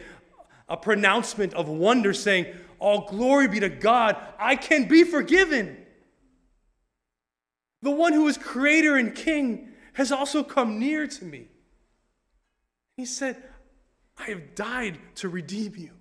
a 0.70 0.78
pronouncement 0.78 1.54
of 1.54 1.68
wonder 1.68 2.14
saying, 2.14 2.48
All 2.80 3.08
glory 3.08 3.48
be 3.48 3.60
to 3.60 3.70
God, 3.70 4.16
I 4.40 4.56
can 4.56 4.88
be 4.88 5.04
forgiven. 5.04 5.78
The 7.82 7.92
one 7.92 8.14
who 8.14 8.28
is 8.28 8.38
creator 8.38 8.96
and 8.96 9.14
king 9.14 9.70
has 9.94 10.12
also 10.12 10.44
come 10.44 10.80
near 10.80 11.08
to 11.08 11.26
me. 11.26 11.48
He 12.98 13.06
said, 13.06 13.42
I 14.18 14.24
have 14.26 14.56
died 14.56 14.98
to 15.16 15.30
redeem 15.30 15.74
you. 15.76 15.92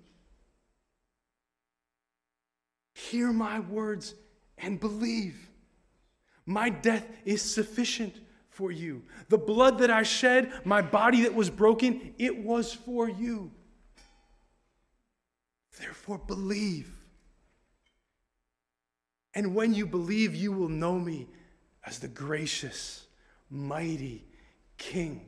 Hear 2.93 3.33
my 3.33 3.59
words 3.59 4.15
and 4.57 4.79
believe. 4.79 5.49
My 6.45 6.69
death 6.69 7.07
is 7.25 7.41
sufficient 7.41 8.15
for 8.49 8.71
you. 8.71 9.03
The 9.29 9.37
blood 9.37 9.79
that 9.79 9.89
I 9.89 10.03
shed, 10.03 10.51
my 10.63 10.81
body 10.81 11.23
that 11.23 11.33
was 11.33 11.49
broken, 11.49 12.13
it 12.17 12.37
was 12.37 12.73
for 12.73 13.09
you. 13.09 13.51
Therefore, 15.79 16.19
believe. 16.19 16.89
And 19.33 19.53
when 19.53 19.73
you 19.73 19.85
believe, 19.85 20.33
you 20.33 20.53
will 20.53 20.69
know 20.69 20.97
me 20.97 21.27
as 21.85 21.99
the 21.99 22.07
gracious, 22.07 23.05
mighty 23.49 24.25
King 24.77 25.25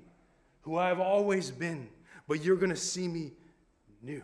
who 0.67 0.78
I 0.78 0.89
have 0.89 0.99
always 0.99 1.49
been, 1.49 1.88
but 2.28 2.43
you're 2.43 2.57
going 2.57 2.71
to 2.71 2.75
see 2.75 3.07
me 3.07 3.32
new. 4.01 4.21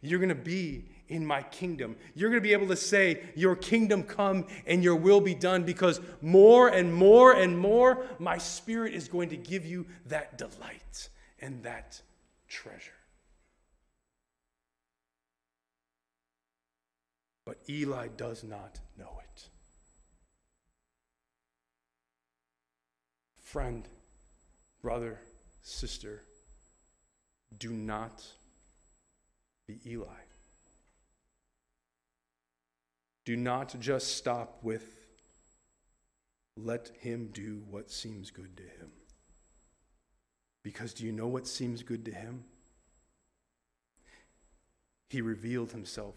You're 0.00 0.18
going 0.18 0.30
to 0.30 0.34
be 0.34 0.86
in 1.14 1.24
my 1.24 1.42
kingdom. 1.42 1.96
You're 2.14 2.28
going 2.28 2.42
to 2.42 2.46
be 2.46 2.52
able 2.52 2.66
to 2.66 2.76
say, 2.76 3.22
Your 3.36 3.54
kingdom 3.54 4.02
come 4.02 4.46
and 4.66 4.82
your 4.82 4.96
will 4.96 5.20
be 5.20 5.34
done 5.34 5.62
because 5.62 6.00
more 6.20 6.68
and 6.68 6.92
more 6.92 7.32
and 7.32 7.56
more, 7.56 8.04
my 8.18 8.36
spirit 8.36 8.92
is 8.92 9.06
going 9.06 9.28
to 9.28 9.36
give 9.36 9.64
you 9.64 9.86
that 10.06 10.36
delight 10.36 11.08
and 11.40 11.62
that 11.62 12.02
treasure. 12.48 12.90
But 17.46 17.58
Eli 17.68 18.08
does 18.16 18.42
not 18.42 18.80
know 18.98 19.20
it. 19.22 19.48
Friend, 23.40 23.86
brother, 24.82 25.20
sister, 25.62 26.22
do 27.56 27.70
not 27.70 28.24
be 29.68 29.78
Eli. 29.86 30.23
Do 33.24 33.36
not 33.36 33.78
just 33.80 34.16
stop 34.16 34.58
with, 34.62 34.84
let 36.56 36.90
him 37.00 37.30
do 37.32 37.62
what 37.70 37.90
seems 37.90 38.30
good 38.30 38.56
to 38.56 38.62
him. 38.62 38.90
Because 40.62 40.94
do 40.94 41.04
you 41.04 41.12
know 41.12 41.26
what 41.26 41.46
seems 41.46 41.82
good 41.82 42.04
to 42.06 42.10
him? 42.10 42.44
He 45.10 45.20
revealed 45.20 45.72
himself 45.72 46.14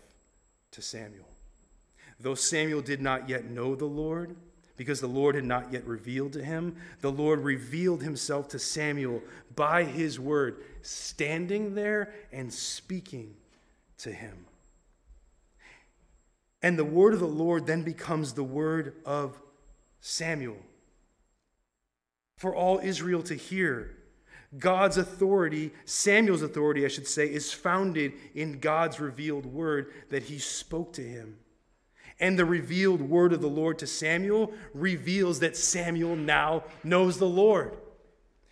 to 0.72 0.82
Samuel. 0.82 1.28
Though 2.20 2.36
Samuel 2.36 2.82
did 2.82 3.02
not 3.02 3.30
yet 3.30 3.46
know 3.46 3.76
the 3.76 3.86
Lord, 3.86 4.36
because 4.76 5.02
the 5.02 5.08
Lord 5.08 5.36
had 5.36 5.44
not 5.44 5.72
yet 5.72 5.86
revealed 5.86 6.34
to 6.34 6.44
him, 6.44 6.78
the 7.02 7.12
Lord 7.12 7.42
revealed 7.42 8.02
himself 8.02 8.48
to 8.50 8.60
Samuel 8.60 9.22
by 9.56 9.84
his 9.84 10.20
word, 10.20 10.64
standing 10.82 11.76
there 11.76 12.14
and 12.32 12.52
speaking 12.52 13.36
to 14.00 14.12
him. 14.12 14.47
And 16.68 16.78
the 16.78 16.84
word 16.84 17.14
of 17.14 17.22
the 17.22 17.26
Lord 17.26 17.66
then 17.66 17.84
becomes 17.84 18.34
the 18.34 18.44
word 18.44 18.96
of 19.06 19.40
Samuel 20.02 20.58
for 22.36 22.54
all 22.54 22.82
Israel 22.84 23.24
to 23.24 23.36
hear. 23.36 23.96
God's 24.60 24.98
authority, 24.98 25.72
Samuel's 25.86 26.42
authority, 26.42 26.84
I 26.84 26.90
should 26.90 27.08
say, 27.08 27.26
is 27.28 27.54
founded 27.54 28.12
in 28.36 28.60
God's 28.60 29.00
revealed 29.00 29.46
word 29.46 29.94
that 30.10 30.24
he 30.24 30.40
spoke 30.40 30.92
to 30.96 31.02
him. 31.02 31.38
And 32.20 32.38
the 32.38 32.44
revealed 32.44 33.00
word 33.00 33.32
of 33.32 33.40
the 33.40 33.48
Lord 33.48 33.80
to 33.80 33.88
Samuel 33.88 34.52
reveals 34.74 35.40
that 35.40 35.56
Samuel 35.56 36.18
now 36.18 36.66
knows 36.84 37.18
the 37.18 37.30
Lord 37.30 37.78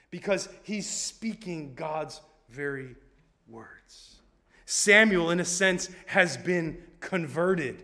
because 0.10 0.48
he's 0.64 0.90
speaking 0.90 1.74
God's 1.76 2.22
very 2.50 2.96
words. 3.46 4.22
Samuel, 4.66 5.32
in 5.32 5.42
a 5.42 5.46
sense, 5.46 5.90
has 6.06 6.38
been 6.38 6.78
converted. 7.02 7.84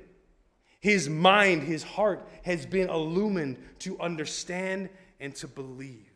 His 0.82 1.08
mind, 1.08 1.64
his 1.64 1.84
heart 1.84 2.28
has 2.44 2.66
been 2.66 2.90
illumined 2.90 3.58
to 3.80 4.00
understand 4.00 4.90
and 5.20 5.36
to 5.36 5.48
believe. 5.48 6.10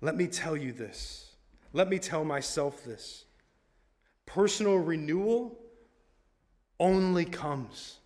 Let 0.00 0.16
me 0.16 0.26
tell 0.26 0.56
you 0.56 0.72
this. 0.72 1.30
Let 1.72 1.88
me 1.88 1.98
tell 1.98 2.24
myself 2.24 2.84
this. 2.84 3.24
Personal 4.26 4.76
renewal 4.78 5.56
only 6.80 7.24
comes, 7.24 7.98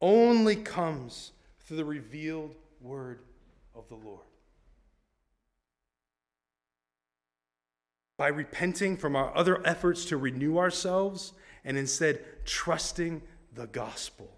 only 0.00 0.56
comes 0.56 1.32
through 1.60 1.78
the 1.78 1.84
revealed 1.84 2.54
word 2.80 3.18
of 3.74 3.88
the 3.88 3.96
Lord. 3.96 4.24
By 8.16 8.28
repenting 8.28 8.96
from 8.96 9.16
our 9.16 9.36
other 9.36 9.66
efforts 9.66 10.06
to 10.06 10.16
renew 10.16 10.56
ourselves 10.56 11.32
and 11.66 11.76
instead 11.76 12.20
trusting 12.46 13.20
the 13.52 13.66
gospel. 13.66 14.30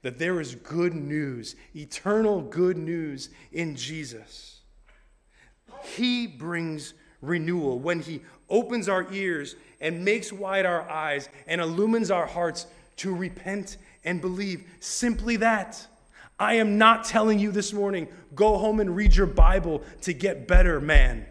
That 0.00 0.18
there 0.18 0.40
is 0.40 0.54
good 0.54 0.94
news, 0.94 1.56
eternal 1.76 2.40
good 2.40 2.78
news 2.78 3.28
in 3.52 3.76
Jesus. 3.76 4.60
He 5.82 6.26
brings 6.26 6.94
renewal 7.20 7.78
when 7.78 8.00
He 8.00 8.22
opens 8.48 8.88
our 8.88 9.12
ears 9.12 9.56
and 9.80 10.04
makes 10.04 10.32
wide 10.32 10.64
our 10.64 10.88
eyes 10.88 11.28
and 11.46 11.60
illumines 11.60 12.10
our 12.10 12.26
hearts 12.26 12.66
to 12.96 13.14
repent 13.14 13.76
and 14.04 14.22
believe. 14.22 14.64
Simply 14.80 15.36
that. 15.36 15.86
I 16.38 16.54
am 16.54 16.78
not 16.78 17.04
telling 17.04 17.38
you 17.38 17.50
this 17.50 17.74
morning, 17.74 18.08
go 18.34 18.56
home 18.56 18.80
and 18.80 18.96
read 18.96 19.14
your 19.14 19.26
Bible 19.26 19.82
to 20.02 20.14
get 20.14 20.48
better, 20.48 20.80
man. 20.80 21.26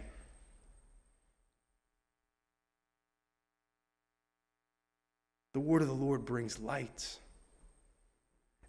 The 5.60 5.66
word 5.66 5.82
of 5.82 5.88
the 5.88 5.94
Lord 5.94 6.24
brings 6.24 6.58
light. 6.58 7.18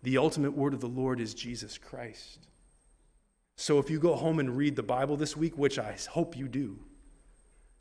The 0.03 0.17
ultimate 0.17 0.51
word 0.51 0.73
of 0.73 0.81
the 0.81 0.89
Lord 0.89 1.21
is 1.21 1.33
Jesus 1.33 1.77
Christ. 1.77 2.39
So 3.55 3.79
if 3.79 3.89
you 3.89 3.97
go 3.97 4.13
home 4.13 4.39
and 4.39 4.57
read 4.57 4.75
the 4.75 4.83
Bible 4.83 5.15
this 5.15 5.37
week, 5.37 5.57
which 5.57 5.79
I 5.79 5.95
hope 6.09 6.35
you 6.35 6.49
do, 6.49 6.77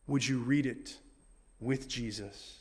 would 0.07 0.29
you 0.29 0.39
read 0.39 0.65
it 0.65 0.97
with 1.59 1.89
Jesus? 1.89 2.61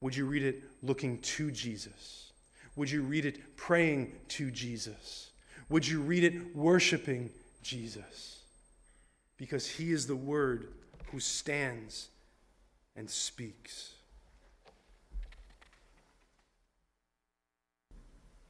Would 0.00 0.14
you 0.14 0.26
read 0.26 0.44
it 0.44 0.62
looking 0.80 1.18
to 1.18 1.50
Jesus? 1.50 2.30
Would 2.76 2.88
you 2.88 3.02
read 3.02 3.24
it 3.24 3.56
praying 3.56 4.12
to 4.28 4.48
Jesus? 4.52 5.32
Would 5.70 5.88
you 5.88 6.02
read 6.02 6.22
it 6.22 6.54
worshiping 6.54 7.30
Jesus? 7.64 8.44
Because 9.38 9.68
he 9.68 9.90
is 9.90 10.06
the 10.06 10.14
word 10.14 10.68
who 11.10 11.18
stands 11.18 12.10
and 12.94 13.10
speaks. 13.10 13.94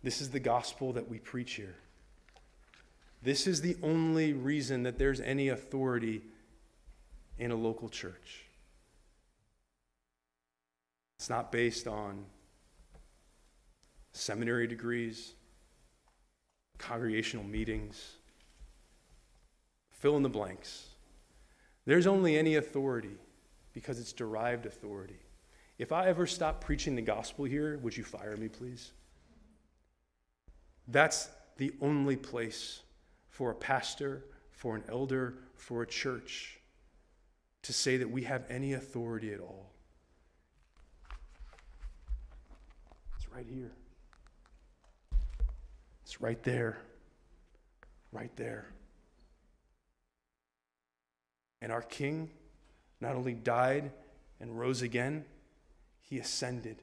This 0.03 0.21
is 0.21 0.31
the 0.31 0.41
gospel 0.41 0.93
that 0.95 1.09
we 1.09 1.19
preach 1.19 1.55
here. 1.55 1.77
This 3.23 3.47
is 3.47 3.61
the 3.61 3.77
only 3.83 4.33
reason 4.33 4.83
that 4.83 4.99
there's 4.99 5.21
any 5.21 5.49
authority 5.49 6.23
in 7.39 7.53
a 7.53 7.57
local 7.57 7.89
church. 7.89 8.47
It's 11.19 11.31
not 11.31 11.53
based 11.53 11.87
on 11.87 12.25
seminary 14.11 14.67
degrees, 14.67 15.35
congregational 16.79 17.45
meetings. 17.45 18.17
Fill 19.93 20.17
in 20.17 20.25
the 20.25 20.29
blanks. 20.29 20.87
There's 21.87 22.09
only 22.09 22.37
any 22.37 22.57
authority 22.57 23.17
because 23.73 24.01
it's 24.01 24.13
derived 24.13 24.67
authority. 24.67 25.21
If 25.79 25.93
I 25.93 26.09
ever 26.09 26.27
stop 26.27 26.61
preaching 26.61 26.97
the 26.97 27.03
gospel 27.03 27.45
here, 27.45 27.79
would 27.79 27.97
you 27.97 28.03
fire 28.03 28.37
me, 28.37 28.49
please? 28.49 28.91
That's 30.93 31.31
the 31.57 31.73
only 31.81 32.17
place 32.17 32.83
for 33.31 33.51
a 33.51 33.55
pastor, 33.55 34.27
for 34.51 34.77
an 34.77 34.85
elder, 34.89 35.39
for 35.55 35.83
a 35.83 35.87
church 35.87 36.61
to 37.63 37.73
say 37.73 37.97
that 37.97 38.11
we 38.11 38.25
have 38.25 38.45
any 38.51 38.75
authority 38.75 39.33
at 39.33 39.41
all. 39.41 39.71
It's 43.17 43.27
right 43.35 43.47
here. 43.49 43.73
It's 46.03 46.21
right 46.21 46.43
there. 46.43 46.79
Right 48.13 48.35
there. 48.37 48.67
And 51.63 51.73
our 51.73 51.83
King 51.83 52.29
not 53.01 53.15
only 53.15 53.33
died 53.33 53.93
and 54.41 54.59
rose 54.59 54.83
again, 54.83 55.25
he 56.03 56.19
ascended 56.19 56.83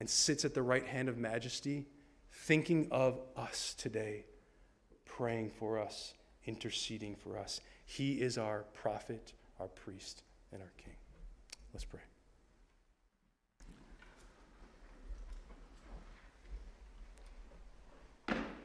and 0.00 0.08
sits 0.08 0.46
at 0.46 0.54
the 0.54 0.62
right 0.62 0.86
hand 0.86 1.10
of 1.10 1.18
majesty 1.18 1.86
thinking 2.46 2.86
of 2.92 3.18
us 3.36 3.74
today, 3.76 4.24
praying 5.04 5.50
for 5.50 5.80
us, 5.80 6.14
interceding 6.46 7.16
for 7.16 7.36
us. 7.36 7.60
He 7.84 8.20
is 8.20 8.38
our 8.38 8.64
prophet, 8.72 9.32
our 9.58 9.66
priest, 9.66 10.22
and 10.52 10.62
our 10.62 10.70
king. 10.78 10.94
Let's 11.74 11.84
pray. 11.84 12.00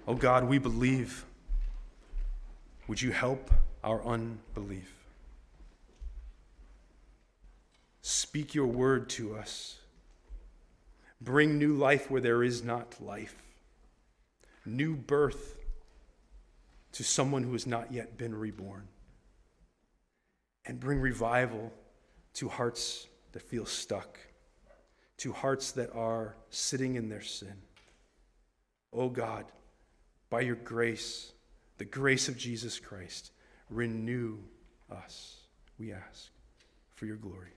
Oh 0.07 0.13
God, 0.13 0.47
we 0.47 0.59
believe. 0.59 1.25
Would 2.87 3.01
you 3.01 3.11
help 3.11 3.49
our 3.83 4.05
unbelief? 4.05 4.93
Speak 8.03 8.53
your 8.53 8.67
word 8.67 9.09
to 9.09 9.35
us. 9.35 9.79
Bring 11.19 11.57
new 11.57 11.73
life 11.73 12.11
where 12.11 12.21
there 12.21 12.43
is 12.43 12.63
not 12.63 13.01
life, 13.01 13.35
new 14.65 14.95
birth 14.95 15.57
to 16.93 17.03
someone 17.03 17.43
who 17.43 17.53
has 17.53 17.65
not 17.65 17.91
yet 17.91 18.17
been 18.17 18.35
reborn, 18.35 18.87
and 20.65 20.79
bring 20.79 20.99
revival 20.99 21.71
to 22.33 22.49
hearts 22.49 23.07
that 23.31 23.41
feel 23.41 23.65
stuck, 23.65 24.19
to 25.17 25.31
hearts 25.31 25.71
that 25.71 25.93
are 25.95 26.35
sitting 26.49 26.95
in 26.95 27.09
their 27.09 27.21
sin. 27.21 27.53
Oh 28.93 29.09
God, 29.09 29.45
by 30.29 30.41
your 30.41 30.55
grace, 30.55 31.31
the 31.77 31.85
grace 31.85 32.27
of 32.27 32.37
Jesus 32.37 32.79
Christ, 32.79 33.31
renew 33.69 34.37
us, 34.91 35.37
we 35.79 35.93
ask, 35.93 36.29
for 36.95 37.05
your 37.05 37.15
glory. 37.15 37.51